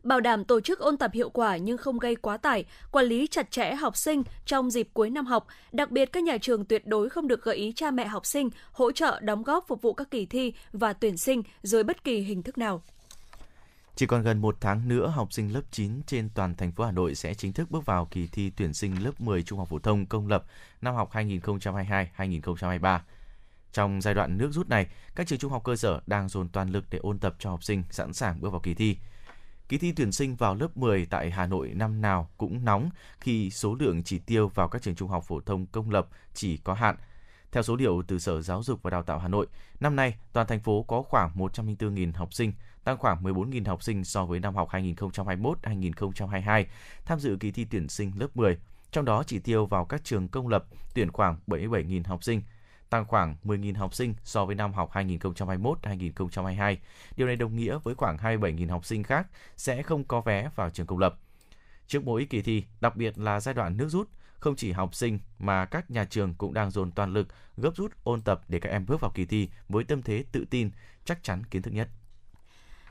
[0.04, 3.28] bảo đảm tổ chức ôn tập hiệu quả nhưng không gây quá tải, quản lý
[3.28, 5.48] chặt chẽ học sinh trong dịp cuối năm học.
[5.72, 8.50] Đặc biệt các nhà trường tuyệt đối không được gợi ý cha mẹ học sinh
[8.72, 12.20] hỗ trợ đóng góp phục vụ các kỳ thi và tuyển sinh dưới bất kỳ
[12.20, 12.82] hình thức nào.
[13.96, 16.92] Chỉ còn gần một tháng nữa, học sinh lớp 9 trên toàn thành phố Hà
[16.92, 19.80] Nội sẽ chính thức bước vào kỳ thi tuyển sinh lớp 10 trung học phổ
[19.80, 20.44] thông công lập
[20.82, 23.00] năm học 2022-2023.
[23.74, 26.70] Trong giai đoạn nước rút này, các trường trung học cơ sở đang dồn toàn
[26.70, 28.98] lực để ôn tập cho học sinh sẵn sàng bước vào kỳ thi.
[29.70, 32.90] Kỳ thi tuyển sinh vào lớp 10 tại Hà Nội năm nào cũng nóng
[33.20, 36.58] khi số lượng chỉ tiêu vào các trường trung học phổ thông công lập chỉ
[36.58, 36.96] có hạn.
[37.52, 39.48] Theo số liệu từ Sở Giáo dục và Đào tạo Hà Nội,
[39.80, 44.04] năm nay toàn thành phố có khoảng 104.000 học sinh, tăng khoảng 14.000 học sinh
[44.04, 46.66] so với năm học 2021-2022
[47.06, 48.58] tham dự kỳ thi tuyển sinh lớp 10.
[48.92, 52.42] Trong đó chỉ tiêu vào các trường công lập tuyển khoảng 77.000 học sinh,
[52.90, 56.76] tăng khoảng 10.000 học sinh so với năm học 2021-2022.
[57.16, 60.70] Điều này đồng nghĩa với khoảng 27.000 học sinh khác sẽ không có vé vào
[60.70, 61.16] trường công lập.
[61.88, 64.10] Trước mỗi kỳ thi, đặc biệt là giai đoạn nước rút,
[64.40, 67.92] không chỉ học sinh mà các nhà trường cũng đang dồn toàn lực gấp rút
[68.04, 70.70] ôn tập để các em bước vào kỳ thi với tâm thế tự tin,
[71.06, 71.90] chắc chắn kiến thức nhất.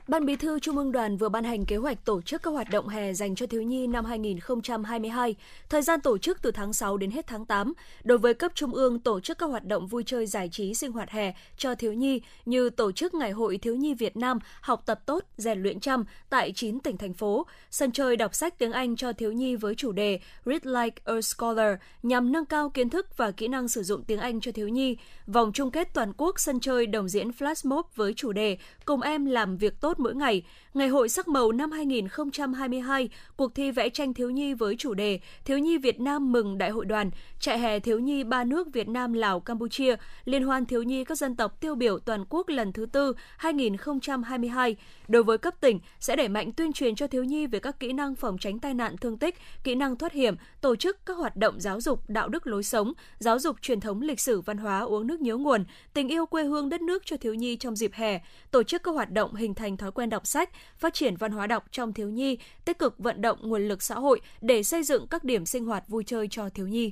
[0.09, 2.69] Ban Bí thư Trung ương Đoàn vừa ban hành kế hoạch tổ chức các hoạt
[2.69, 5.35] động hè dành cho thiếu nhi năm 2022,
[5.69, 7.73] thời gian tổ chức từ tháng 6 đến hết tháng 8.
[8.03, 10.91] Đối với cấp trung ương tổ chức các hoạt động vui chơi giải trí sinh
[10.91, 14.83] hoạt hè cho thiếu nhi như tổ chức Ngày hội Thiếu nhi Việt Nam học
[14.85, 18.71] tập tốt, rèn luyện chăm tại 9 tỉnh thành phố, sân chơi đọc sách tiếng
[18.71, 22.89] Anh cho thiếu nhi với chủ đề Read Like a Scholar nhằm nâng cao kiến
[22.89, 26.13] thức và kỹ năng sử dụng tiếng Anh cho thiếu nhi, vòng chung kết toàn
[26.17, 29.98] quốc sân chơi đồng diễn Flash Mob với chủ đề Cùng em làm việc tốt
[29.99, 30.43] mỗi ngày,
[30.73, 35.19] Ngày hội sắc màu năm 2022, cuộc thi vẽ tranh thiếu nhi với chủ đề
[35.45, 38.87] Thiếu nhi Việt Nam mừng Đại hội đoàn, trại hè thiếu nhi ba nước Việt
[38.87, 42.73] Nam, Lào, Campuchia, Liên hoan thiếu nhi các dân tộc tiêu biểu toàn quốc lần
[42.73, 44.75] thứ tư 2022.
[45.07, 47.93] Đối với cấp tỉnh, sẽ đẩy mạnh tuyên truyền cho thiếu nhi về các kỹ
[47.93, 51.35] năng phòng tránh tai nạn thương tích, kỹ năng thoát hiểm, tổ chức các hoạt
[51.35, 54.79] động giáo dục, đạo đức lối sống, giáo dục truyền thống lịch sử văn hóa
[54.79, 57.91] uống nước nhớ nguồn, tình yêu quê hương đất nước cho thiếu nhi trong dịp
[57.93, 58.21] hè,
[58.51, 61.47] tổ chức các hoạt động hình thành thói quen đọc sách, phát triển văn hóa
[61.47, 65.07] đọc trong thiếu nhi, tích cực vận động nguồn lực xã hội để xây dựng
[65.07, 66.91] các điểm sinh hoạt vui chơi cho thiếu nhi.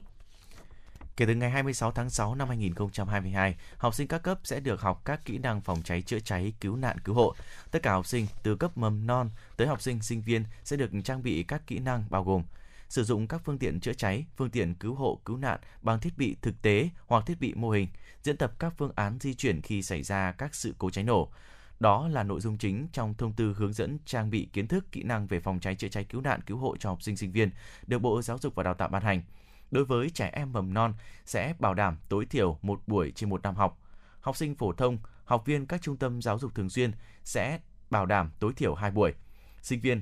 [1.17, 5.01] Kể từ ngày 26 tháng 6 năm 2022, học sinh các cấp sẽ được học
[5.05, 7.35] các kỹ năng phòng cháy chữa cháy, cứu nạn cứu hộ.
[7.71, 10.89] Tất cả học sinh từ cấp mầm non tới học sinh sinh viên sẽ được
[11.03, 12.43] trang bị các kỹ năng bao gồm
[12.89, 16.17] sử dụng các phương tiện chữa cháy, phương tiện cứu hộ cứu nạn bằng thiết
[16.17, 17.87] bị thực tế hoặc thiết bị mô hình,
[18.23, 21.29] diễn tập các phương án di chuyển khi xảy ra các sự cố cháy nổ.
[21.79, 25.03] Đó là nội dung chính trong thông tư hướng dẫn trang bị kiến thức kỹ
[25.03, 27.49] năng về phòng cháy chữa cháy cứu nạn cứu hộ cho học sinh sinh viên
[27.87, 29.21] được Bộ Giáo dục và Đào tạo ban hành.
[29.71, 30.93] Đối với trẻ em mầm non
[31.25, 33.79] sẽ bảo đảm tối thiểu một buổi trên một năm học.
[34.21, 36.91] Học sinh phổ thông, học viên các trung tâm giáo dục thường xuyên
[37.23, 37.59] sẽ
[37.89, 39.13] bảo đảm tối thiểu 2 buổi.
[39.61, 40.01] Sinh viên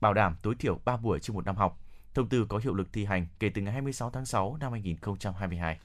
[0.00, 1.80] bảo đảm tối thiểu 3 buổi trên một năm học.
[2.14, 5.78] Thông tư có hiệu lực thi hành kể từ ngày 26 tháng 6 năm 2022.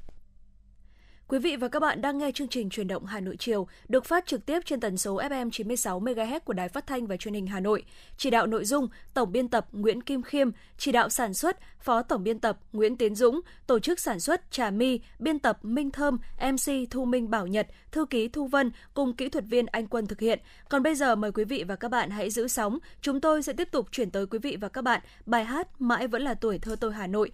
[1.28, 4.06] Quý vị và các bạn đang nghe chương trình Truyền động Hà Nội chiều được
[4.06, 7.34] phát trực tiếp trên tần số FM 96 MHz của Đài Phát thanh và Truyền
[7.34, 7.84] hình Hà Nội.
[8.18, 12.02] Chỉ đạo nội dung Tổng biên tập Nguyễn Kim Khiêm, chỉ đạo sản xuất Phó
[12.02, 15.92] Tổng biên tập Nguyễn Tiến Dũng, tổ chức sản xuất Trà My, biên tập Minh
[15.92, 16.18] Thơm,
[16.52, 20.08] MC Thu Minh Bảo Nhật, thư ký Thu Vân cùng kỹ thuật viên Anh Quân
[20.08, 20.40] thực hiện.
[20.70, 22.78] Còn bây giờ mời quý vị và các bạn hãy giữ sóng.
[23.02, 26.08] Chúng tôi sẽ tiếp tục chuyển tới quý vị và các bạn bài hát Mãi
[26.08, 27.32] vẫn là tuổi thơ tôi Hà Nội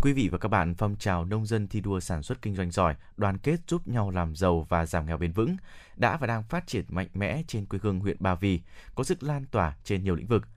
[0.00, 2.56] Thưa quý vị và các bạn, phong trào nông dân thi đua sản xuất kinh
[2.56, 5.56] doanh giỏi, đoàn kết giúp nhau làm giàu và giảm nghèo bền vững
[5.96, 8.60] đã và đang phát triển mạnh mẽ trên quê hương huyện Ba Vì,
[8.94, 10.48] có sức lan tỏa trên nhiều lĩnh vực.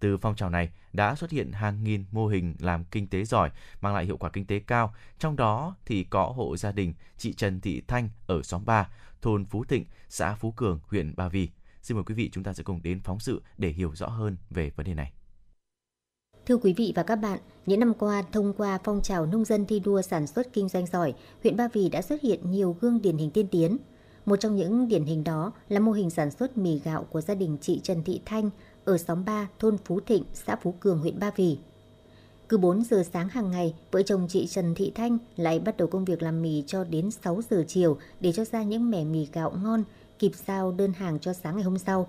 [0.00, 3.50] Từ phong trào này đã xuất hiện hàng nghìn mô hình làm kinh tế giỏi,
[3.80, 4.94] mang lại hiệu quả kinh tế cao.
[5.18, 8.88] Trong đó thì có hộ gia đình chị Trần Thị Thanh ở xóm 3,
[9.22, 11.48] thôn Phú Thịnh, xã Phú Cường, huyện Ba Vì.
[11.82, 14.36] Xin mời quý vị chúng ta sẽ cùng đến phóng sự để hiểu rõ hơn
[14.50, 15.12] về vấn đề này.
[16.46, 19.66] Thưa quý vị và các bạn, những năm qua, thông qua phong trào nông dân
[19.66, 23.02] thi đua sản xuất kinh doanh giỏi, huyện Ba Vì đã xuất hiện nhiều gương
[23.02, 23.76] điển hình tiên tiến.
[24.26, 27.34] Một trong những điển hình đó là mô hình sản xuất mì gạo của gia
[27.34, 28.50] đình chị Trần Thị Thanh
[28.84, 31.58] ở xóm 3, thôn Phú Thịnh, xã Phú Cường, huyện Ba Vì.
[32.48, 35.88] Cứ 4 giờ sáng hàng ngày, vợ chồng chị Trần Thị Thanh lại bắt đầu
[35.88, 39.28] công việc làm mì cho đến 6 giờ chiều để cho ra những mẻ mì
[39.32, 39.84] gạo ngon,
[40.18, 42.08] kịp giao đơn hàng cho sáng ngày hôm sau.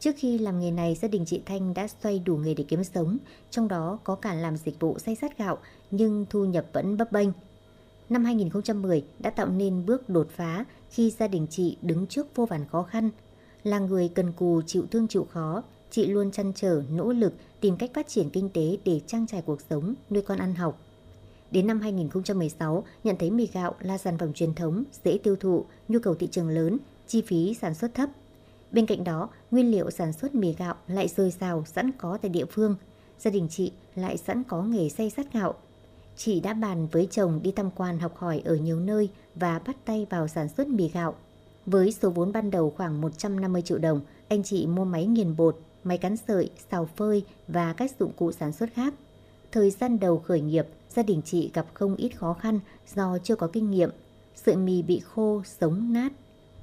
[0.00, 2.84] Trước khi làm nghề này, gia đình chị Thanh đã xoay đủ nghề để kiếm
[2.84, 3.18] sống,
[3.50, 5.58] trong đó có cả làm dịch vụ xay sát gạo,
[5.90, 7.28] nhưng thu nhập vẫn bấp bênh.
[8.08, 12.46] Năm 2010 đã tạo nên bước đột phá khi gia đình chị đứng trước vô
[12.46, 13.10] vàn khó khăn.
[13.62, 17.76] Là người cần cù chịu thương chịu khó, chị luôn chăn trở, nỗ lực tìm
[17.76, 20.80] cách phát triển kinh tế để trang trải cuộc sống, nuôi con ăn học.
[21.50, 25.64] Đến năm 2016, nhận thấy mì gạo là sản phẩm truyền thống, dễ tiêu thụ,
[25.88, 28.10] nhu cầu thị trường lớn, chi phí sản xuất thấp.
[28.72, 32.28] Bên cạnh đó, nguyên liệu sản xuất mì gạo lại dồi dào sẵn có tại
[32.28, 32.76] địa phương.
[33.18, 35.54] Gia đình chị lại sẵn có nghề xay sát gạo.
[36.16, 39.76] Chị đã bàn với chồng đi tham quan học hỏi ở nhiều nơi và bắt
[39.84, 41.14] tay vào sản xuất mì gạo.
[41.66, 45.58] Với số vốn ban đầu khoảng 150 triệu đồng, anh chị mua máy nghiền bột,
[45.84, 48.94] máy cắn sợi, xào phơi và các dụng cụ sản xuất khác.
[49.52, 52.60] Thời gian đầu khởi nghiệp, gia đình chị gặp không ít khó khăn
[52.94, 53.90] do chưa có kinh nghiệm.
[54.34, 56.12] Sợi mì bị khô, sống nát,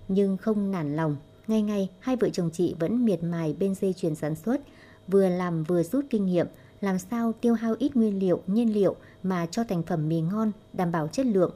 [0.07, 1.15] nhưng không nản lòng.
[1.47, 4.61] Ngày ngày, hai vợ chồng chị vẫn miệt mài bên dây chuyền sản xuất,
[5.07, 6.47] vừa làm vừa rút kinh nghiệm,
[6.81, 10.51] làm sao tiêu hao ít nguyên liệu, nhiên liệu mà cho thành phẩm mì ngon,
[10.73, 11.51] đảm bảo chất lượng.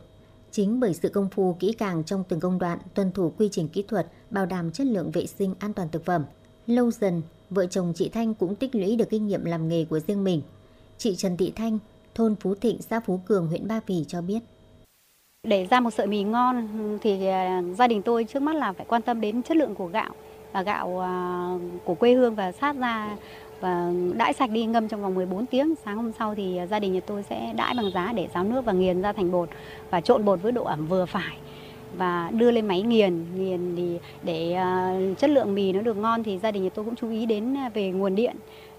[0.52, 3.68] Chính bởi sự công phu kỹ càng trong từng công đoạn, tuân thủ quy trình
[3.68, 6.26] kỹ thuật, bảo đảm chất lượng vệ sinh an toàn thực phẩm.
[6.68, 10.00] Lâu dần, vợ chồng chị Thanh cũng tích lũy được kinh nghiệm làm nghề của
[10.00, 10.42] riêng mình.
[10.98, 11.80] Chị Trần Thị Thanh,
[12.16, 14.40] thôn Phú Thịnh, xã Phú Cường, huyện Ba Vì cho biết.
[15.48, 16.68] Để ra một sợi mì ngon
[17.02, 19.86] thì à, gia đình tôi trước mắt là phải quan tâm đến chất lượng của
[19.86, 20.10] gạo
[20.54, 21.50] và gạo à,
[21.84, 23.10] của quê hương và sát ra
[23.62, 25.74] và đãi sạch đi ngâm trong vòng 14 tiếng.
[25.86, 28.66] Sáng hôm sau thì gia đình nhà tôi sẽ đãi bằng giá để ráo nước
[28.66, 29.50] và nghiền ra thành bột
[29.90, 31.38] và trộn bột với độ ẩm vừa phải
[31.98, 36.24] và đưa lên máy nghiền nghiền thì để à, chất lượng mì nó được ngon
[36.24, 38.36] thì gia đình nhà tôi cũng chú ý đến về nguồn điện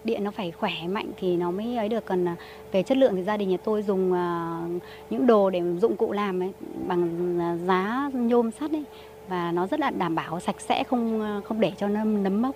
[0.09, 2.37] điện nó phải khỏe mạnh thì nó mới ấy được còn à,
[2.73, 6.13] về chất lượng thì gia đình nhà tôi dùng uh, những đồ để dụng cụ
[6.13, 6.53] làm ấy,
[6.89, 8.85] bằng à, giá nhôm sắt ấy
[9.29, 12.55] và nó rất là đảm bảo sạch sẽ không không để cho nó nấm mốc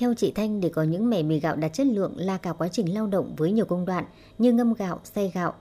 [0.00, 2.68] theo chị Thanh, để có những mẻ mì gạo đạt chất lượng là cả quá
[2.68, 4.04] trình lao động với nhiều công đoạn
[4.38, 5.54] như ngâm gạo, xay gạo.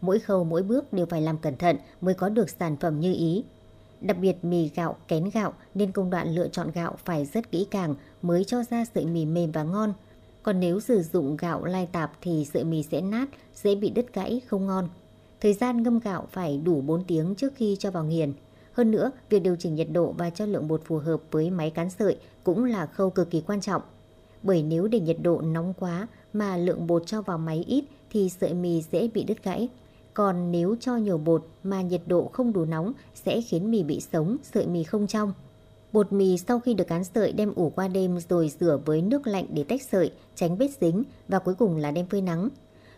[0.00, 3.12] Mỗi khâu mỗi bước đều phải làm cẩn thận mới có được sản phẩm như
[3.12, 3.44] ý.
[4.04, 7.66] Đặc biệt mì gạo kén gạo nên công đoạn lựa chọn gạo phải rất kỹ
[7.70, 9.92] càng mới cho ra sợi mì mềm và ngon.
[10.42, 14.14] Còn nếu sử dụng gạo lai tạp thì sợi mì sẽ nát, dễ bị đứt
[14.14, 14.88] gãy, không ngon.
[15.40, 18.32] Thời gian ngâm gạo phải đủ 4 tiếng trước khi cho vào nghiền.
[18.72, 21.70] Hơn nữa, việc điều chỉnh nhiệt độ và cho lượng bột phù hợp với máy
[21.70, 23.82] cán sợi cũng là khâu cực kỳ quan trọng.
[24.42, 28.28] Bởi nếu để nhiệt độ nóng quá mà lượng bột cho vào máy ít thì
[28.28, 29.68] sợi mì dễ bị đứt gãy.
[30.14, 34.00] Còn nếu cho nhiều bột mà nhiệt độ không đủ nóng sẽ khiến mì bị
[34.12, 35.32] sống, sợi mì không trong.
[35.92, 39.26] Bột mì sau khi được cán sợi đem ủ qua đêm rồi rửa với nước
[39.26, 42.48] lạnh để tách sợi, tránh vết dính và cuối cùng là đem phơi nắng.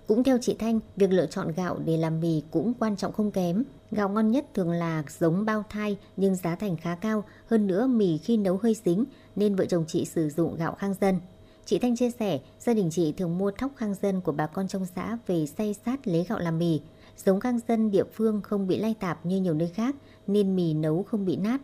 [0.06, 3.30] Cũng theo chị Thanh, việc lựa chọn gạo để làm mì cũng quan trọng không
[3.30, 3.64] kém.
[3.90, 7.86] Gạo ngon nhất thường là giống bao thai nhưng giá thành khá cao, hơn nữa
[7.86, 9.05] mì khi nấu hơi dính
[9.36, 11.20] nên vợ chồng chị sử dụng gạo khang dân.
[11.64, 14.68] Chị Thanh chia sẻ, gia đình chị thường mua thóc khang dân của bà con
[14.68, 16.80] trong xã về xay sát lấy gạo làm mì.
[17.24, 20.74] Giống khang dân địa phương không bị lay tạp như nhiều nơi khác nên mì
[20.74, 21.60] nấu không bị nát.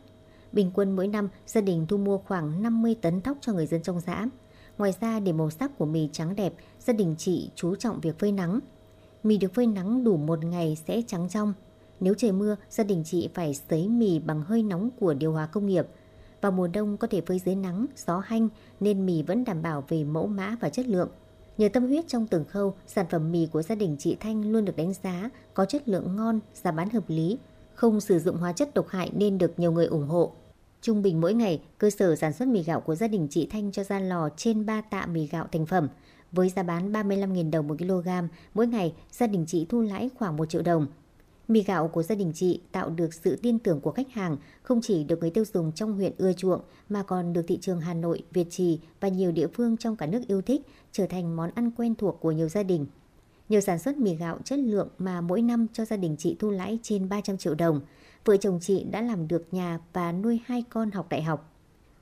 [0.53, 3.83] Bình quân mỗi năm, gia đình thu mua khoảng 50 tấn thóc cho người dân
[3.83, 4.27] trong xã.
[4.79, 8.19] Ngoài ra, để màu sắc của mì trắng đẹp, gia đình chị chú trọng việc
[8.19, 8.61] phơi nắng.
[9.23, 11.55] Mì được phơi nắng đủ một ngày sẽ trắng trong.
[12.01, 15.47] Nếu trời mưa, gia đình chị phải sấy mì bằng hơi nóng của điều hòa
[15.47, 15.87] công nghiệp.
[16.41, 18.49] Vào mùa đông có thể phơi dưới nắng, gió hanh
[18.81, 21.09] nên mì vẫn đảm bảo về mẫu mã và chất lượng.
[21.63, 24.65] Nhờ tâm huyết trong từng khâu, sản phẩm mì của gia đình chị Thanh luôn
[24.65, 27.39] được đánh giá có chất lượng ngon, giá bán hợp lý,
[27.75, 30.33] không sử dụng hóa chất độc hại nên được nhiều người ủng hộ.
[30.81, 33.73] Trung bình mỗi ngày, cơ sở sản xuất mì gạo của gia đình chị Thanh
[33.73, 35.89] cho ra lò trên 3 tạ mì gạo thành phẩm.
[36.33, 38.09] Với giá bán 35.000 đồng một kg,
[38.55, 40.87] mỗi ngày gia đình chị thu lãi khoảng 1 triệu đồng.
[41.53, 44.81] Mì gạo của gia đình chị tạo được sự tin tưởng của khách hàng, không
[44.83, 47.95] chỉ được người tiêu dùng trong huyện ưa chuộng mà còn được thị trường Hà
[47.95, 50.63] Nội, Việt Trì và nhiều địa phương trong cả nước yêu thích,
[50.93, 52.87] trở thành món ăn quen thuộc của nhiều gia đình.
[53.49, 56.51] Nhờ sản xuất mì gạo chất lượng mà mỗi năm cho gia đình chị thu
[56.51, 57.81] lãi trên 300 triệu đồng.
[58.25, 61.53] Vợ chồng chị đã làm được nhà và nuôi hai con học đại học.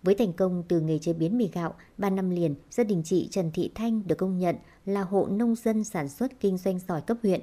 [0.02, 3.28] Với thành công từ nghề chế biến mì gạo, 3 năm liền, gia đình chị
[3.30, 4.56] Trần Thị Thanh được công nhận
[4.86, 7.40] là hộ nông dân sản xuất kinh doanh giỏi cấp huyện.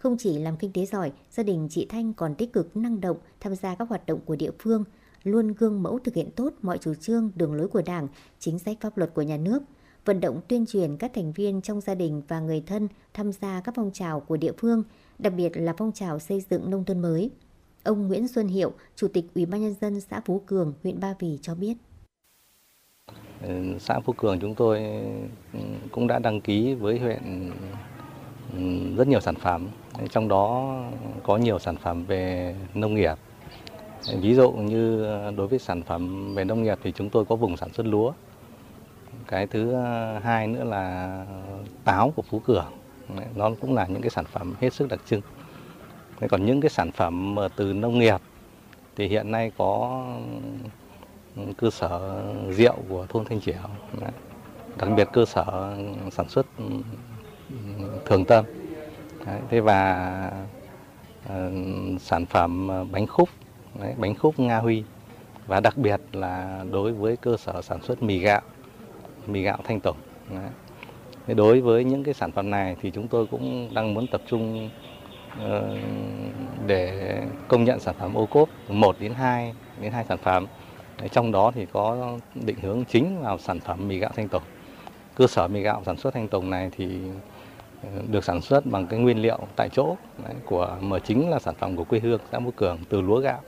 [0.00, 3.16] Không chỉ làm kinh tế giỏi, gia đình chị Thanh còn tích cực năng động
[3.40, 4.84] tham gia các hoạt động của địa phương,
[5.22, 8.08] luôn gương mẫu thực hiện tốt mọi chủ trương, đường lối của Đảng,
[8.38, 9.62] chính sách pháp luật của nhà nước,
[10.04, 13.60] vận động tuyên truyền các thành viên trong gia đình và người thân tham gia
[13.60, 14.82] các phong trào của địa phương,
[15.18, 17.30] đặc biệt là phong trào xây dựng nông thôn mới.
[17.84, 21.14] Ông Nguyễn Xuân Hiệu, Chủ tịch Ủy ban nhân dân xã Phú Cường, huyện Ba
[21.18, 21.74] Vì cho biết.
[23.42, 24.78] Ờ, xã Phú Cường chúng tôi
[25.52, 25.58] ừ,
[25.92, 27.50] cũng đã đăng ký với huyện
[28.96, 29.68] rất nhiều sản phẩm,
[30.10, 30.76] trong đó
[31.22, 33.14] có nhiều sản phẩm về nông nghiệp.
[34.20, 37.36] Ví dụ như ờ, đối với sản phẩm về nông nghiệp thì chúng tôi có
[37.36, 38.12] vùng sản xuất lúa.
[39.26, 41.24] Cái thứ ờ, hai nữa là
[41.84, 42.66] táo của Phú Cường.
[43.34, 45.20] Nó cũng là những cái sản phẩm hết sức đặc trưng.
[46.20, 48.20] Thế còn những cái sản phẩm từ nông nghiệp
[48.96, 50.04] thì hiện nay có
[51.56, 53.54] cơ sở rượu của thôn Thanh Triểu,
[54.76, 55.76] đặc biệt cơ sở
[56.12, 56.46] sản xuất
[58.04, 58.44] thường tâm.
[59.50, 60.32] thế và
[61.26, 63.28] uh, sản phẩm ờ, bánh khúc,
[63.96, 64.84] bánh khúc Nga Huy
[65.46, 68.40] và đặc biệt là đối với cơ sở sản xuất mì gạo,
[69.26, 69.96] mì gạo Thanh Tùng.
[71.26, 74.70] đối với những cái sản phẩm này thì chúng tôi cũng đang muốn tập trung
[75.38, 75.76] ờ,
[76.66, 77.16] để
[77.48, 80.46] công nhận sản phẩm ô cốp 1 đến 2 đến 2 sản phẩm.
[81.10, 84.42] Trong đó thì có định hướng chính vào sản phẩm mì gạo Thanh Tùng.
[85.14, 86.86] Cơ sở mì gạo sản xuất Thanh Tùng này thì
[88.10, 89.96] được sản xuất bằng cái nguyên liệu tại chỗ.
[90.24, 93.20] Đấy, của mà chính là sản phẩm của quê hương xã Mũ Cường từ lúa
[93.20, 93.40] gạo.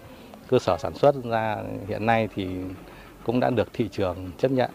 [0.48, 2.46] Cơ sở sản xuất ra hiện nay thì
[3.24, 4.70] cũng đã được thị trường chấp nhận.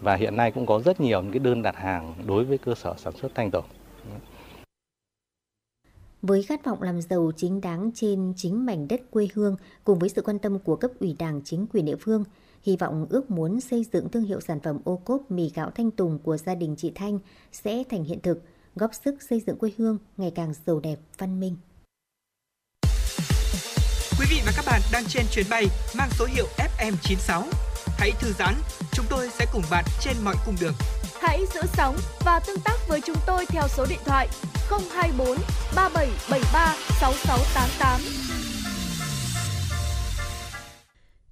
[0.00, 2.74] Và hiện nay cũng có rất nhiều những cái đơn đặt hàng đối với cơ
[2.74, 3.64] sở sản xuất Thanh tổng
[6.22, 10.08] Với khát vọng làm giàu chính đáng trên chính mảnh đất quê hương cùng với
[10.08, 12.24] sự quan tâm của cấp ủy đảng chính quyền địa phương,
[12.62, 15.90] hy vọng ước muốn xây dựng thương hiệu sản phẩm ô cốp mì gạo Thanh
[15.90, 17.18] Tùng của gia đình chị Thanh
[17.52, 18.42] sẽ thành hiện thực,
[18.76, 21.56] góp sức xây dựng quê hương ngày càng giàu đẹp, văn minh.
[24.18, 25.66] Quý vị và các bạn đang trên chuyến bay
[25.98, 26.46] mang số hiệu
[26.78, 27.42] FM96.
[27.98, 28.54] Hãy thư giãn,
[28.92, 30.74] chúng tôi sẽ cùng bạn trên mọi cung đường.
[31.20, 34.28] Hãy giữ sóng và tương tác với chúng tôi theo số điện thoại
[34.70, 35.28] 024
[35.76, 38.00] 3773 6688.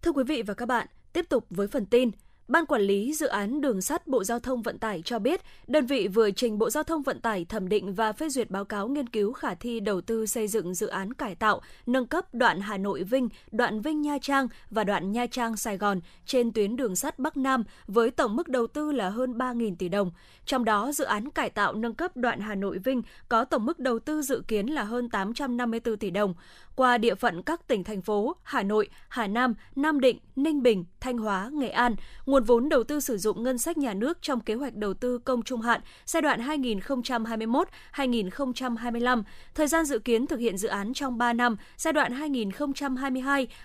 [0.03, 2.11] Thưa quý vị và các bạn, tiếp tục với phần tin.
[2.49, 5.87] Ban quản lý dự án đường sắt Bộ Giao thông Vận tải cho biết, đơn
[5.87, 8.89] vị vừa trình Bộ Giao thông Vận tải thẩm định và phê duyệt báo cáo
[8.89, 12.61] nghiên cứu khả thi đầu tư xây dựng dự án cải tạo, nâng cấp đoạn
[12.61, 16.77] Hà Nội Vinh, đoạn Vinh Nha Trang và đoạn Nha Trang Sài Gòn trên tuyến
[16.77, 20.11] đường sắt Bắc Nam với tổng mức đầu tư là hơn 3.000 tỷ đồng.
[20.47, 23.79] Trong đó, dự án cải tạo nâng cấp đoạn Hà Nội Vinh có tổng mức
[23.79, 26.35] đầu tư dự kiến là hơn 854 tỷ đồng
[26.77, 30.85] qua địa phận các tỉnh thành phố Hà Nội, Hà Nam, Nam Định, Ninh Bình,
[31.01, 31.97] Thanh Hóa, Nghệ An.
[32.33, 35.19] Nguồn vốn đầu tư sử dụng ngân sách nhà nước trong kế hoạch đầu tư
[35.19, 39.23] công trung hạn giai đoạn 2021-2025.
[39.55, 42.13] Thời gian dự kiến thực hiện dự án trong 3 năm, giai đoạn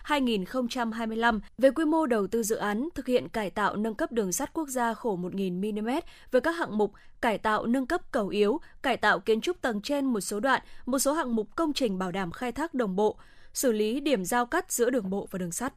[0.05, 1.39] 2022-2025.
[1.57, 4.53] Về quy mô đầu tư dự án, thực hiện cải tạo nâng cấp đường sắt
[4.53, 5.89] quốc gia khổ 1.000 mm
[6.31, 6.91] với các hạng mục
[7.21, 10.61] cải tạo nâng cấp cầu yếu, cải tạo kiến trúc tầng trên một số đoạn,
[10.85, 13.17] một số hạng mục công trình bảo đảm khai thác đồng bộ,
[13.53, 15.73] xử lý điểm giao cắt giữa đường bộ và đường sắt.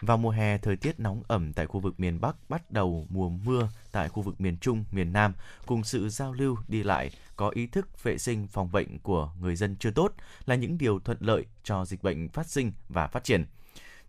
[0.00, 3.28] Vào mùa hè, thời tiết nóng ẩm tại khu vực miền Bắc bắt đầu mùa
[3.28, 5.32] mưa tại khu vực miền Trung, miền Nam
[5.66, 9.56] cùng sự giao lưu đi lại có ý thức vệ sinh phòng bệnh của người
[9.56, 10.12] dân chưa tốt
[10.46, 13.46] là những điều thuận lợi cho dịch bệnh phát sinh và phát triển.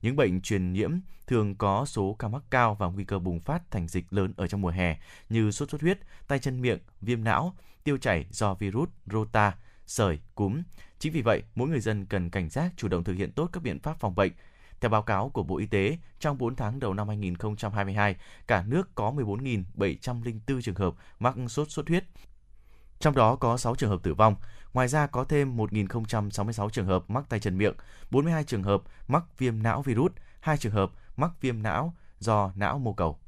[0.02, 0.92] Những bệnh truyền nhiễm
[1.28, 4.48] thường có số ca mắc cao và nguy cơ bùng phát thành dịch lớn ở
[4.48, 4.98] trong mùa hè
[5.30, 9.56] như sốt xuất huyết, tay chân miệng, viêm não, tiêu chảy do virus rota,
[9.86, 10.62] sởi, cúm.
[11.00, 13.64] Chính vì vậy, mỗi người dân cần cảnh giác chủ động thực hiện tốt các
[13.64, 14.32] biện pháp phòng bệnh.
[14.82, 18.16] Theo báo cáo của Bộ Y tế, trong 4 tháng đầu năm 2022,
[18.48, 22.04] cả nước có 14.704 trường hợp mắc sốt xuất huyết,
[23.00, 24.36] trong đó có 6 trường hợp tử vong.
[24.74, 27.74] Ngoài ra có thêm 1.066 trường hợp mắc tay chân miệng,
[28.12, 32.80] 42 trường hợp mắc viêm não virus, 2 trường hợp mắc viêm não do não
[32.80, 33.20] mô cầu.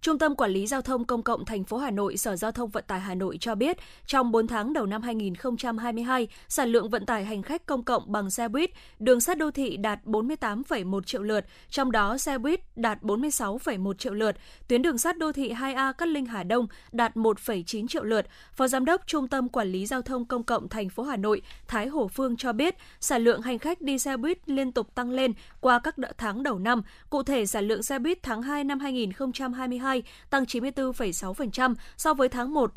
[0.00, 2.70] Trung tâm Quản lý Giao thông Công cộng thành phố Hà Nội, Sở Giao thông
[2.70, 7.06] Vận tải Hà Nội cho biết, trong 4 tháng đầu năm 2022, sản lượng vận
[7.06, 11.22] tải hành khách công cộng bằng xe buýt, đường sắt đô thị đạt 48,1 triệu
[11.22, 14.36] lượt, trong đó xe buýt đạt 46,1 triệu lượt,
[14.68, 18.26] tuyến đường sắt đô thị 2A Cát Linh Hà Đông đạt 1,9 triệu lượt.
[18.52, 21.42] Phó Giám đốc Trung tâm Quản lý Giao thông Công cộng thành phố Hà Nội,
[21.68, 25.10] Thái Hổ Phương cho biết, sản lượng hành khách đi xe buýt liên tục tăng
[25.10, 26.82] lên qua các tháng đầu năm.
[27.10, 32.28] Cụ thể, sản lượng xe buýt tháng 2 năm 2022 2022 tăng 94,6% so với
[32.28, 32.72] tháng 1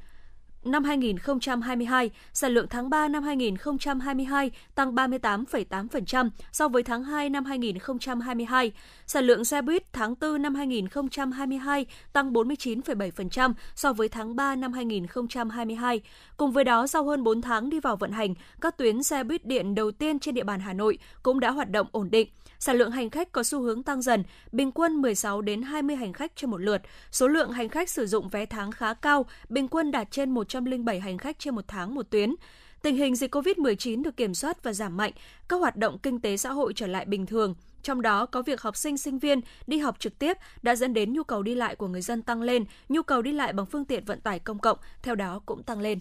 [0.64, 7.45] năm 2022, sản lượng tháng 3 năm 2022 tăng 38,8% so với tháng 2 năm
[7.45, 8.72] 2022.
[9.07, 14.73] Sản lượng xe buýt tháng 4 năm 2022 tăng 49,7% so với tháng 3 năm
[14.73, 16.02] 2022.
[16.38, 19.45] Cùng với đó, sau hơn 4 tháng đi vào vận hành, các tuyến xe buýt
[19.45, 22.27] điện đầu tiên trên địa bàn Hà Nội cũng đã hoạt động ổn định.
[22.61, 26.14] Sản lượng hành khách có xu hướng tăng dần, bình quân 16 đến 20 hành
[26.14, 26.81] khách trên một lượt.
[27.11, 30.99] Số lượng hành khách sử dụng vé tháng khá cao, bình quân đạt trên 107
[30.99, 32.36] hành khách trên một tháng một tuyến.
[32.81, 35.11] Tình hình dịch COVID-19 được kiểm soát và giảm mạnh,
[35.49, 37.56] các hoạt động kinh tế xã hội trở lại bình thường.
[37.84, 41.14] Trong đó có việc học sinh, sinh viên đi học trực tiếp đã dẫn đến
[41.14, 43.86] nhu cầu đi lại của người dân tăng lên, nhu cầu đi lại bằng phương
[43.86, 45.99] tiện vận tải công cộng theo đó cũng tăng lên.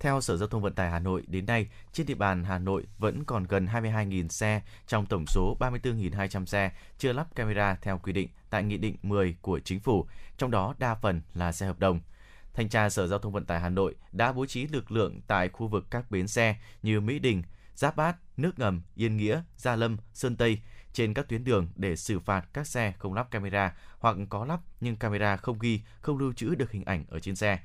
[0.00, 2.86] Theo Sở Giao thông Vận tải Hà Nội, đến nay, trên địa bàn Hà Nội
[2.98, 8.12] vẫn còn gần 22.000 xe trong tổng số 34.200 xe chưa lắp camera theo quy
[8.12, 10.06] định tại Nghị định 10 của Chính phủ,
[10.38, 12.00] trong đó đa phần là xe hợp đồng.
[12.54, 15.48] Thanh tra Sở Giao thông Vận tải Hà Nội đã bố trí lực lượng tại
[15.48, 17.42] khu vực các bến xe như Mỹ Đình,
[17.74, 20.58] Giáp Bát, Nước Ngầm, Yên Nghĩa, Gia Lâm, Sơn Tây
[20.92, 24.60] trên các tuyến đường để xử phạt các xe không lắp camera hoặc có lắp
[24.80, 27.58] nhưng camera không ghi, không lưu trữ được hình ảnh ở trên xe.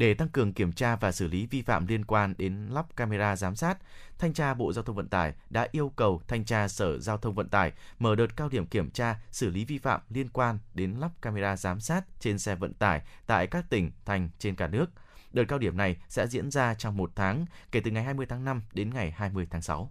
[0.00, 3.36] Để tăng cường kiểm tra và xử lý vi phạm liên quan đến lắp camera
[3.36, 3.78] giám sát,
[4.18, 7.34] Thanh tra Bộ Giao thông Vận tải đã yêu cầu Thanh tra Sở Giao thông
[7.34, 10.94] Vận tải mở đợt cao điểm kiểm tra, xử lý vi phạm liên quan đến
[10.98, 14.86] lắp camera giám sát trên xe vận tải tại các tỉnh, thành trên cả nước.
[15.32, 18.44] Đợt cao điểm này sẽ diễn ra trong một tháng, kể từ ngày 20 tháng
[18.44, 19.90] 5 đến ngày 20 tháng 6.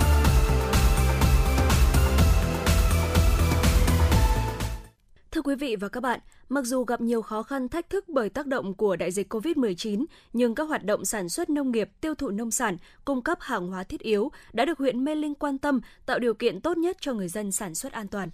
[5.31, 8.29] Thưa quý vị và các bạn, mặc dù gặp nhiều khó khăn thách thức bởi
[8.29, 12.15] tác động của đại dịch COVID-19, nhưng các hoạt động sản xuất nông nghiệp, tiêu
[12.15, 15.57] thụ nông sản, cung cấp hàng hóa thiết yếu đã được huyện Mê Linh quan
[15.57, 18.29] tâm, tạo điều kiện tốt nhất cho người dân sản xuất an toàn.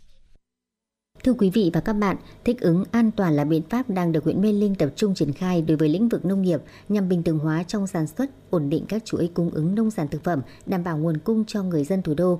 [1.23, 4.23] Thưa quý vị và các bạn, thích ứng an toàn là biện pháp đang được
[4.23, 6.59] huyện Mê Linh tập trung triển khai đối với lĩnh vực nông nghiệp
[6.89, 10.07] nhằm bình thường hóa trong sản xuất, ổn định các chuỗi cung ứng nông sản
[10.07, 12.39] thực phẩm, đảm bảo nguồn cung cho người dân thủ đô.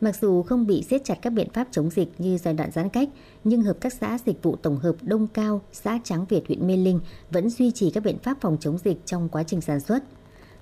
[0.00, 2.88] Mặc dù không bị siết chặt các biện pháp chống dịch như giai đoạn giãn
[2.88, 3.08] cách,
[3.44, 6.76] nhưng Hợp tác xã Dịch vụ Tổng hợp Đông Cao, xã Tráng Việt, huyện Mê
[6.76, 7.00] Linh
[7.30, 10.02] vẫn duy trì các biện pháp phòng chống dịch trong quá trình sản xuất.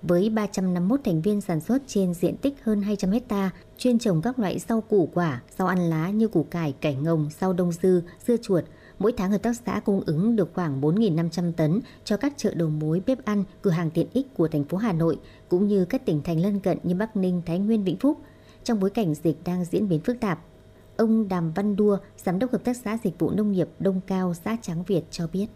[0.03, 4.39] Với 351 thành viên sản xuất trên diện tích hơn 200 hecta, chuyên trồng các
[4.39, 8.03] loại rau củ quả, rau ăn lá như củ cải, cải ngồng, rau đông dư,
[8.27, 8.65] dưa chuột,
[8.99, 12.69] mỗi tháng hợp tác xã cung ứng được khoảng 4.500 tấn cho các chợ đầu
[12.69, 16.07] mối bếp ăn, cửa hàng tiện ích của thành phố Hà Nội cũng như các
[16.07, 18.19] tỉnh thành lân cận như Bắc Ninh, Thái Nguyên, Vĩnh Phúc–
[18.65, 20.39] trong bối cảnh dịch đang diễn biến phức tạp.
[20.97, 24.35] Ông Đàm Văn Đua, Giám đốc Hợp tác xã Dịch vụ Nông nghiệp Đông Cao,
[24.35, 25.47] xã Tráng Việt cho biết.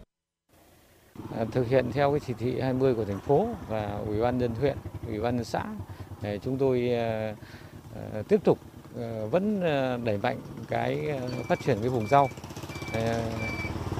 [1.35, 4.51] À, thực hiện theo cái chỉ thị 20 của thành phố và Ủy ban dân
[4.55, 4.77] huyện,
[5.07, 5.65] Ủy ban dân xã,
[6.43, 7.35] chúng tôi à,
[7.95, 8.59] à, tiếp tục
[9.31, 9.61] vẫn
[10.05, 12.29] đẩy mạnh cái phát triển cái vùng rau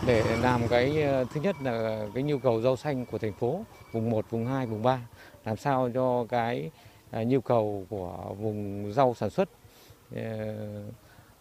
[0.08, 4.10] để làm cái thứ nhất là cái nhu cầu rau xanh của thành phố vùng
[4.10, 5.00] 1, vùng 2, vùng 3
[5.46, 6.72] làm sao cho cái
[7.12, 9.50] À, nhu cầu của vùng rau sản xuất
[10.16, 10.22] ờ,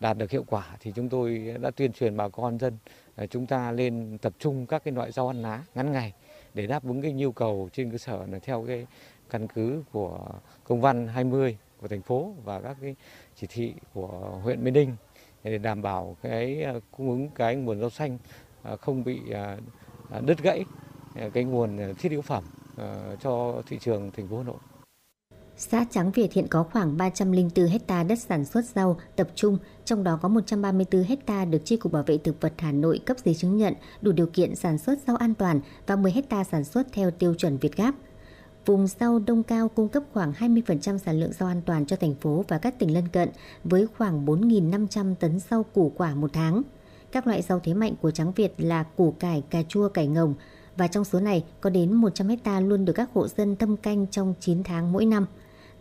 [0.01, 2.79] đạt được hiệu quả thì chúng tôi đã tuyên truyền bà con dân
[3.17, 6.13] ờ, chúng ta lên tập trung các cái loại rau ăn lá ngắn ngày
[6.55, 8.87] để đáp ứng cái nhu cầu trên cơ sở là theo cái
[9.31, 10.19] căn cứ của
[10.65, 12.97] công văn 20 của thành phố và các cái
[13.37, 14.97] chỉ thị của huyện Mê Ninh
[15.45, 18.19] để đảm bảo cái ờ, cung ứng cái nguồn rau xanh
[18.81, 19.21] không bị
[20.21, 20.65] đứt gãy
[21.33, 22.45] cái nguồn thiết yếu phẩm
[23.21, 24.68] cho thị trường thành phố Hà Nội.
[25.61, 30.05] Xã Tráng Việt hiện có khoảng 304 hecta đất sản xuất rau tập trung, trong
[30.05, 33.35] đó có 134 hecta được Chi cục Bảo vệ thực vật Hà Nội cấp giấy
[33.35, 36.87] chứng nhận đủ điều kiện sản xuất rau an toàn và 10 hecta sản xuất
[36.93, 37.95] theo tiêu chuẩn Việt Gáp.
[38.67, 42.15] Vùng rau Đông Cao cung cấp khoảng 20% sản lượng rau an toàn cho thành
[42.15, 43.29] phố và các tỉnh lân cận
[43.65, 46.63] với khoảng 4.500 tấn rau củ quả một tháng.
[47.13, 50.35] Các loại rau thế mạnh của Tráng Việt là củ cải, cà chua, cải ngồng
[50.77, 54.07] và trong số này có đến 100 hecta luôn được các hộ dân thâm canh
[54.07, 55.27] trong 9 tháng mỗi năm.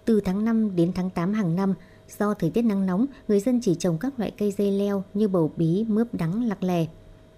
[0.08, 1.74] Từ tháng 5 đến tháng 8 hàng năm,
[2.20, 5.28] do thời tiết nắng nóng, người dân chỉ trồng các loại cây dây leo như
[5.28, 6.86] bầu bí, mướp đắng, lạc lè.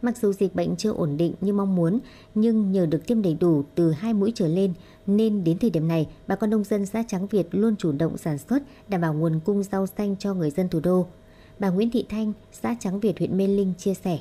[0.01, 1.99] Mặc dù dịch bệnh chưa ổn định như mong muốn,
[2.35, 4.73] nhưng nhờ được tiêm đầy đủ từ hai mũi trở lên,
[5.07, 8.17] nên đến thời điểm này, bà con nông dân xã Trắng Việt luôn chủ động
[8.17, 11.05] sản xuất, đảm bảo nguồn cung rau xanh cho người dân thủ đô.
[11.59, 14.19] Bà Nguyễn Thị Thanh, xã Trắng Việt, huyện Mê Linh chia sẻ.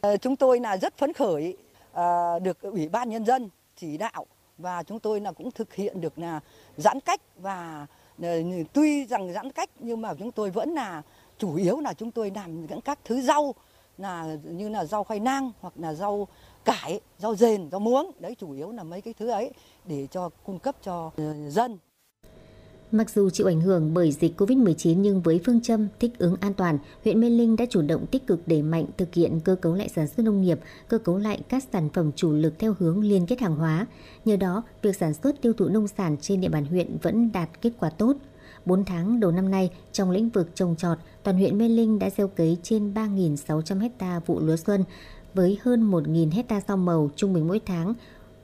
[0.00, 1.56] Ờ, chúng tôi là rất phấn khởi
[1.92, 4.26] ờ, được Ủy ban Nhân dân chỉ đạo
[4.58, 6.40] và chúng tôi là cũng thực hiện được là
[6.76, 7.86] giãn cách và
[8.22, 8.42] ờ,
[8.72, 11.02] tuy rằng giãn cách nhưng mà chúng tôi vẫn là
[11.38, 13.54] chủ yếu là chúng tôi làm những các thứ rau
[13.98, 16.28] là như là rau khoai lang hoặc là rau
[16.64, 18.10] cải, rau dền, rau muống.
[18.18, 19.50] Đấy chủ yếu là mấy cái thứ ấy
[19.84, 21.78] để cho cung cấp cho ờ, dân.
[22.96, 26.54] Mặc dù chịu ảnh hưởng bởi dịch COVID-19 nhưng với phương châm thích ứng an
[26.54, 29.74] toàn, huyện Mê Linh đã chủ động tích cực đẩy mạnh thực hiện cơ cấu
[29.74, 33.00] lại sản xuất nông nghiệp, cơ cấu lại các sản phẩm chủ lực theo hướng
[33.00, 33.86] liên kết hàng hóa.
[34.24, 37.48] Nhờ đó, việc sản xuất tiêu thụ nông sản trên địa bàn huyện vẫn đạt
[37.62, 38.16] kết quả tốt.
[38.66, 42.10] 4 tháng đầu năm nay, trong lĩnh vực trồng trọt, toàn huyện Mê Linh đã
[42.10, 44.84] gieo cấy trên 3.600 ha vụ lúa xuân
[45.34, 47.94] với hơn 1.000 hecta rau màu trung bình mỗi tháng,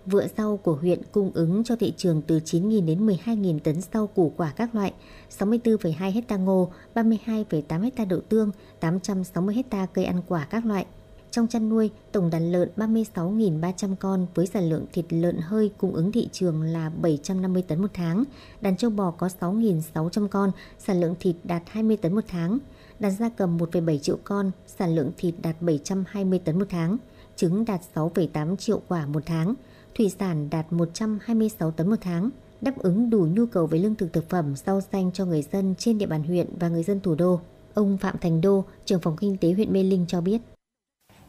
[0.07, 4.07] Vựa rau của huyện cung ứng cho thị trường từ 9.000 đến 12.000 tấn rau
[4.07, 4.93] củ quả các loại,
[5.39, 8.51] 64,2 hecta ngô, 32,8 hecta đậu tương,
[8.81, 10.87] 860 hecta cây ăn quả các loại.
[11.31, 15.95] Trong chăn nuôi, tổng đàn lợn 36.300 con với sản lượng thịt lợn hơi cung
[15.95, 18.25] ứng thị trường là 750 tấn một tháng.
[18.61, 22.59] Đàn châu bò có 6.600 con, sản lượng thịt đạt 20 tấn một tháng.
[22.99, 26.97] Đàn gia cầm 1,7 triệu con, sản lượng thịt đạt 720 tấn một tháng.
[27.37, 29.55] Trứng đạt 6,8 triệu quả một tháng
[29.95, 34.13] thủy sản đạt 126 tấn một tháng, đáp ứng đủ nhu cầu về lương thực
[34.13, 37.15] thực phẩm, rau xanh cho người dân trên địa bàn huyện và người dân thủ
[37.15, 37.41] đô.
[37.75, 40.41] Ông Phạm Thành Đô, trưởng phòng kinh tế huyện Mê Linh cho biết.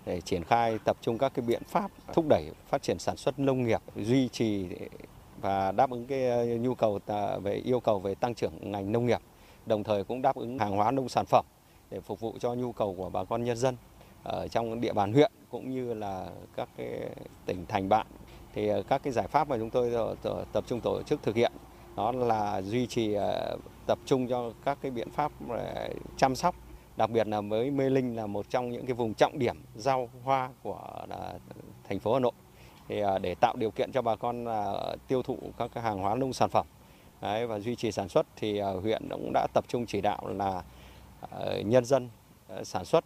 [0.06, 3.40] Để triển khai tập trung các cái biện pháp thúc đẩy phát triển sản xuất
[3.40, 4.68] nông nghiệp, duy trì
[5.42, 7.00] và đáp ứng cái ờ, nhu cầu
[7.44, 9.20] về yêu cầu về tăng trưởng ngành nông nghiệp,
[9.66, 11.46] đồng thời cũng đáp ứng hàng hóa nông sản phẩm
[11.92, 13.76] để phục vụ cho nhu cầu của bà con nhân dân
[14.24, 17.10] ở trong địa bàn huyện cũng như là các cái
[17.46, 18.08] tỉnh thành bạn
[18.54, 19.92] thì ờ, các cái giải pháp mà chúng tôi
[20.24, 21.52] ờ, tập trung tổ chức thực hiện
[21.96, 23.58] đó là duy trì ờ,
[23.88, 25.32] tập trung cho các cái biện pháp
[26.18, 26.56] chăm sóc
[26.98, 30.10] đặc biệt là với Mê Linh là một trong những cái vùng trọng điểm rau
[30.24, 31.06] hoa của
[31.90, 32.32] thành phố Hà Nội.
[32.88, 34.46] Thì để tạo điều kiện cho bà con
[35.08, 36.66] tiêu thụ các cái hàng hóa nông sản phẩm
[37.22, 40.64] Đấy, và duy trì sản xuất thì huyện cũng đã tập trung chỉ đạo là
[41.66, 42.10] nhân dân
[42.64, 43.06] sản xuất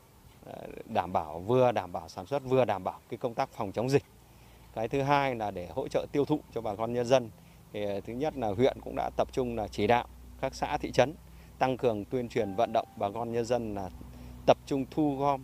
[0.85, 3.89] đảm bảo vừa đảm bảo sản xuất vừa đảm bảo cái công tác phòng chống
[3.89, 4.03] dịch
[4.73, 7.29] cái thứ hai là để hỗ trợ tiêu thụ cho bà con nhân dân
[7.73, 10.07] thì ờ, thứ nhất là huyện cũng đã tập trung là chỉ đạo
[10.41, 11.13] các xã thị trấn
[11.59, 13.89] tăng cường tuyên truyền vận động bà con nhân dân là
[14.45, 15.41] tập trung thu gom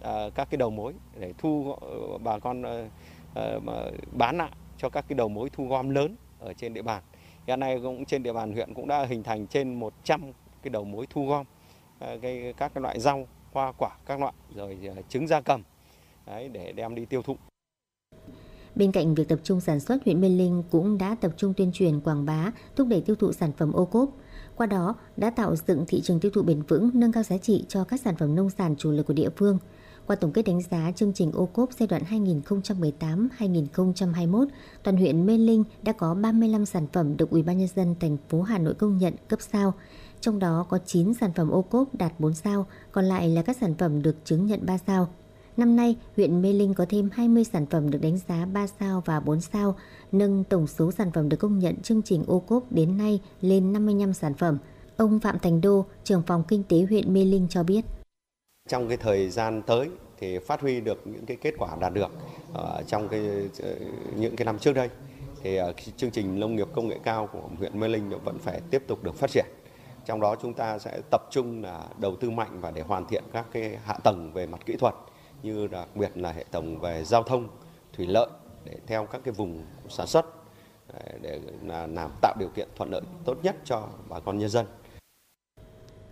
[0.00, 1.76] uh, các cái đầu mối để thu
[2.14, 3.62] uh, bà con uh,
[4.12, 7.02] bán lại cho các cái đầu mối thu gom lớn ở trên địa bàn.
[7.46, 10.32] Hiện nay cũng trên địa bàn huyện cũng đã hình thành trên 100
[10.62, 11.46] cái đầu mối thu gom
[12.00, 14.78] cái các cái loại rau, hoa quả các loại rồi
[15.08, 15.62] trứng gia cầm
[16.26, 17.36] đấy, để đem đi tiêu thụ.
[18.76, 21.70] Bên cạnh việc tập trung sản xuất, huyện Mê Linh cũng đã tập trung tuyên
[21.72, 24.10] truyền quảng bá, thúc đẩy tiêu thụ sản phẩm ô cốp.
[24.56, 27.64] Qua đó đã tạo dựng thị trường tiêu thụ bền vững, nâng cao giá trị
[27.68, 29.58] cho các sản phẩm nông sản chủ lực của địa phương.
[30.06, 32.02] Qua tổng kết đánh giá chương trình ô cốp giai đoạn
[33.38, 34.46] 2018-2021,
[34.82, 38.16] toàn huyện Mê Linh đã có 35 sản phẩm được Ủy ban nhân dân thành
[38.28, 39.74] phố Hà Nội công nhận cấp sao.
[40.20, 43.56] Trong đó có 9 sản phẩm ô cốp đạt 4 sao, còn lại là các
[43.60, 45.08] sản phẩm được chứng nhận 3 sao.
[45.56, 49.02] Năm nay, huyện Mê Linh có thêm 20 sản phẩm được đánh giá 3 sao
[49.04, 49.76] và 4 sao,
[50.12, 53.72] nâng tổng số sản phẩm được công nhận chương trình ô cốp đến nay lên
[53.72, 54.58] 55 sản phẩm.
[54.96, 57.80] Ông Phạm Thành Đô, trưởng phòng kinh tế huyện Mê Linh cho biết.
[58.68, 59.88] Trong cái thời gian tới
[60.20, 62.10] thì phát huy được những cái kết quả đạt được
[62.52, 63.20] ở trong cái
[63.62, 63.74] ờ,
[64.16, 64.88] những cái năm trước đây
[65.42, 68.60] thì ờ, chương trình nông nghiệp công nghệ cao của huyện Mê Linh vẫn phải
[68.70, 69.46] tiếp tục được phát triển.
[70.06, 73.24] Trong đó chúng ta sẽ tập trung là đầu tư mạnh và để hoàn thiện
[73.32, 74.94] các cái hạ tầng về mặt kỹ thuật
[75.44, 77.48] như đặc biệt là hệ thống về giao thông,
[77.92, 78.28] thủy lợi
[78.64, 80.26] để theo các cái vùng sản xuất
[81.22, 84.66] để là làm tạo điều kiện thuận lợi tốt nhất cho bà con nhân dân.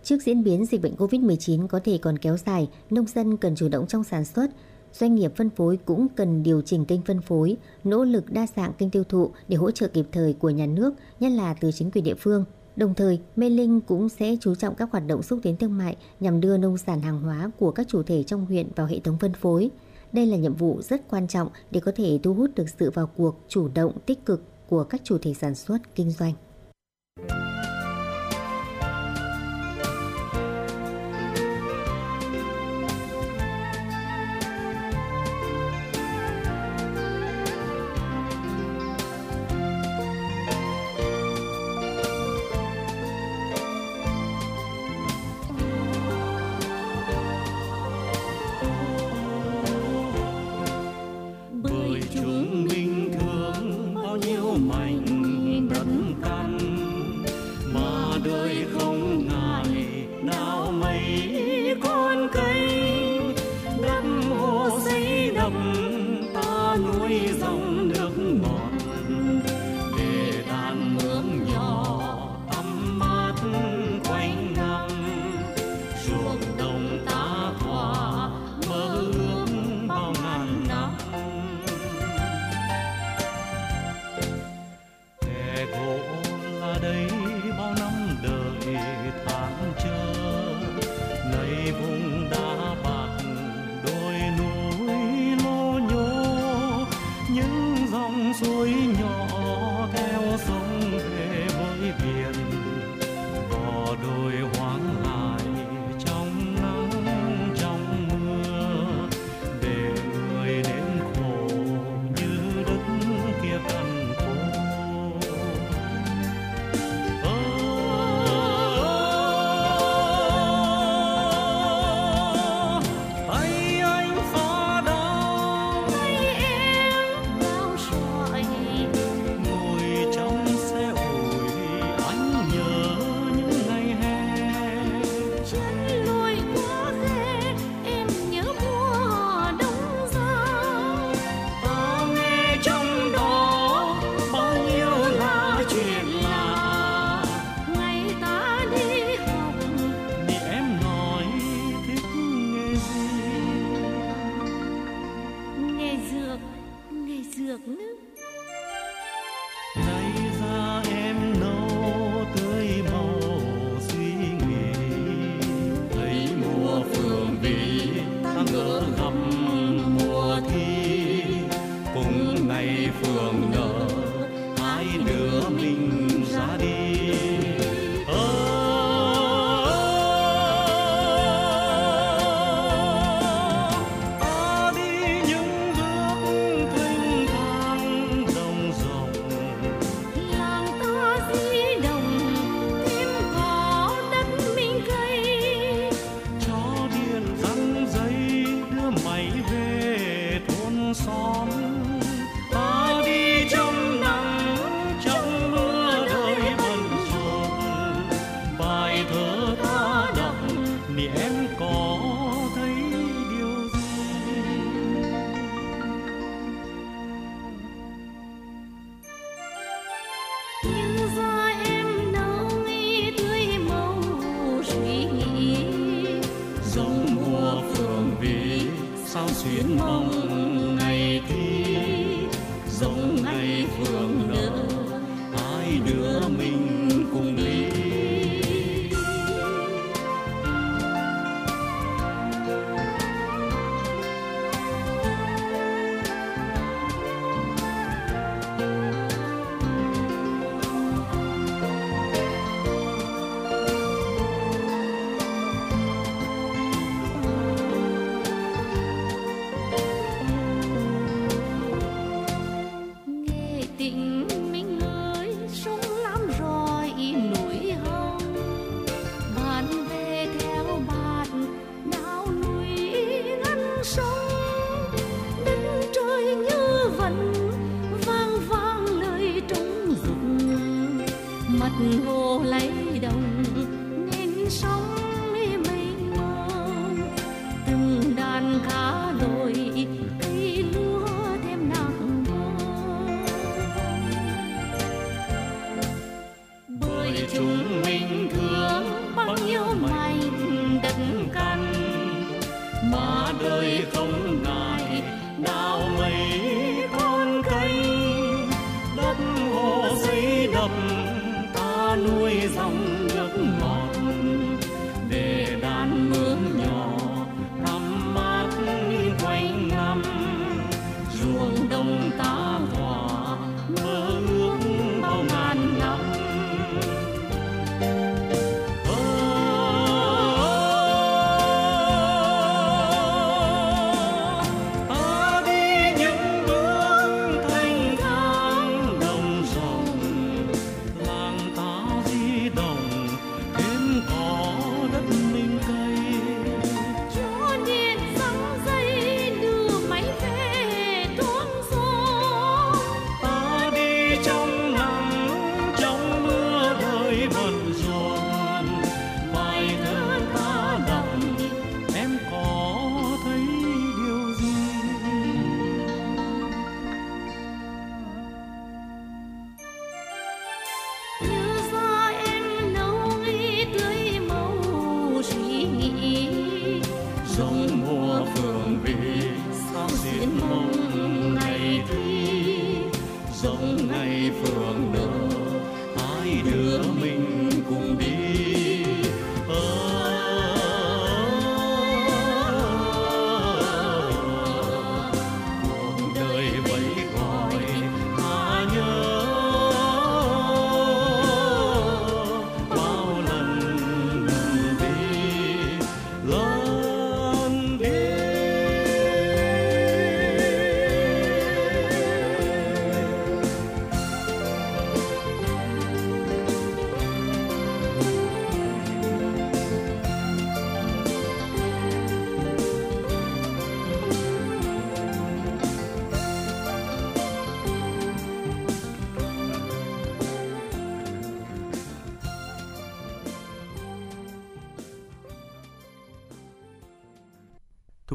[0.02, 3.68] Trước diễn biến dịch bệnh COVID-19 có thể còn kéo dài, nông dân cần chủ
[3.68, 4.50] động trong sản xuất,
[4.92, 8.72] doanh nghiệp phân phối cũng cần điều chỉnh kênh phân phối, nỗ lực đa dạng
[8.72, 11.90] kênh tiêu thụ để hỗ trợ kịp thời của nhà nước, nhất là từ chính
[11.90, 12.44] quyền địa phương.
[12.76, 15.96] Đồng thời, Mê Linh cũng sẽ chú trọng các hoạt động xúc tiến thương mại
[16.20, 19.18] nhằm đưa nông sản hàng hóa của các chủ thể trong huyện vào hệ thống
[19.20, 19.70] phân phối.
[20.12, 23.06] Đây là nhiệm vụ rất quan trọng để có thể thu hút được sự vào
[23.06, 26.32] cuộc chủ động tích cực của các chủ thể sản xuất kinh doanh.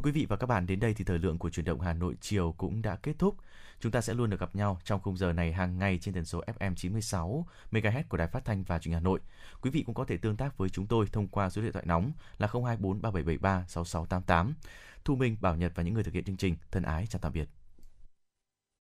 [0.08, 2.16] quý vị và các bạn, đến đây thì thời lượng của chuyển động Hà Nội
[2.22, 3.38] chiều cũng đã kết thúc.
[3.80, 6.26] Chúng ta sẽ luôn được gặp nhau trong khung giờ này hàng ngày trên tần
[6.26, 9.20] số FM 96 MHz của Đài Phát thanh và Truyền hình Hà Nội.
[9.62, 11.86] Quý vị cũng có thể tương tác với chúng tôi thông qua số điện thoại
[11.88, 14.54] nóng là 024 3773 6688.
[15.06, 17.34] Thu Minh, Bảo Nhật và những người thực hiện chương trình thân ái chào tạm
[17.34, 17.50] biệt.